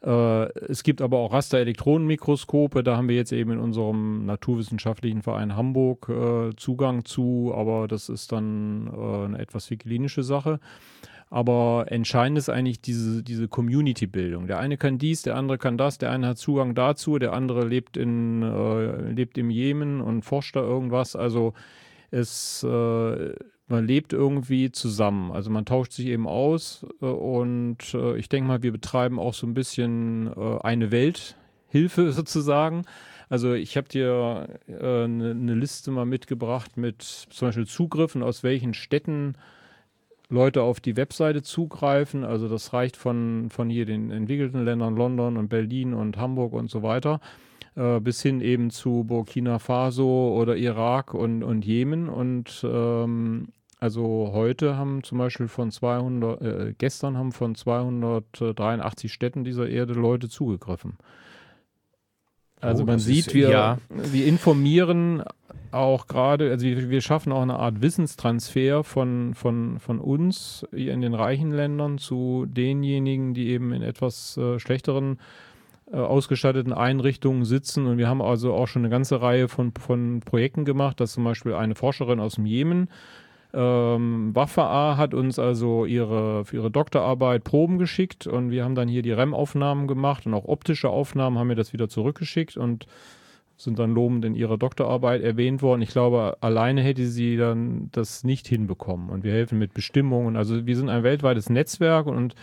Äh, 0.02 0.44
es 0.68 0.82
gibt 0.82 1.00
aber 1.00 1.18
auch 1.18 1.32
Rasterelektronenmikroskope, 1.32 2.82
da 2.82 2.96
haben 2.96 3.08
wir 3.08 3.16
jetzt 3.16 3.32
eben 3.32 3.52
in 3.52 3.58
unserem 3.58 4.26
naturwissenschaftlichen 4.26 5.22
Verein 5.22 5.56
Hamburg 5.56 6.08
äh, 6.08 6.54
Zugang 6.56 7.04
zu, 7.04 7.52
aber 7.54 7.88
das 7.88 8.08
ist 8.08 8.32
dann 8.32 8.88
äh, 8.88 9.24
eine 9.24 9.38
etwas 9.38 9.66
viel 9.66 9.78
klinische 9.78 10.22
Sache. 10.22 10.60
Aber 11.28 11.86
entscheidend 11.88 12.38
ist 12.38 12.48
eigentlich 12.48 12.80
diese, 12.80 13.24
diese 13.24 13.48
Community-Bildung. 13.48 14.46
Der 14.46 14.60
eine 14.60 14.76
kann 14.76 14.98
dies, 14.98 15.22
der 15.22 15.34
andere 15.34 15.58
kann 15.58 15.76
das, 15.76 15.98
der 15.98 16.12
eine 16.12 16.28
hat 16.28 16.38
Zugang 16.38 16.76
dazu, 16.76 17.18
der 17.18 17.32
andere 17.32 17.64
lebt, 17.64 17.96
in, 17.96 18.42
äh, 18.42 19.10
lebt 19.10 19.36
im 19.36 19.50
Jemen 19.50 20.00
und 20.00 20.22
forscht 20.22 20.54
da 20.54 20.60
irgendwas. 20.60 21.16
Also 21.16 21.52
es, 22.12 22.62
äh, 22.62 23.34
man 23.68 23.86
lebt 23.86 24.12
irgendwie 24.12 24.70
zusammen. 24.70 25.32
Also 25.32 25.50
man 25.50 25.64
tauscht 25.64 25.92
sich 25.92 26.06
eben 26.06 26.26
aus 26.26 26.86
äh, 27.00 27.06
und 27.06 27.94
äh, 27.94 28.16
ich 28.16 28.28
denke 28.28 28.48
mal, 28.48 28.62
wir 28.62 28.72
betreiben 28.72 29.18
auch 29.18 29.34
so 29.34 29.46
ein 29.46 29.54
bisschen 29.54 30.30
äh, 30.36 30.58
eine 30.62 30.90
Welthilfe 30.90 32.12
sozusagen. 32.12 32.84
Also 33.28 33.54
ich 33.54 33.76
habe 33.76 33.88
dir 33.88 34.48
eine 34.68 35.34
ne 35.34 35.54
Liste 35.54 35.90
mal 35.90 36.06
mitgebracht 36.06 36.76
mit 36.76 37.02
zum 37.02 37.48
Beispiel 37.48 37.66
Zugriffen, 37.66 38.22
aus 38.22 38.44
welchen 38.44 38.72
Städten 38.72 39.34
Leute 40.28 40.62
auf 40.62 40.78
die 40.78 40.96
Webseite 40.96 41.42
zugreifen. 41.42 42.22
Also 42.22 42.48
das 42.48 42.72
reicht 42.72 42.96
von, 42.96 43.48
von 43.50 43.68
hier 43.68 43.84
den 43.84 44.12
entwickelten 44.12 44.64
Ländern 44.64 44.94
London 44.94 45.36
und 45.36 45.48
Berlin 45.48 45.92
und 45.92 46.18
Hamburg 46.18 46.52
und 46.52 46.70
so 46.70 46.84
weiter 46.84 47.20
äh, 47.76 48.00
bis 48.00 48.22
hin 48.22 48.40
eben 48.40 48.70
zu 48.70 49.04
Burkina 49.04 49.58
Faso 49.58 50.34
oder 50.36 50.56
Irak 50.56 51.14
und, 51.14 51.42
und 51.42 51.64
Jemen. 51.64 52.08
Und 52.08 52.64
ähm, 52.64 53.48
also 53.78 54.30
heute 54.32 54.76
haben 54.76 55.02
zum 55.02 55.18
Beispiel 55.18 55.48
von 55.48 55.70
200, 55.70 56.40
äh, 56.42 56.74
gestern 56.78 57.16
haben 57.16 57.32
von 57.32 57.54
283 57.54 59.12
Städten 59.12 59.44
dieser 59.44 59.68
Erde 59.68 59.92
Leute 59.94 60.28
zugegriffen. 60.28 60.94
Also 62.60 62.84
Oh, 62.84 62.86
man 62.86 62.98
sieht, 62.98 63.28
ist- 63.28 63.34
wir, 63.34 63.50
ja. 63.50 63.78
wir 63.90 64.26
informieren 64.26 65.22
auch 65.72 66.06
gerade, 66.06 66.50
also 66.50 66.64
wir, 66.64 66.88
wir 66.88 67.00
schaffen 67.02 67.32
auch 67.32 67.42
eine 67.42 67.58
Art 67.58 67.82
Wissenstransfer 67.82 68.82
von, 68.82 69.34
von, 69.34 69.78
von 69.78 70.00
uns 70.00 70.66
hier 70.74 70.94
in 70.94 71.02
den 71.02 71.12
reichen 71.12 71.50
Ländern 71.52 71.98
zu 71.98 72.46
denjenigen, 72.48 73.34
die 73.34 73.48
eben 73.48 73.72
in 73.72 73.82
etwas 73.82 74.38
äh, 74.38 74.58
schlechteren 74.58 75.18
äh, 75.92 75.96
ausgestatteten 75.96 76.72
Einrichtungen 76.72 77.44
sitzen. 77.44 77.86
Und 77.86 77.98
wir 77.98 78.08
haben 78.08 78.22
also 78.22 78.54
auch 78.54 78.68
schon 78.68 78.82
eine 78.82 78.90
ganze 78.90 79.20
Reihe 79.20 79.48
von, 79.48 79.72
von 79.78 80.20
Projekten 80.20 80.64
gemacht, 80.64 80.98
dass 80.98 81.12
zum 81.12 81.24
Beispiel 81.24 81.52
eine 81.52 81.74
Forscherin 81.74 82.20
aus 82.20 82.36
dem 82.36 82.46
Jemen, 82.46 82.88
ähm, 83.56 84.34
Wafa 84.34 84.96
hat 84.98 85.14
uns 85.14 85.38
also 85.38 85.86
ihre, 85.86 86.44
für 86.44 86.56
ihre 86.56 86.70
Doktorarbeit 86.70 87.42
Proben 87.42 87.78
geschickt 87.78 88.26
und 88.26 88.50
wir 88.50 88.64
haben 88.64 88.74
dann 88.74 88.88
hier 88.88 89.02
die 89.02 89.12
REM-Aufnahmen 89.12 89.86
gemacht 89.86 90.26
und 90.26 90.34
auch 90.34 90.44
optische 90.44 90.90
Aufnahmen 90.90 91.38
haben 91.38 91.48
wir 91.48 91.56
das 91.56 91.72
wieder 91.72 91.88
zurückgeschickt 91.88 92.58
und 92.58 92.86
sind 93.56 93.78
dann 93.78 93.94
lobend 93.94 94.24
in 94.26 94.34
ihrer 94.34 94.58
Doktorarbeit 94.58 95.22
erwähnt 95.22 95.62
worden. 95.62 95.80
Ich 95.80 95.88
glaube, 95.88 96.36
alleine 96.40 96.82
hätte 96.82 97.06
sie 97.06 97.38
dann 97.38 97.88
das 97.92 98.22
nicht 98.22 98.46
hinbekommen. 98.46 99.08
Und 99.08 99.24
wir 99.24 99.32
helfen 99.32 99.58
mit 99.58 99.72
Bestimmungen. 99.72 100.36
Also 100.36 100.66
wir 100.66 100.76
sind 100.76 100.90
ein 100.90 101.02
weltweites 101.02 101.48
Netzwerk 101.48 102.06
und 102.06 102.34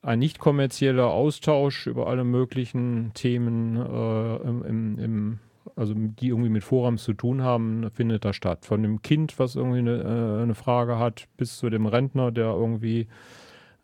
ein 0.00 0.18
nicht 0.18 0.38
kommerzieller 0.38 1.08
Austausch 1.08 1.86
über 1.86 2.06
alle 2.06 2.24
möglichen 2.24 3.12
Themen, 3.12 3.76
äh, 3.76 4.36
im, 4.36 4.64
im, 4.98 5.38
also 5.76 5.94
die 5.94 6.28
irgendwie 6.28 6.50
mit 6.50 6.64
Forums 6.64 7.04
zu 7.04 7.12
tun 7.12 7.42
haben, 7.42 7.90
findet 7.92 8.24
da 8.24 8.32
statt. 8.32 8.64
Von 8.66 8.82
dem 8.82 9.02
Kind, 9.02 9.38
was 9.38 9.56
irgendwie 9.56 9.78
eine, 9.78 10.02
äh, 10.02 10.42
eine 10.42 10.54
Frage 10.54 10.98
hat, 10.98 11.28
bis 11.36 11.58
zu 11.58 11.70
dem 11.70 11.86
Rentner, 11.86 12.32
der 12.32 12.46
irgendwie 12.46 13.08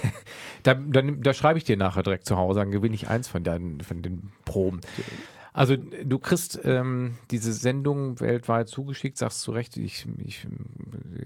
da, 0.64 0.74
dann, 0.74 1.22
da 1.22 1.32
schreibe 1.32 1.58
ich 1.58 1.64
dir 1.64 1.76
nachher 1.76 2.02
direkt 2.02 2.26
zu 2.26 2.36
Hause, 2.36 2.60
dann 2.60 2.70
gewinne 2.70 2.94
ich 2.94 3.08
eins 3.08 3.28
von, 3.28 3.44
deinen, 3.44 3.80
von 3.80 4.02
den 4.02 4.32
Proben. 4.44 4.80
Also 5.58 5.74
du 5.74 6.20
kriegst 6.20 6.60
ähm, 6.62 7.16
diese 7.32 7.52
Sendung 7.52 8.20
weltweit 8.20 8.68
zugeschickt, 8.68 9.18
sagst 9.18 9.40
zu 9.40 9.50
Recht, 9.50 9.76
ich, 9.76 10.06
ich 10.24 10.46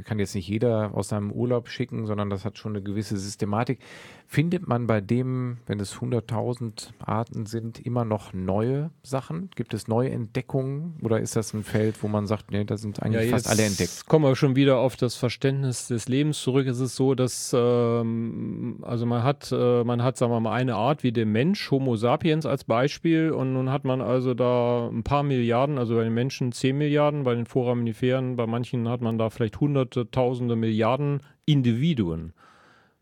kann 0.07 0.19
jetzt 0.19 0.35
nicht 0.35 0.49
jeder 0.49 0.95
aus 0.95 1.09
seinem 1.09 1.31
Urlaub 1.31 1.69
schicken, 1.69 2.07
sondern 2.07 2.31
das 2.31 2.47
hat 2.47 2.57
schon 2.57 2.73
eine 2.73 2.83
gewisse 2.83 3.19
Systematik. 3.19 3.81
Findet 4.27 4.67
man 4.67 4.87
bei 4.87 5.03
dem, 5.03 5.59
wenn 5.67 5.79
es 5.81 5.97
100.000 5.97 6.93
Arten 7.05 7.45
sind, 7.45 7.79
immer 7.79 8.07
noch 8.07 8.33
neue 8.33 8.91
Sachen? 9.03 9.51
Gibt 9.55 9.75
es 9.75 9.87
neue 9.87 10.09
Entdeckungen 10.09 10.97
oder 11.03 11.21
ist 11.21 11.37
das 11.37 11.53
ein 11.53 11.63
Feld, 11.63 12.03
wo 12.03 12.09
man 12.09 12.27
sagt, 12.27 12.53
nee, 12.53 12.65
da 12.65 12.79
sind 12.79 13.03
eigentlich 13.03 13.27
ja, 13.27 13.33
fast 13.33 13.51
alle 13.51 13.65
entdeckt? 13.65 14.07
Kommen 14.07 14.25
wir 14.25 14.35
schon 14.35 14.57
wieder 14.57 14.79
auf 14.79 14.97
das 14.97 15.15
Verständnis 15.17 15.89
des 15.89 16.09
Lebens 16.09 16.41
zurück. 16.41 16.67
Es 16.67 16.81
ist 16.81 16.97
so, 16.97 17.15
dass 17.15 17.55
ähm, 17.55 18.79
also 18.81 19.05
man 19.05 19.23
hat, 19.25 19.53
äh, 19.53 19.85
man 19.85 20.03
hat, 20.03 20.17
sagen 20.17 20.33
wir 20.33 20.41
mal, 20.41 20.55
eine 20.55 20.77
Art 20.77 21.03
wie 21.03 21.13
der 21.13 21.27
Mensch, 21.27 21.71
Homo 21.71 21.97
sapiens 21.97 22.47
als 22.47 22.65
Beispiel, 22.65 23.33
und 23.33 23.53
nun 23.53 23.71
hat 23.71 23.85
man 23.85 24.01
also 24.01 24.22
da 24.35 24.89
ein 24.89 25.03
paar 25.03 25.23
Milliarden, 25.23 25.79
also 25.79 25.97
bei 25.97 26.05
den 26.05 26.15
Menschen 26.15 26.53
10 26.53 26.77
Milliarden, 26.77 27.25
bei 27.25 27.35
den 27.35 27.47
Foraminiferen, 27.47 28.37
bei 28.37 28.47
manchen 28.47 28.89
hat 28.89 29.01
man 29.01 29.19
da 29.19 29.31
vielleicht 29.31 29.61
hunderte, 29.61 30.11
tausende 30.11 30.57
Milliarden 30.57 31.21
Individuen 31.45 32.33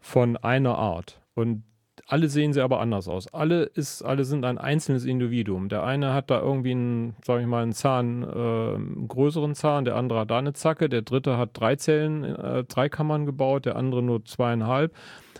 von 0.00 0.36
einer 0.36 0.76
Art. 0.76 1.20
Und 1.34 1.62
alle 2.06 2.28
sehen 2.28 2.52
sie 2.52 2.60
aber 2.60 2.80
anders 2.80 3.06
aus. 3.06 3.32
Alle, 3.32 3.62
ist, 3.62 4.02
alle 4.02 4.24
sind 4.24 4.44
ein 4.44 4.58
einzelnes 4.58 5.04
Individuum. 5.04 5.68
Der 5.68 5.84
eine 5.84 6.12
hat 6.12 6.30
da 6.30 6.40
irgendwie 6.40 6.72
einen, 6.72 7.14
sag 7.24 7.40
ich 7.40 7.46
mal, 7.46 7.62
einen 7.62 7.72
Zahn, 7.72 8.22
äh, 8.22 8.26
einen 8.26 9.06
größeren 9.06 9.54
Zahn, 9.54 9.84
der 9.84 9.96
andere 9.96 10.20
hat 10.20 10.30
da 10.30 10.38
eine 10.38 10.52
Zacke, 10.52 10.88
der 10.88 11.02
dritte 11.02 11.38
hat 11.38 11.50
drei 11.52 11.76
Zellen, 11.76 12.24
äh, 12.24 12.64
drei 12.64 12.88
Kammern 12.88 13.26
gebaut, 13.26 13.66
der 13.66 13.76
andere 13.76 14.02
nur 14.02 14.24
zweieinhalb. 14.24 14.92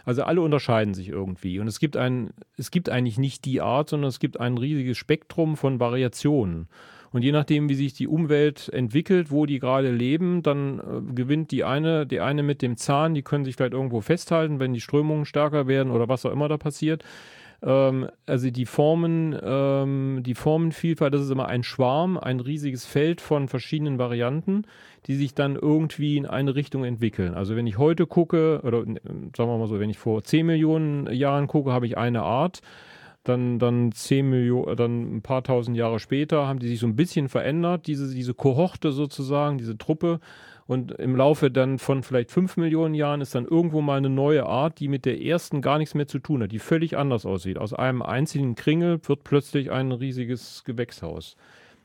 Also 0.05 0.22
alle 0.22 0.40
unterscheiden 0.40 0.94
sich 0.94 1.09
irgendwie. 1.09 1.59
Und 1.59 1.66
es 1.66 1.78
gibt 1.78 1.96
ein, 1.96 2.30
es 2.57 2.70
gibt 2.70 2.88
eigentlich 2.88 3.18
nicht 3.18 3.44
die 3.44 3.61
Art, 3.61 3.88
sondern 3.88 4.09
es 4.09 4.18
gibt 4.18 4.40
ein 4.40 4.59
riesiges 4.59 4.98
Spektrum 4.98 5.57
von 5.57 5.80
Variationen. 5.80 6.68
Und 7.12 7.22
je 7.22 7.32
nachdem, 7.32 7.68
wie 7.68 7.74
sich 7.74 7.92
die 7.92 8.07
Umwelt 8.07 8.68
entwickelt, 8.68 9.30
wo 9.30 9.44
die 9.44 9.59
gerade 9.59 9.90
leben, 9.90 10.42
dann 10.42 10.78
äh, 10.78 11.12
gewinnt 11.12 11.51
die 11.51 11.64
eine, 11.64 12.07
die 12.07 12.20
eine 12.20 12.42
mit 12.42 12.62
dem 12.62 12.76
Zahn, 12.76 13.14
die 13.14 13.22
können 13.22 13.44
sich 13.44 13.57
vielleicht 13.57 13.72
irgendwo 13.72 14.01
festhalten, 14.01 14.61
wenn 14.61 14.72
die 14.72 14.80
Strömungen 14.80 15.24
stärker 15.24 15.66
werden 15.66 15.90
oder 15.90 16.09
was 16.09 16.24
auch 16.24 16.30
immer 16.30 16.48
da 16.48 16.57
passiert. 16.57 17.03
Ähm, 17.62 18.09
also 18.26 18.51
die 18.51 18.66
Formen, 18.66 19.36
ähm, 19.42 20.20
die 20.24 20.34
Formenvielfalt, 20.34 21.12
das 21.12 21.22
ist 21.22 21.30
immer 21.30 21.48
ein 21.48 21.64
Schwarm, 21.64 22.16
ein 22.16 22.38
riesiges 22.40 22.86
Feld 22.86 23.20
von 23.20 23.48
verschiedenen 23.48 23.98
Varianten, 23.98 24.64
die 25.07 25.16
sich 25.16 25.34
dann 25.34 25.57
irgendwie 25.57 26.16
in 26.16 26.26
eine 26.26 26.55
Richtung 26.55 26.84
entwickeln. 26.84 27.34
Also 27.34 27.57
wenn 27.57 27.66
ich 27.66 27.78
heute 27.78 28.07
gucke, 28.07 28.61
oder 28.64 28.80
äh, 28.80 29.01
sagen 29.36 29.51
wir 29.51 29.59
mal 29.59 29.68
so, 29.68 29.80
wenn 29.80 29.90
ich 29.90 29.98
vor 29.98 30.22
10 30.22 30.46
Millionen 30.46 31.12
Jahren 31.12 31.46
gucke, 31.46 31.72
habe 31.72 31.86
ich 31.86 31.96
eine 31.98 32.22
Art 32.22 32.61
dann, 33.24 33.59
dann 33.59 33.92
10 33.92 34.28
Millionen, 34.28 34.76
dann 34.76 35.16
ein 35.16 35.22
paar 35.22 35.42
tausend 35.42 35.76
Jahre 35.76 35.98
später 35.98 36.46
haben 36.46 36.59
die 36.59 36.68
sich 36.68 36.80
so 36.80 36.86
ein 36.86 36.96
bisschen 36.96 37.28
verändert, 37.28 37.86
diese, 37.86 38.12
diese 38.12 38.34
Kohorte 38.34 38.92
sozusagen, 38.92 39.59
diese 39.59 39.76
Truppe. 39.76 40.20
Und 40.66 40.92
im 40.92 41.16
Laufe 41.16 41.51
dann 41.51 41.80
von 41.80 42.05
vielleicht 42.05 42.30
5 42.30 42.57
Millionen 42.57 42.94
Jahren 42.94 43.20
ist 43.20 43.34
dann 43.34 43.44
irgendwo 43.44 43.80
mal 43.80 43.98
eine 43.98 44.09
neue 44.09 44.46
Art, 44.46 44.78
die 44.78 44.86
mit 44.86 45.05
der 45.05 45.20
ersten 45.20 45.62
gar 45.62 45.78
nichts 45.78 45.96
mehr 45.96 46.07
zu 46.07 46.20
tun 46.20 46.44
hat, 46.44 46.53
die 46.53 46.61
völlig 46.61 46.96
anders 46.96 47.26
aussieht. 47.26 47.59
Aus 47.59 47.74
einem 47.74 48.03
einzigen 48.03 48.55
Kringel 48.55 49.01
wird 49.03 49.24
plötzlich 49.24 49.72
ein 49.72 49.90
riesiges 49.90 50.62
Gewächshaus. 50.64 51.36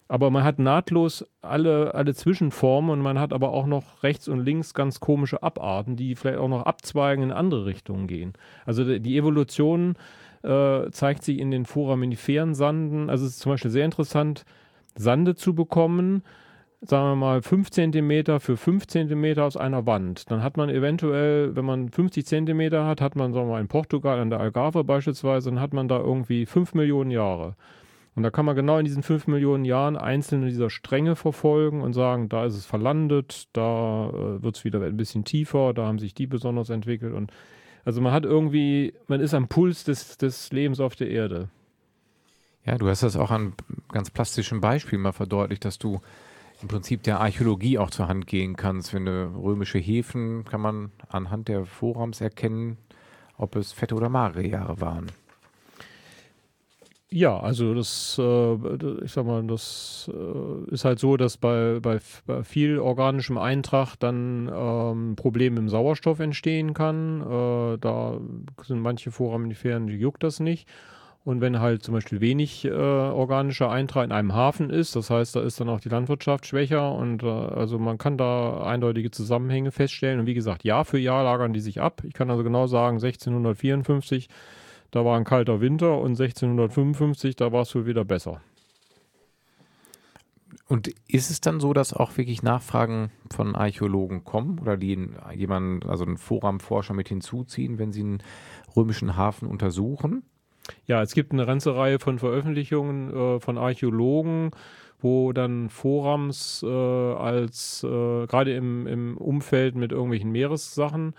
Aber 0.08 0.30
man 0.30 0.44
hat 0.44 0.60
nahtlos 0.60 1.26
alle, 1.42 1.96
alle 1.96 2.14
Zwischenformen 2.14 2.92
und 2.92 3.02
man 3.02 3.20
hat 3.20 3.34
aber 3.34 3.52
auch 3.52 3.66
noch 3.66 4.04
rechts 4.04 4.28
und 4.28 4.46
links 4.46 4.76
ganz 4.76 5.00
komische 5.00 5.42
Abarten, 5.42 5.96
die 5.96 6.16
vielleicht 6.16 6.38
auch 6.38 6.48
noch 6.48 6.66
abzweigen 6.66 7.24
in 7.24 7.32
andere 7.32 7.66
Richtungen 7.66 8.08
gehen. 8.08 8.34
Also 8.66 9.00
die 9.00 9.18
Evolution 9.18 9.96
äh, 10.44 10.92
zeigt 10.92 11.24
sich 11.24 11.40
in 11.40 11.50
den 11.50 11.66
foraminiferen 11.66 12.54
Sanden. 12.54 13.10
Also 13.10 13.26
es 13.26 13.32
ist 13.32 13.40
zum 13.40 13.54
Beispiel 13.54 13.72
sehr 13.72 13.86
interessant, 13.86 14.46
Sande 14.96 15.36
zu 15.36 15.56
bekommen, 15.56 16.22
sagen 16.82 17.08
wir 17.08 17.16
mal 17.16 17.42
5 17.42 17.72
cm 17.72 18.40
für 18.40 18.58
5 18.58 18.86
cm 18.86 19.40
aus 19.40 19.58
einer 19.58 19.88
Wand. 19.88 20.30
Dann 20.30 20.44
hat 20.44 20.56
man 20.56 20.70
eventuell, 20.70 21.56
wenn 21.56 21.66
man 21.66 21.90
50 21.90 22.26
cm 22.26 22.72
hat, 22.74 23.02
hat 23.02 23.16
man, 23.16 23.34
sagen 23.34 23.48
wir 23.48 23.54
mal, 23.54 23.62
in 23.62 23.68
Portugal 23.68 24.20
an 24.20 24.30
der 24.30 24.40
Algarve 24.40 24.84
beispielsweise, 24.84 25.50
dann 25.50 25.60
hat 25.60 25.74
man 25.74 25.88
da 25.88 25.98
irgendwie 25.98 26.46
5 26.46 26.76
Millionen 26.76 27.10
Jahre. 27.12 27.56
Und 28.16 28.24
da 28.24 28.32
kann 28.32 28.46
man 28.46 28.56
genau 28.56 28.78
in 28.78 28.86
diesen 28.86 29.04
5 29.04 29.28
Millionen 29.28 29.66
Jahren 29.66 29.98
einzelne 29.98 30.48
dieser 30.48 30.70
Stränge 30.70 31.18
verfolgen 31.18 31.82
und 31.82 31.94
sagen, 31.94 32.30
da 32.30 32.46
ist 32.46 32.56
es 32.56 32.66
verlandet, 32.66 33.50
da 33.52 34.10
äh, 34.10 34.42
wird 34.42 34.56
es 34.56 34.64
wieder 34.64 34.82
ein 34.82 34.98
bisschen 34.98 35.26
tiefer, 35.26 35.74
da 35.74 35.86
haben 35.86 36.00
sich 36.00 36.14
die 36.14 36.26
besonders 36.26 36.70
entwickelt 36.70 37.14
und 37.14 37.32
also 37.84 38.02
man 38.02 38.14
hat 38.14 38.26
irgendwie, 38.26 38.94
man 39.08 39.20
ist 39.20 39.34
am 39.36 39.48
Puls 39.48 39.84
des, 39.84 40.18
des 40.18 40.52
Lebens 40.52 40.80
auf 40.80 40.96
der 40.96 41.10
Erde. 41.10 41.50
Ja, 42.66 42.80
du 42.80 42.88
hast 42.88 43.04
das 43.04 43.16
auch 43.16 43.30
an 43.30 43.54
ganz 43.92 44.10
plastischen 44.10 44.60
Beispielen 44.60 45.04
mal 45.04 45.12
verdeutlicht, 45.12 45.66
dass 45.66 45.78
du 45.78 46.02
im 46.64 46.68
Prinzip 46.68 47.04
der 47.04 47.20
Archäologie 47.20 47.78
auch 47.78 47.92
zur 47.92 48.08
Hand 48.08 48.26
gehen 48.26 48.56
kannst. 48.56 48.94
Wenn 48.94 49.06
du 49.06 49.28
römische 49.36 49.78
Häfen 49.78 50.46
kann 50.46 50.62
man 50.62 50.92
anhand 51.10 51.48
der 51.48 51.66
Vorrams 51.66 52.22
erkennen, 52.22 52.78
ob 53.38 53.56
es 53.56 53.72
fette 53.72 53.94
oder 53.94 54.10
magere 54.10 54.48
Jahre 54.48 54.82
waren. 54.82 55.12
Ja, 57.16 57.40
also 57.40 57.74
das, 57.74 58.20
äh, 58.20 58.56
ich 59.06 59.14
sag 59.14 59.26
mal, 59.26 59.42
das 59.48 60.12
äh, 60.14 60.74
ist 60.74 60.84
halt 60.84 61.00
so, 61.00 61.16
dass 61.16 61.38
bei, 61.38 61.80
bei, 61.82 62.00
bei 62.26 62.44
viel 62.44 62.78
organischem 62.78 63.38
Eintrag 63.38 63.96
dann 63.96 64.52
ähm, 64.54 65.16
Probleme 65.16 65.58
im 65.60 65.70
Sauerstoff 65.70 66.20
entstehen 66.20 66.74
kann. 66.74 67.22
Äh, 67.22 67.78
da 67.78 68.20
sind 68.64 68.82
manche 68.82 69.12
Foraminiferen, 69.12 69.88
die 69.88 69.96
juckt 69.96 70.24
das 70.24 70.42
nicht. 70.42 70.68
Und 71.24 71.40
wenn 71.40 71.62
halt 71.62 71.84
zum 71.84 71.94
Beispiel 71.94 72.20
wenig 72.20 72.66
äh, 72.66 72.72
organischer 72.72 73.72
Eintrag 73.72 74.04
in 74.04 74.12
einem 74.12 74.34
Hafen 74.34 74.70
ist, 74.70 74.98
das 74.98 75.10
heißt, 75.10 75.38
da 75.38 75.42
ist 75.42 75.62
dann 75.62 75.70
auch 75.70 75.80
die 75.80 75.88
Landwirtschaft 75.88 76.46
schwächer 76.46 76.92
und 76.92 77.24
äh, 77.24 77.28
also 77.28 77.80
man 77.80 77.98
kann 77.98 78.18
da 78.18 78.62
eindeutige 78.66 79.10
Zusammenhänge 79.10 79.72
feststellen. 79.72 80.20
Und 80.20 80.26
wie 80.26 80.34
gesagt, 80.34 80.66
Jahr 80.66 80.84
für 80.84 81.00
Jahr 81.00 81.24
lagern 81.24 81.54
die 81.54 81.62
sich 81.62 81.80
ab. 81.80 82.02
Ich 82.04 82.14
kann 82.14 82.30
also 82.30 82.44
genau 82.44 82.68
sagen, 82.68 82.98
1654 82.98 84.28
da 84.96 85.04
war 85.04 85.18
ein 85.18 85.26
kalter 85.26 85.60
Winter 85.60 86.00
und 86.00 86.12
1655, 86.12 87.36
da 87.36 87.52
war 87.52 87.64
es 87.64 87.76
wohl 87.76 87.86
wieder 87.86 88.06
besser. 88.06 88.40
Und 90.70 90.88
ist 91.10 91.30
es 91.30 91.42
dann 91.42 91.60
so, 91.60 91.74
dass 91.74 91.94
auch 91.94 92.16
wirklich 92.16 92.44
Nachfragen 92.44 93.12
von 93.30 93.56
Archäologen 93.56 94.24
kommen 94.24 94.58
oder 94.58 94.78
die 94.78 95.10
jemanden, 95.34 95.86
also 95.90 96.06
einen 96.06 96.18
Foramforscher 96.18 96.94
mit 96.94 97.10
hinzuziehen, 97.10 97.78
wenn 97.78 97.92
sie 97.92 98.04
einen 98.04 98.24
römischen 98.74 99.18
Hafen 99.18 99.50
untersuchen? 99.50 100.24
Ja, 100.88 101.02
es 101.02 101.14
gibt 101.14 101.34
eine 101.34 101.46
ganze 101.46 101.76
Reihe 101.76 102.00
von 102.00 102.18
Veröffentlichungen 102.18 103.14
äh, 103.14 103.40
von 103.42 103.58
Archäologen, 103.58 104.52
wo 105.02 105.34
dann 105.34 105.70
Forams 105.70 106.64
äh, 106.66 106.70
als 106.70 107.84
äh, 107.84 107.88
gerade 108.28 108.56
im, 108.56 108.88
im 108.88 109.18
Umfeld 109.18 109.76
mit 109.76 109.92
irgendwelchen 109.92 110.32
Meeressachen 110.32 111.16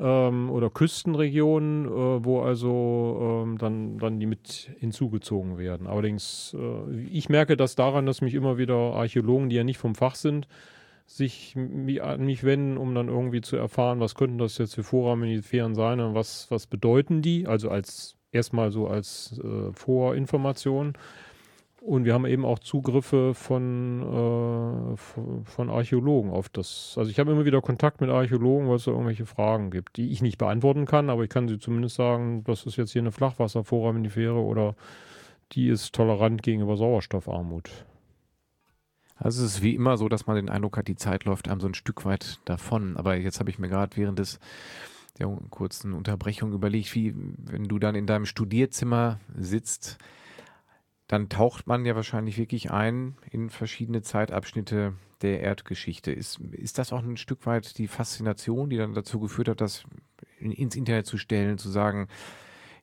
ähm, 0.00 0.50
oder 0.50 0.70
Küstenregionen, 0.70 1.84
äh, 1.84 2.24
wo 2.24 2.40
also 2.40 3.44
ähm, 3.44 3.58
dann, 3.58 3.98
dann 3.98 4.18
die 4.18 4.26
mit 4.26 4.70
hinzugezogen 4.78 5.58
werden. 5.58 5.86
Allerdings, 5.86 6.56
äh, 6.58 6.96
ich 7.10 7.28
merke 7.28 7.56
das 7.56 7.74
daran, 7.74 8.06
dass 8.06 8.22
mich 8.22 8.34
immer 8.34 8.56
wieder 8.58 8.74
Archäologen, 8.74 9.50
die 9.50 9.56
ja 9.56 9.64
nicht 9.64 9.78
vom 9.78 9.94
Fach 9.94 10.14
sind, 10.14 10.48
sich 11.06 11.56
an 11.56 12.24
mich 12.24 12.44
wenden, 12.44 12.78
um 12.78 12.94
dann 12.94 13.08
irgendwie 13.08 13.40
zu 13.40 13.56
erfahren, 13.56 14.00
was 14.00 14.14
könnten 14.14 14.38
das 14.38 14.58
jetzt 14.58 14.76
für 14.76 14.84
Foraminiferen 14.84 15.74
sein 15.74 16.00
und 16.00 16.14
was, 16.14 16.50
was 16.50 16.66
bedeuten 16.66 17.20
die, 17.20 17.46
also 17.46 17.68
als 17.68 18.16
erstmal 18.32 18.70
so 18.70 18.86
als 18.86 19.38
äh, 19.42 19.72
Vorinformation. 19.72 20.94
Und 21.80 22.04
wir 22.04 22.12
haben 22.12 22.26
eben 22.26 22.44
auch 22.44 22.58
Zugriffe 22.58 23.32
von, 23.32 24.02
äh, 24.02 24.96
von 24.96 25.70
Archäologen 25.70 26.30
auf 26.30 26.50
das. 26.50 26.94
Also 26.98 27.10
ich 27.10 27.18
habe 27.18 27.32
immer 27.32 27.46
wieder 27.46 27.62
Kontakt 27.62 28.02
mit 28.02 28.10
Archäologen, 28.10 28.68
weil 28.68 28.76
es 28.76 28.84
da 28.84 28.90
irgendwelche 28.90 29.24
Fragen 29.24 29.70
gibt, 29.70 29.96
die 29.96 30.10
ich 30.10 30.20
nicht 30.20 30.36
beantworten 30.36 30.84
kann, 30.84 31.08
aber 31.08 31.24
ich 31.24 31.30
kann 31.30 31.48
sie 31.48 31.58
zumindest 31.58 31.96
sagen, 31.96 32.44
das 32.44 32.66
ist 32.66 32.76
jetzt 32.76 32.92
hier 32.92 33.00
eine 33.00 33.12
Flachwasserforaminifere 33.12 34.38
oder 34.38 34.76
die 35.52 35.68
ist 35.68 35.94
tolerant 35.94 36.42
gegenüber 36.42 36.76
Sauerstoffarmut. 36.76 37.70
Also 39.16 39.44
es 39.44 39.56
ist 39.56 39.62
wie 39.62 39.74
immer 39.74 39.96
so, 39.96 40.08
dass 40.08 40.26
man 40.26 40.36
den 40.36 40.50
Eindruck 40.50 40.76
hat, 40.76 40.86
die 40.86 40.96
Zeit 40.96 41.24
läuft 41.24 41.48
einem 41.48 41.60
so 41.60 41.66
ein 41.66 41.74
Stück 41.74 42.04
weit 42.04 42.40
davon. 42.44 42.96
Aber 42.98 43.16
jetzt 43.16 43.40
habe 43.40 43.50
ich 43.50 43.58
mir 43.58 43.68
gerade 43.68 43.96
während 43.96 44.18
des 44.18 44.38
der 45.18 45.28
kurzen 45.50 45.92
Unterbrechung 45.92 46.52
überlegt, 46.52 46.94
wie 46.94 47.14
wenn 47.14 47.64
du 47.64 47.78
dann 47.78 47.94
in 47.94 48.06
deinem 48.06 48.24
Studierzimmer 48.24 49.20
sitzt, 49.36 49.98
dann 51.10 51.28
taucht 51.28 51.66
man 51.66 51.84
ja 51.84 51.96
wahrscheinlich 51.96 52.38
wirklich 52.38 52.70
ein 52.70 53.16
in 53.32 53.50
verschiedene 53.50 54.00
Zeitabschnitte 54.00 54.94
der 55.22 55.40
Erdgeschichte. 55.40 56.12
Ist, 56.12 56.38
ist 56.52 56.78
das 56.78 56.92
auch 56.92 57.02
ein 57.02 57.16
Stück 57.16 57.46
weit 57.46 57.78
die 57.78 57.88
Faszination, 57.88 58.70
die 58.70 58.76
dann 58.76 58.94
dazu 58.94 59.18
geführt 59.18 59.48
hat, 59.48 59.60
das 59.60 59.82
ins 60.38 60.76
Internet 60.76 61.06
zu 61.06 61.18
stellen, 61.18 61.58
zu 61.58 61.68
sagen, 61.68 62.06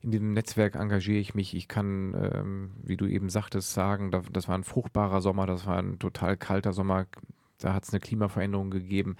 in 0.02 0.10
diesem 0.10 0.34
Netzwerk 0.34 0.74
engagiere 0.74 1.18
ich 1.18 1.34
mich, 1.34 1.56
ich 1.56 1.68
kann, 1.68 2.14
ähm, 2.14 2.72
wie 2.82 2.98
du 2.98 3.06
eben 3.06 3.30
sagtest, 3.30 3.72
sagen, 3.72 4.10
das 4.10 4.46
war 4.46 4.58
ein 4.58 4.62
fruchtbarer 4.64 5.22
Sommer, 5.22 5.46
das 5.46 5.66
war 5.66 5.78
ein 5.78 5.98
total 5.98 6.36
kalter 6.36 6.74
Sommer, 6.74 7.06
da 7.56 7.72
hat 7.72 7.84
es 7.84 7.94
eine 7.94 8.00
Klimaveränderung 8.00 8.70
gegeben. 8.70 9.16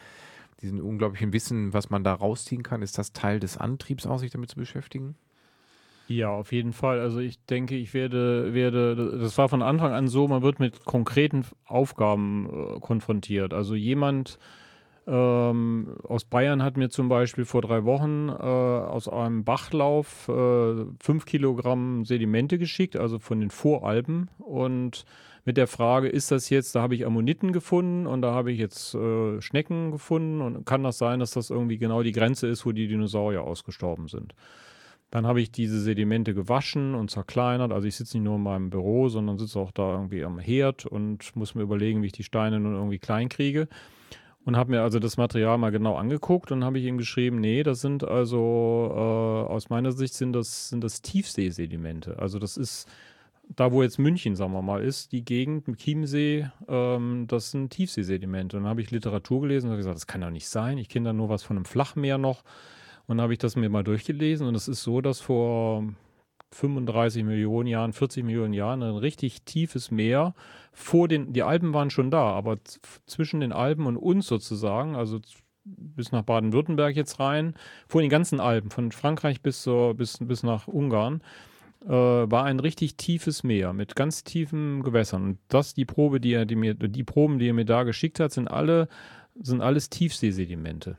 diesen 0.60 0.82
unglaublichen 0.82 1.32
Wissen, 1.32 1.72
was 1.72 1.88
man 1.88 2.04
da 2.04 2.12
rausziehen 2.12 2.62
kann, 2.62 2.82
ist 2.82 2.98
das 2.98 3.14
Teil 3.14 3.40
des 3.40 3.56
Antriebs 3.56 4.06
auch, 4.06 4.18
sich 4.18 4.30
damit 4.30 4.50
zu 4.50 4.56
beschäftigen? 4.56 5.16
Ja, 6.10 6.30
auf 6.30 6.52
jeden 6.52 6.72
Fall. 6.72 7.00
Also 7.00 7.18
ich 7.20 7.44
denke, 7.46 7.76
ich 7.76 7.92
werde, 7.92 8.54
werde, 8.54 9.18
das 9.20 9.36
war 9.36 9.50
von 9.50 9.60
Anfang 9.62 9.92
an 9.92 10.08
so, 10.08 10.26
man 10.26 10.42
wird 10.42 10.58
mit 10.58 10.86
konkreten 10.86 11.44
Aufgaben 11.66 12.48
äh, 12.76 12.80
konfrontiert. 12.80 13.52
Also 13.52 13.74
jemand 13.74 14.38
ähm, 15.06 15.96
aus 16.04 16.24
Bayern 16.24 16.62
hat 16.62 16.78
mir 16.78 16.88
zum 16.88 17.10
Beispiel 17.10 17.44
vor 17.44 17.60
drei 17.60 17.84
Wochen 17.84 18.30
äh, 18.30 18.32
aus 18.32 19.06
einem 19.06 19.44
Bachlauf 19.44 20.28
äh, 20.28 20.84
fünf 20.98 21.26
Kilogramm 21.26 22.06
Sedimente 22.06 22.56
geschickt, 22.58 22.96
also 22.96 23.18
von 23.18 23.40
den 23.40 23.50
Voralpen. 23.50 24.30
Und 24.38 25.04
mit 25.44 25.58
der 25.58 25.66
Frage, 25.66 26.08
ist 26.08 26.30
das 26.30 26.48
jetzt, 26.48 26.74
da 26.74 26.80
habe 26.80 26.94
ich 26.94 27.04
Ammoniten 27.04 27.52
gefunden 27.52 28.06
und 28.06 28.22
da 28.22 28.32
habe 28.32 28.50
ich 28.50 28.58
jetzt 28.58 28.94
äh, 28.94 29.42
Schnecken 29.42 29.90
gefunden 29.90 30.40
und 30.40 30.64
kann 30.64 30.82
das 30.84 30.96
sein, 30.96 31.20
dass 31.20 31.32
das 31.32 31.50
irgendwie 31.50 31.76
genau 31.76 32.02
die 32.02 32.12
Grenze 32.12 32.46
ist, 32.46 32.64
wo 32.64 32.72
die 32.72 32.88
Dinosaurier 32.88 33.42
ausgestorben 33.42 34.08
sind? 34.08 34.34
Dann 35.10 35.26
habe 35.26 35.40
ich 35.40 35.50
diese 35.50 35.80
Sedimente 35.80 36.34
gewaschen 36.34 36.94
und 36.94 37.10
zerkleinert. 37.10 37.72
Also 37.72 37.88
ich 37.88 37.96
sitze 37.96 38.18
nicht 38.18 38.24
nur 38.24 38.36
in 38.36 38.42
meinem 38.42 38.70
Büro, 38.70 39.08
sondern 39.08 39.38
sitze 39.38 39.58
auch 39.58 39.70
da 39.70 39.92
irgendwie 39.92 40.24
am 40.24 40.38
Herd 40.38 40.84
und 40.84 41.34
muss 41.34 41.54
mir 41.54 41.62
überlegen, 41.62 42.02
wie 42.02 42.06
ich 42.06 42.12
die 42.12 42.24
Steine 42.24 42.60
nun 42.60 42.74
irgendwie 42.74 42.98
klein 42.98 43.28
kriege 43.28 43.68
und 44.48 44.56
habe 44.56 44.70
mir 44.70 44.82
also 44.82 44.98
das 44.98 45.18
Material 45.18 45.58
mal 45.58 45.70
genau 45.70 45.96
angeguckt 45.96 46.50
und 46.52 46.64
habe 46.64 46.78
ich 46.78 46.86
ihm 46.86 46.96
geschrieben, 46.96 47.38
nee, 47.38 47.62
das 47.62 47.82
sind 47.82 48.02
also 48.02 48.88
äh, 48.90 49.52
aus 49.52 49.68
meiner 49.68 49.92
Sicht 49.92 50.14
sind 50.14 50.32
das, 50.32 50.70
sind 50.70 50.82
das 50.82 51.02
Tiefseesedimente. 51.02 52.18
Also 52.18 52.38
das 52.38 52.56
ist 52.56 52.88
da, 53.56 53.72
wo 53.72 53.82
jetzt 53.82 53.98
München, 53.98 54.36
sagen 54.36 54.52
wir 54.52 54.62
mal, 54.62 54.82
ist, 54.82 55.12
die 55.12 55.22
Gegend 55.22 55.68
mit 55.68 55.80
Chiemsee, 55.80 56.48
ähm, 56.66 57.26
das 57.28 57.50
sind 57.50 57.70
Tiefseesedimente. 57.70 58.56
Und 58.56 58.62
dann 58.62 58.70
habe 58.70 58.80
ich 58.80 58.90
Literatur 58.90 59.42
gelesen 59.42 59.66
und 59.66 59.72
habe 59.72 59.78
gesagt, 59.78 59.96
das 59.96 60.06
kann 60.06 60.22
doch 60.22 60.30
nicht 60.30 60.48
sein. 60.48 60.78
Ich 60.78 60.88
kenne 60.88 61.10
da 61.10 61.12
nur 61.12 61.28
was 61.28 61.42
von 61.42 61.56
einem 61.56 61.66
Flachmeer 61.66 62.16
noch. 62.16 62.42
Und 63.08 63.20
habe 63.20 63.32
ich 63.32 63.38
das 63.38 63.56
mir 63.56 63.70
mal 63.70 63.82
durchgelesen 63.82 64.46
und 64.46 64.54
es 64.54 64.68
ist 64.68 64.82
so, 64.82 65.00
dass 65.00 65.20
vor 65.20 65.82
35 66.52 67.24
Millionen 67.24 67.66
Jahren, 67.66 67.92
40 67.92 68.22
Millionen 68.24 68.52
Jahren 68.52 68.82
ein 68.82 68.96
richtig 68.96 69.42
tiefes 69.42 69.90
Meer 69.90 70.34
vor 70.72 71.08
den, 71.08 71.32
die 71.32 71.42
Alpen 71.42 71.72
waren 71.72 71.90
schon 71.90 72.10
da, 72.10 72.30
aber 72.30 72.58
zwischen 73.06 73.40
den 73.40 73.52
Alpen 73.52 73.86
und 73.86 73.96
uns 73.96 74.26
sozusagen, 74.26 74.94
also 74.94 75.20
bis 75.64 76.12
nach 76.12 76.22
Baden-Württemberg 76.22 76.96
jetzt 76.96 77.18
rein, 77.18 77.54
vor 77.88 78.00
den 78.02 78.10
ganzen 78.10 78.40
Alpen, 78.40 78.70
von 78.70 78.92
Frankreich 78.92 79.40
bis, 79.40 79.62
so, 79.62 79.94
bis, 79.96 80.18
bis 80.20 80.42
nach 80.42 80.68
Ungarn, 80.68 81.22
äh, 81.84 81.88
war 81.88 82.44
ein 82.44 82.60
richtig 82.60 82.96
tiefes 82.96 83.42
Meer 83.42 83.72
mit 83.72 83.96
ganz 83.96 84.24
tiefen 84.24 84.82
Gewässern. 84.82 85.22
Und 85.22 85.38
das, 85.48 85.74
die 85.74 85.84
Probe, 85.84 86.20
die 86.20 86.32
er 86.32 86.46
die 86.46 86.56
mir, 86.56 86.74
die 86.74 87.04
Proben, 87.04 87.38
die 87.38 87.48
er 87.48 87.54
mir 87.54 87.64
da 87.64 87.84
geschickt 87.84 88.20
hat, 88.20 88.32
sind 88.32 88.48
alle, 88.48 88.88
sind 89.34 89.60
alles 89.60 89.90
Tiefseesedimente. 89.90 90.96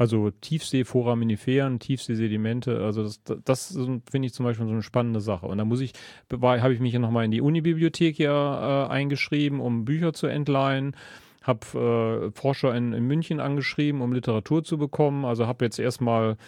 Also 0.00 0.30
Tiefsee-Foraminiferen, 0.30 1.78
Tiefseesedimente, 1.78 2.82
also 2.82 3.02
das, 3.02 3.20
das 3.44 3.78
finde 4.10 4.26
ich 4.26 4.32
zum 4.32 4.46
Beispiel 4.46 4.64
so 4.64 4.72
eine 4.72 4.82
spannende 4.82 5.20
Sache. 5.20 5.44
Und 5.44 5.58
da 5.58 5.66
muss 5.66 5.82
ich, 5.82 5.92
habe 6.32 6.72
ich 6.72 6.80
mich 6.80 6.94
ja 6.94 6.98
nochmal 6.98 7.26
in 7.26 7.30
die 7.30 7.42
Unibibliothek 7.42 8.18
ja 8.18 8.86
äh, 8.86 8.88
eingeschrieben, 8.88 9.60
um 9.60 9.84
Bücher 9.84 10.14
zu 10.14 10.26
entleihen. 10.26 10.96
Habe 11.42 12.30
äh, 12.30 12.30
Forscher 12.30 12.74
in, 12.74 12.94
in 12.94 13.06
München 13.06 13.40
angeschrieben, 13.40 14.00
um 14.00 14.14
Literatur 14.14 14.64
zu 14.64 14.78
bekommen. 14.78 15.26
Also 15.26 15.46
habe 15.46 15.66
jetzt 15.66 15.78
erstmal 15.78 16.38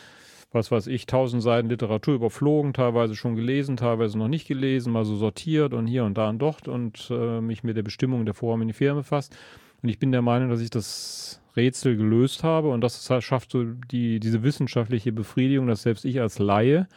was 0.51 0.71
weiß 0.71 0.87
ich, 0.87 1.05
tausend 1.05 1.43
Seiten 1.43 1.69
Literatur 1.69 2.15
überflogen, 2.15 2.73
teilweise 2.73 3.15
schon 3.15 3.37
gelesen, 3.37 3.77
teilweise 3.77 4.17
noch 4.17 4.29
nicht 4.29 4.49
gelesen, 4.49 4.95
mal 4.95 5.05
so 5.05 5.17
sortiert 5.17 5.75
und 5.75 5.87
hier 5.87 6.05
und 6.05 6.17
da 6.17 6.31
und 6.31 6.39
dort 6.39 6.69
und 6.69 7.09
äh, 7.11 7.43
mich 7.43 7.65
mit 7.65 7.77
der 7.77 7.83
Bestimmung 7.83 8.25
der 8.25 8.35
Foraminiferen 8.35 8.97
befasst. 8.97 9.37
Und 9.83 9.91
ich 9.91 9.99
bin 9.99 10.11
der 10.11 10.23
Meinung, 10.23 10.49
dass 10.49 10.61
ich 10.63 10.71
das 10.71 11.42
Rätsel 11.57 11.97
gelöst 11.97 12.45
habe 12.45 12.71
und 12.71 12.81
das 12.81 13.11
schafft 13.21 13.51
so 13.53 13.65
die, 13.65 14.21
diese 14.21 14.43
wissenschaftliche 14.43 15.13
Befriedigung, 15.13 15.67
dass 15.67 15.83
selbst 15.83 16.05
ich 16.05 16.21
als 16.21 16.39
Laie, 16.39 16.89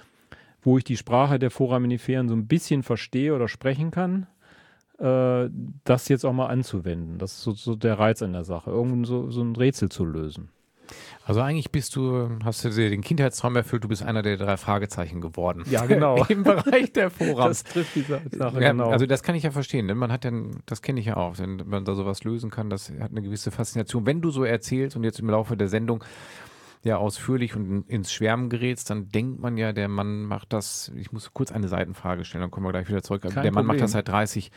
wo 0.62 0.78
ich 0.78 0.84
die 0.84 0.98
Sprache 0.98 1.40
der 1.40 1.52
Foraminiferen 1.52 2.30
so 2.30 2.36
ein 2.36 2.48
bisschen 2.48 2.84
verstehe 2.84 3.36
oder 3.36 3.48
sprechen 3.48 3.92
kann, 3.92 4.28
äh, 5.00 5.50
das 5.84 6.08
jetzt 6.08 6.26
auch 6.26 6.34
mal 6.34 6.48
anzuwenden. 6.48 7.18
Das 7.18 7.34
ist 7.34 7.44
so, 7.44 7.52
so 7.52 7.76
der 7.76 8.00
Reiz 8.00 8.22
an 8.22 8.34
der 8.34 8.44
Sache, 8.44 8.72
irgendwie 8.72 9.06
so, 9.06 9.30
so 9.30 9.42
ein 9.42 9.56
Rätsel 9.56 9.90
zu 9.90 10.06
lösen. 10.06 10.50
Also 11.26 11.42
eigentlich 11.42 11.72
bist 11.72 11.96
du, 11.96 12.30
hast 12.44 12.64
du 12.64 12.70
dir 12.70 12.90
den 12.90 13.02
Kindheitstraum 13.02 13.56
erfüllt, 13.56 13.84
du 13.84 13.88
bist 13.88 14.04
einer 14.04 14.22
der 14.22 14.38
drei 14.38 14.58
Fragezeichen 14.58 15.22
geworden. 15.22 15.64
Ja, 15.70 15.86
genau. 15.86 16.24
Im 16.30 16.44
Bereich 16.44 16.94
der 16.94 17.10
Forum. 17.10 17.38
Das 17.38 17.64
trifft 17.64 17.96
die 17.96 18.02
Sache, 18.02 18.24
ja, 18.38 18.50
genau. 18.72 18.90
Also 18.90 19.06
das 19.06 19.24
kann 19.24 19.36
ich 19.36 19.44
ja 19.44 19.52
verstehen, 19.52 19.88
denn 19.88 19.98
man 19.98 20.12
hat 20.12 20.26
dann, 20.26 20.62
das 20.66 20.82
kenne 20.82 21.00
ich 21.00 21.08
ja 21.08 21.18
auch, 21.18 21.40
wenn 21.40 21.64
man 21.66 21.86
da 21.86 21.96
sowas 21.96 22.24
lösen 22.24 22.52
kann, 22.52 22.70
das 22.70 22.92
hat 23.00 23.12
eine 23.12 23.22
gewisse 23.22 23.52
Faszination. 23.52 24.06
Wenn 24.06 24.22
du 24.22 24.30
so 24.30 24.44
erzählst 24.44 24.96
und 24.96 25.04
jetzt 25.04 25.20
im 25.20 25.30
Laufe 25.30 25.58
der 25.58 25.68
Sendung 25.68 26.04
ja 26.86 26.98
ausführlich 26.98 27.56
und 27.56 27.90
ins 27.90 28.14
Schwärmen 28.14 28.50
gerätst, 28.50 28.90
dann 28.90 29.10
denkt 29.10 29.42
man 29.42 29.58
ja, 29.58 29.74
der 29.74 29.88
Mann 29.88 30.24
macht 30.24 30.54
das, 30.54 30.92
ich 30.96 31.12
muss 31.12 31.34
kurz 31.34 31.52
eine 31.52 31.68
Seitenfrage 31.68 32.24
stellen, 32.26 32.44
dann 32.44 32.52
kommen 32.52 32.66
wir 32.66 32.72
gleich 32.72 32.88
wieder 32.88 33.02
zurück. 33.02 33.24
Kein 33.24 33.42
der 33.42 33.52
Mann 33.52 33.66
macht 33.66 33.82
das 33.82 33.94
seit 33.94 34.08
30, 34.08 34.52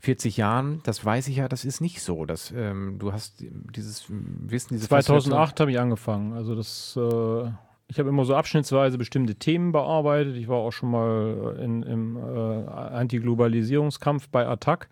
40 0.00 0.36
Jahren. 0.36 0.80
Das 0.82 1.04
weiß 1.04 1.28
ich 1.28 1.36
ja, 1.36 1.48
das 1.48 1.64
ist 1.64 1.80
nicht 1.80 2.02
so. 2.02 2.26
Das, 2.26 2.52
ähm, 2.54 2.98
du 2.98 3.12
hast 3.12 3.44
dieses 3.74 4.06
Wissen, 4.08 4.74
diese 4.74 4.88
2008 4.88 5.60
habe 5.60 5.70
ich 5.70 5.78
angefangen. 5.78 6.32
Also 6.32 6.56
das, 6.56 6.98
äh, 7.00 7.48
ich 7.86 7.98
habe 8.00 8.08
immer 8.08 8.24
so 8.24 8.34
abschnittsweise 8.34 8.98
bestimmte 8.98 9.36
Themen 9.36 9.70
bearbeitet. 9.70 10.36
Ich 10.36 10.48
war 10.48 10.56
auch 10.56 10.72
schon 10.72 10.90
mal 10.90 11.56
in, 11.62 11.84
im 11.84 12.16
äh, 12.16 12.66
Antiglobalisierungskampf 12.66 14.28
bei 14.28 14.46
Attac. 14.46 14.88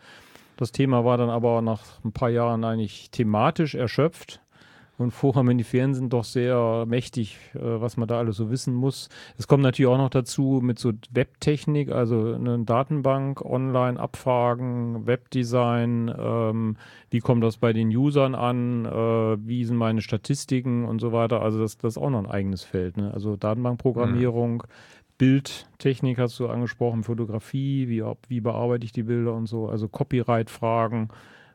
Das 0.56 0.70
Thema 0.70 1.04
war 1.04 1.18
dann 1.18 1.30
aber 1.30 1.62
nach 1.62 1.82
ein 2.04 2.12
paar 2.12 2.30
Jahren 2.30 2.64
eigentlich 2.64 3.10
thematisch 3.10 3.74
erschöpft. 3.74 4.40
Und 4.98 5.10
Foraminiferen 5.10 5.94
sind 5.94 6.12
doch 6.12 6.24
sehr 6.24 6.84
mächtig, 6.86 7.38
äh, 7.54 7.58
was 7.60 7.96
man 7.96 8.08
da 8.08 8.18
alles 8.18 8.36
so 8.36 8.50
wissen 8.50 8.74
muss. 8.74 9.08
Es 9.36 9.46
kommt 9.46 9.62
natürlich 9.62 9.90
auch 9.90 9.98
noch 9.98 10.10
dazu 10.10 10.60
mit 10.62 10.78
so 10.78 10.92
Webtechnik, 11.10 11.92
also 11.92 12.34
eine 12.34 12.58
Datenbank, 12.60 13.42
Online-Abfragen, 13.42 15.06
Webdesign, 15.06 16.12
ähm, 16.18 16.76
wie 17.10 17.20
kommt 17.20 17.44
das 17.44 17.58
bei 17.58 17.72
den 17.72 17.88
Usern 17.88 18.34
an, 18.34 18.86
äh, 18.86 19.46
wie 19.46 19.64
sind 19.64 19.76
meine 19.76 20.00
Statistiken 20.00 20.86
und 20.86 21.00
so 21.00 21.12
weiter. 21.12 21.42
Also 21.42 21.60
das, 21.60 21.76
das 21.76 21.96
ist 21.96 22.02
auch 22.02 22.10
noch 22.10 22.20
ein 22.20 22.30
eigenes 22.30 22.62
Feld. 22.62 22.96
Ne? 22.96 23.12
Also 23.12 23.36
Datenbankprogrammierung, 23.36 24.62
mhm. 24.66 24.70
Bildtechnik 25.18 26.18
hast 26.18 26.38
du 26.38 26.48
angesprochen, 26.48 27.02
Fotografie, 27.02 27.88
wie, 27.88 28.02
wie 28.28 28.40
bearbeite 28.40 28.84
ich 28.84 28.92
die 28.92 29.02
Bilder 29.02 29.34
und 29.34 29.46
so, 29.46 29.68
also 29.68 29.88
Copyright-Fragen. 29.88 31.08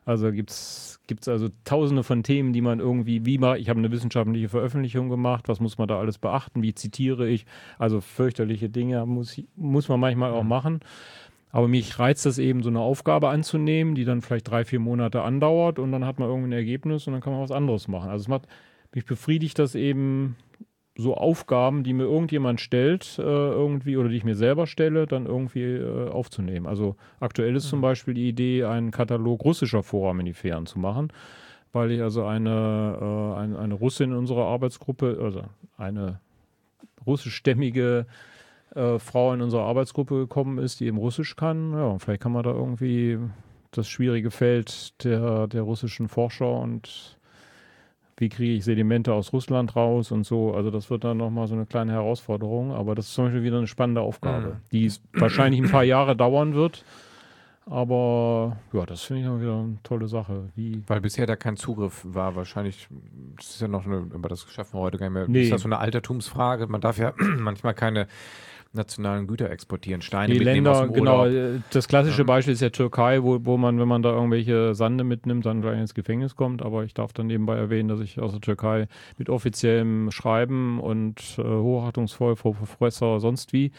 Also 0.04 0.32
gibt 0.32 0.50
es 0.50 0.98
also 1.28 1.48
tausende 1.64 2.02
von 2.02 2.22
Themen, 2.22 2.52
die 2.52 2.60
man 2.60 2.80
irgendwie, 2.80 3.24
wie 3.24 3.38
mal, 3.38 3.58
ich 3.58 3.68
habe 3.68 3.78
eine 3.78 3.90
wissenschaftliche 3.92 4.48
Veröffentlichung 4.48 5.08
gemacht, 5.08 5.48
was 5.48 5.60
muss 5.60 5.78
man 5.78 5.86
da 5.86 5.98
alles 5.98 6.18
beachten, 6.18 6.62
wie 6.62 6.74
zitiere 6.74 7.28
ich, 7.28 7.46
also 7.78 8.00
fürchterliche 8.00 8.68
Dinge 8.68 9.06
muss, 9.06 9.40
muss 9.54 9.88
man 9.88 10.00
manchmal 10.00 10.32
auch 10.32 10.42
mhm. 10.42 10.48
machen. 10.48 10.80
Aber 11.52 11.68
mich 11.68 11.98
reizt 11.98 12.24
das 12.24 12.38
eben, 12.38 12.62
so 12.62 12.70
eine 12.70 12.80
Aufgabe 12.80 13.28
anzunehmen, 13.28 13.94
die 13.94 14.04
dann 14.04 14.22
vielleicht 14.22 14.50
drei, 14.50 14.64
vier 14.64 14.80
Monate 14.80 15.22
andauert 15.22 15.78
und 15.78 15.92
dann 15.92 16.06
hat 16.06 16.18
man 16.18 16.28
irgendwie 16.28 16.48
ein 16.48 16.52
Ergebnis 16.52 17.06
und 17.06 17.12
dann 17.12 17.22
kann 17.22 17.34
man 17.34 17.42
was 17.42 17.50
anderes 17.50 17.88
machen. 17.88 18.10
Also 18.10 18.22
es 18.22 18.28
macht, 18.28 18.48
mich 18.94 19.04
befriedigt 19.04 19.58
das 19.58 19.74
eben, 19.74 20.36
so 20.94 21.14
Aufgaben, 21.16 21.84
die 21.84 21.94
mir 21.94 22.04
irgendjemand 22.04 22.60
stellt, 22.60 23.18
äh, 23.18 23.22
irgendwie, 23.22 23.96
oder 23.96 24.08
die 24.08 24.16
ich 24.16 24.24
mir 24.24 24.34
selber 24.34 24.66
stelle, 24.66 25.06
dann 25.06 25.26
irgendwie 25.26 25.62
äh, 25.62 26.08
aufzunehmen. 26.10 26.66
Also 26.66 26.96
aktuell 27.18 27.56
ist 27.56 27.66
mhm. 27.66 27.70
zum 27.70 27.80
Beispiel 27.80 28.14
die 28.14 28.28
Idee, 28.28 28.64
einen 28.64 28.90
Katalog 28.90 29.44
russischer 29.44 29.82
Foraminiferen 29.82 30.66
zu 30.66 30.78
machen, 30.78 31.12
weil 31.72 31.92
ich 31.92 32.02
also 32.02 32.24
eine, 32.24 32.98
äh, 33.00 33.40
eine, 33.40 33.58
eine 33.58 33.74
Russin 33.74 34.10
in 34.10 34.16
unserer 34.16 34.46
Arbeitsgruppe, 34.46 35.18
also 35.22 35.44
eine 35.78 36.20
russischstämmige 37.06 38.06
äh, 38.74 38.98
Frau 38.98 39.32
in 39.32 39.40
unserer 39.40 39.64
Arbeitsgruppe 39.64 40.16
gekommen 40.16 40.58
ist, 40.58 40.80
die 40.80 40.86
eben 40.86 40.98
Russisch 40.98 41.36
kann. 41.36 41.72
Ja, 41.72 41.98
vielleicht 41.98 42.22
kann 42.22 42.32
man 42.32 42.42
da 42.42 42.50
irgendwie 42.50 43.18
das 43.70 43.88
schwierige 43.88 44.30
Feld 44.30 45.02
der, 45.04 45.46
der 45.46 45.62
russischen 45.62 46.08
Forscher 46.08 46.52
und 46.52 47.18
wie 48.22 48.28
kriege 48.28 48.54
ich 48.54 48.64
Sedimente 48.64 49.12
aus 49.12 49.32
Russland 49.32 49.74
raus 49.74 50.12
und 50.12 50.24
so. 50.24 50.54
Also 50.54 50.70
das 50.70 50.90
wird 50.90 51.02
dann 51.02 51.16
nochmal 51.16 51.48
so 51.48 51.54
eine 51.54 51.66
kleine 51.66 51.90
Herausforderung, 51.90 52.70
aber 52.70 52.94
das 52.94 53.08
ist 53.08 53.14
zum 53.14 53.24
Beispiel 53.24 53.42
wieder 53.42 53.58
eine 53.58 53.66
spannende 53.66 54.00
Aufgabe, 54.00 54.46
mhm. 54.46 54.56
die 54.70 54.92
wahrscheinlich 55.12 55.60
ein 55.60 55.68
paar 55.68 55.82
Jahre 55.82 56.14
dauern 56.14 56.54
wird. 56.54 56.84
Aber 57.66 58.58
ja, 58.72 58.86
das 58.86 59.02
finde 59.02 59.22
ich 59.22 59.28
auch 59.28 59.40
wieder 59.40 59.58
eine 59.58 59.78
tolle 59.82 60.06
Sache. 60.06 60.50
Wie 60.54 60.82
Weil 60.86 61.00
bisher 61.00 61.26
da 61.26 61.34
kein 61.34 61.56
Zugriff 61.56 62.04
war. 62.04 62.36
Wahrscheinlich, 62.36 62.88
das 63.36 63.50
ist 63.50 63.60
ja 63.60 63.68
noch 63.68 63.86
eine, 63.86 64.06
aber 64.14 64.28
das 64.28 64.48
schaffen 64.50 64.78
wir 64.78 64.82
heute 64.82 64.98
gar 64.98 65.06
nicht 65.06 65.14
mehr. 65.14 65.28
Nee. 65.28 65.42
Ist 65.42 65.52
das 65.52 65.62
so 65.62 65.68
eine 65.68 65.78
Altertumsfrage? 65.78 66.68
Man 66.68 66.80
darf 66.80 66.98
ja 66.98 67.12
manchmal 67.38 67.74
keine 67.74 68.06
nationalen 68.72 69.26
Güter 69.26 69.50
exportieren, 69.50 70.02
Steine 70.02 70.32
die 70.32 70.38
Länder, 70.38 70.88
genau. 70.88 71.26
Das 71.70 71.88
klassische 71.88 72.24
Beispiel 72.24 72.54
ist 72.54 72.60
ja 72.60 72.70
Türkei, 72.70 73.22
wo, 73.22 73.44
wo 73.44 73.56
man, 73.56 73.78
wenn 73.78 73.88
man 73.88 74.02
da 74.02 74.12
irgendwelche 74.12 74.74
Sande 74.74 75.04
mitnimmt, 75.04 75.44
dann 75.46 75.60
gleich 75.60 75.78
ins 75.78 75.94
Gefängnis 75.94 76.36
kommt. 76.36 76.62
Aber 76.62 76.84
ich 76.84 76.94
darf 76.94 77.12
dann 77.12 77.26
nebenbei 77.26 77.56
erwähnen, 77.56 77.88
dass 77.88 78.00
ich 78.00 78.20
aus 78.20 78.32
der 78.32 78.40
Türkei 78.40 78.88
mit 79.18 79.28
offiziellem 79.28 80.10
Schreiben 80.10 80.80
und 80.80 81.36
äh, 81.38 81.42
hochachtungsvoll 81.42 82.36
vor 82.36 82.54
Professor 82.54 83.20
sonst 83.20 83.52
wie 83.52 83.72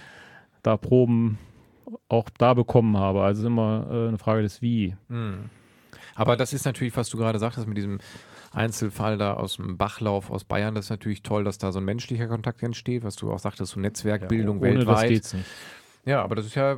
da 0.62 0.78
Proben 0.78 1.38
auch 2.08 2.30
da 2.38 2.54
bekommen 2.54 2.98
habe. 2.98 3.22
Also 3.22 3.48
immer 3.48 3.88
äh, 3.90 4.08
eine 4.08 4.18
Frage 4.18 4.44
des 4.44 4.62
Wie. 4.62 4.96
Mhm. 5.08 5.50
Aber 6.16 6.38
das 6.38 6.54
ist 6.54 6.66
natürlich, 6.66 6.96
was 6.96 7.10
du 7.10 7.18
gerade 7.18 7.40
sagtest, 7.40 7.68
mit 7.68 7.78
diesem 7.78 8.00
Einzelfall 8.54 9.18
da 9.18 9.34
aus 9.34 9.58
dem 9.58 9.78
Bachlauf 9.78 10.30
aus 10.30 10.44
Bayern. 10.44 10.76
Das 10.76 10.86
ist 10.86 10.90
natürlich 10.90 11.24
toll, 11.24 11.44
dass 11.44 11.58
da 11.58 11.72
so 11.72 11.80
ein 11.80 11.86
menschlicher 11.86 12.28
Kontakt 12.28 12.62
entsteht, 12.64 13.04
was 13.04 13.16
du 13.16 13.32
auch 13.32 13.40
sagtest, 13.40 13.74
so 13.74 13.80
Netzwerkbildung 13.80 14.60
Ohne 14.60 14.78
weltweit. 14.78 14.96
das 15.04 15.10
geht's 15.10 15.34
nicht. 15.34 15.46
Ja, 16.06 16.22
aber 16.22 16.36
das 16.36 16.46
ist 16.46 16.56
ja, 16.56 16.78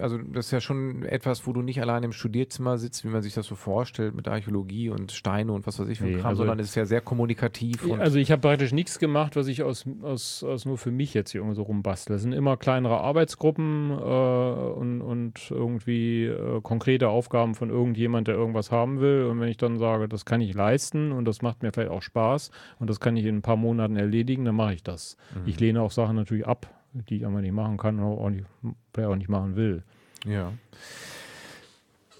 also 0.00 0.18
das 0.18 0.46
ist 0.46 0.50
ja 0.50 0.60
schon 0.60 1.02
etwas, 1.02 1.46
wo 1.46 1.54
du 1.54 1.62
nicht 1.62 1.80
allein 1.80 2.02
im 2.02 2.12
Studierzimmer 2.12 2.76
sitzt, 2.76 3.04
wie 3.04 3.08
man 3.08 3.22
sich 3.22 3.32
das 3.32 3.46
so 3.46 3.54
vorstellt, 3.54 4.14
mit 4.14 4.28
Archäologie 4.28 4.90
und 4.90 5.12
Steine 5.12 5.52
und 5.52 5.66
was 5.66 5.78
weiß 5.78 5.88
ich 5.88 5.98
für 5.98 6.04
Nee, 6.04 6.16
Kram, 6.16 6.26
also- 6.26 6.40
sondern 6.40 6.58
es 6.58 6.68
ist 6.68 6.74
ja 6.74 6.84
sehr 6.84 7.00
kommunikativ 7.00 7.84
und 7.86 8.00
Also 8.00 8.18
ich 8.18 8.30
habe 8.30 8.42
praktisch 8.42 8.72
nichts 8.72 8.98
gemacht, 8.98 9.34
was 9.34 9.46
ich 9.46 9.62
aus, 9.62 9.86
aus, 10.02 10.44
aus 10.44 10.66
nur 10.66 10.76
für 10.76 10.90
mich 10.90 11.14
jetzt 11.14 11.30
hier 11.30 11.40
irgendwie 11.40 11.56
so 11.56 11.62
rumbastle. 11.62 12.16
Es 12.16 12.22
sind 12.22 12.32
immer 12.32 12.58
kleinere 12.58 12.98
Arbeitsgruppen 13.00 13.90
äh, 13.92 13.94
und, 13.94 15.00
und 15.00 15.50
irgendwie 15.50 16.26
äh, 16.26 16.60
konkrete 16.60 17.08
Aufgaben 17.08 17.54
von 17.54 17.70
irgendjemand, 17.70 18.28
der 18.28 18.34
irgendwas 18.34 18.70
haben 18.70 19.00
will. 19.00 19.24
Und 19.24 19.40
wenn 19.40 19.48
ich 19.48 19.56
dann 19.56 19.78
sage, 19.78 20.06
das 20.06 20.26
kann 20.26 20.42
ich 20.42 20.52
leisten 20.52 21.12
und 21.12 21.24
das 21.24 21.40
macht 21.40 21.62
mir 21.62 21.72
vielleicht 21.72 21.90
auch 21.90 22.02
Spaß 22.02 22.50
und 22.78 22.90
das 22.90 23.00
kann 23.00 23.16
ich 23.16 23.24
in 23.24 23.36
ein 23.36 23.42
paar 23.42 23.56
Monaten 23.56 23.96
erledigen, 23.96 24.44
dann 24.44 24.54
mache 24.56 24.74
ich 24.74 24.82
das. 24.82 25.16
Ich 25.46 25.58
lehne 25.60 25.80
auch 25.80 25.90
Sachen 25.90 26.16
natürlich 26.16 26.46
ab, 26.46 26.68
die 27.08 27.16
ich 27.16 27.26
einfach 27.26 27.40
nicht 27.40 27.52
machen 27.52 27.76
kann 27.76 28.00
oder 28.00 28.20
auch 28.20 28.30
nicht, 28.30 28.46
auch 28.96 29.16
nicht 29.16 29.28
machen 29.28 29.56
will. 29.56 29.82
Ja. 30.24 30.52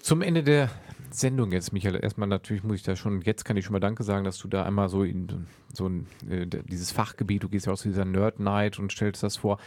Zum 0.01 0.21
Ende 0.21 0.43
der 0.43 0.69
Sendung 1.11 1.51
jetzt, 1.51 1.73
Michael, 1.73 1.99
erstmal 2.01 2.27
natürlich 2.27 2.63
muss 2.63 2.77
ich 2.77 2.83
da 2.83 2.95
schon, 2.95 3.21
jetzt 3.21 3.43
kann 3.43 3.57
ich 3.57 3.65
schon 3.65 3.73
mal 3.73 3.79
Danke 3.79 4.03
sagen, 4.03 4.23
dass 4.23 4.37
du 4.37 4.47
da 4.47 4.63
einmal 4.63 4.89
so 4.89 5.03
in 5.03 5.47
so 5.73 5.87
ein, 5.87 6.07
äh, 6.29 6.45
dieses 6.45 6.91
Fachgebiet, 6.91 7.43
du 7.43 7.49
gehst 7.49 7.65
ja 7.65 7.73
aus 7.73 7.81
dieser 7.81 8.05
Nerd 8.05 8.39
Night 8.39 8.79
und 8.79 8.91
stellst 8.91 9.23
das 9.23 9.37
vor. 9.37 9.59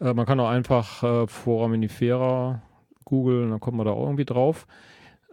Äh, 0.00 0.14
man 0.14 0.26
kann 0.26 0.40
auch 0.40 0.48
einfach 0.48 1.02
äh, 1.02 1.26
Foraminifera 1.26 2.62
googeln, 3.04 3.50
dann 3.50 3.60
kommt 3.60 3.76
man 3.76 3.84
da 3.84 3.92
auch 3.92 4.06
irgendwie 4.06 4.24
drauf. 4.24 4.66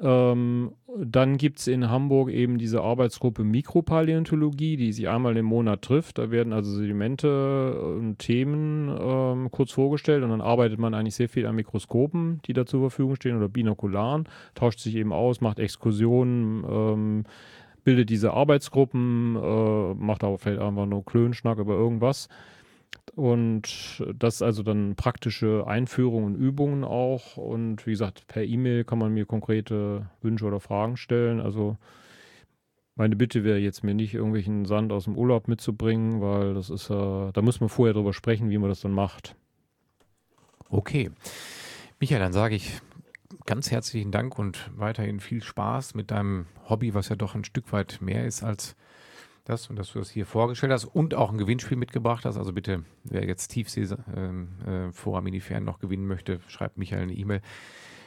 Ähm, 0.02 0.72
dann 0.98 1.38
gibt 1.38 1.60
es 1.60 1.68
in 1.68 1.90
Hamburg 1.90 2.30
eben 2.30 2.58
diese 2.58 2.82
Arbeitsgruppe 2.82 3.44
Mikropaläontologie, 3.44 4.78
die 4.78 4.94
sich 4.94 5.08
einmal 5.10 5.38
im 5.38 5.46
Monat 5.46 5.82
trifft. 5.82 6.18
Da 6.18 6.32
werden 6.32 6.54
also 6.54 6.72
Sedimente 6.72 7.80
und 7.80 8.18
Themen 8.18 8.90
ähm, 9.00 9.52
kurz 9.52 9.72
vorgestellt 9.72 10.24
und 10.24 10.30
dann 10.30 10.42
arbeitet 10.42 10.80
man 10.80 10.94
eigentlich 10.94 11.16
sehr 11.16 11.30
viel 11.30 11.46
an 11.46 11.56
Mikroskopen, 11.56 12.42
die 12.46 12.54
da 12.54 12.66
zur 12.66 12.82
Verfügung 12.82 13.16
stehen 13.16 13.38
oder 13.38 13.50
Binokularen, 13.50 14.28
tauscht 14.56 14.80
sich 14.80 14.96
eben 14.96 15.14
aus, 15.14 15.42
macht 15.42 15.60
Exkursionen, 15.60 16.64
ähm, 16.70 17.24
bildet 17.84 18.10
diese 18.10 18.34
Arbeitsgruppen, 18.34 19.36
äh, 19.36 19.94
macht 19.96 20.24
aber 20.24 20.38
vielleicht 20.38 20.62
einfach 20.62 20.86
nur 20.86 21.06
Klönschnack 21.06 21.60
über 21.60 21.74
irgendwas. 21.74 22.30
Und 23.16 24.04
das 24.16 24.42
also 24.42 24.64
dann 24.64 24.96
praktische 24.96 25.66
Einführungen 25.68 26.36
und 26.36 26.42
Übungen 26.42 26.84
auch. 26.84 27.38
Und 27.38 27.86
wie 27.86 27.92
gesagt, 27.92 28.28
per 28.28 28.44
E-Mail 28.44 28.84
kann 28.84 29.00
man 29.00 29.14
mir 29.14 29.26
konkrete 29.26 30.10
Wünsche 30.22 30.46
oder 30.46 30.60
Fragen 30.60 30.96
stellen. 30.96 31.42
Also 31.42 31.78
meine 32.96 33.16
Bitte 33.16 33.44
wäre 33.44 33.58
jetzt 33.58 33.84
mir 33.84 33.94
nicht 33.94 34.14
irgendwelchen 34.14 34.66
Sand 34.66 34.92
aus 34.92 35.06
dem 35.06 35.18
Urlaub 35.18 35.48
mitzubringen, 35.48 36.22
weil 36.22 36.54
das 36.54 36.70
ist 36.70 36.90
ja, 36.90 37.32
da 37.32 37.42
muss 37.42 37.60
man 37.60 37.70
vorher 37.70 37.94
drüber 37.94 38.14
sprechen, 38.14 38.50
wie 38.50 38.58
man 38.58 38.70
das 38.70 38.82
dann 38.82 38.92
macht. 38.92 39.36
Okay. 40.70 41.10
Michael, 42.00 42.20
dann 42.20 42.34
sage 42.34 42.56
ich 42.56 42.80
ganz 43.46 43.72
herzlichen 43.72 44.12
Dank 44.12 44.38
und 44.38 44.70
weiterhin 44.76 45.20
viel 45.20 45.44
Spaß 45.44 45.96
mit 45.96 46.12
deinem 46.12 46.46
Hobby, 46.68 46.94
was 46.94 47.10
ja 47.10 47.16
doch 47.16 47.36
ein 47.36 47.44
Stück 47.44 47.72
weit 47.72 48.00
mehr 48.02 48.26
ist 48.26 48.44
als 48.44 48.76
das 49.50 49.70
und 49.70 49.76
dass 49.76 49.92
du 49.92 50.00
das 50.00 50.10
hier 50.10 50.26
vorgestellt 50.26 50.72
hast 50.72 50.86
und 50.86 51.16
auch 51.16 51.32
ein 51.32 51.38
Gewinnspiel 51.38 51.78
mitgebracht 51.78 52.26
hast. 52.26 52.38
Also 52.38 52.54
bitte, 52.54 52.84
wer 53.04 53.26
jetzt 53.26 53.50
Tiefsee 53.50 53.88
ähm, 54.16 54.50
äh, 54.66 54.92
Foraminifern 54.92 55.64
noch 55.64 55.80
gewinnen 55.80 56.08
möchte, 56.08 56.40
schreibt 56.48 56.78
Michael 56.78 57.04
eine 57.04 57.14
E-Mail. 57.14 57.42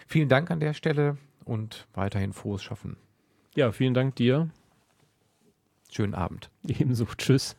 Vielen 0.07 0.29
Dank 0.29 0.51
an 0.51 0.61
der 0.61 0.75
Stelle 0.75 1.19
und 1.45 1.87
weiterhin 1.95 2.33
frohes 2.33 2.63
Schaffen. 2.63 2.97
Ja, 3.55 3.73
vielen 3.73 3.95
Dank 3.95 4.17
dir. 4.17 4.51
Schönen 5.91 6.15
Abend. 6.15 6.51
Ebenso. 6.67 7.05
Tschüss. 7.19 7.57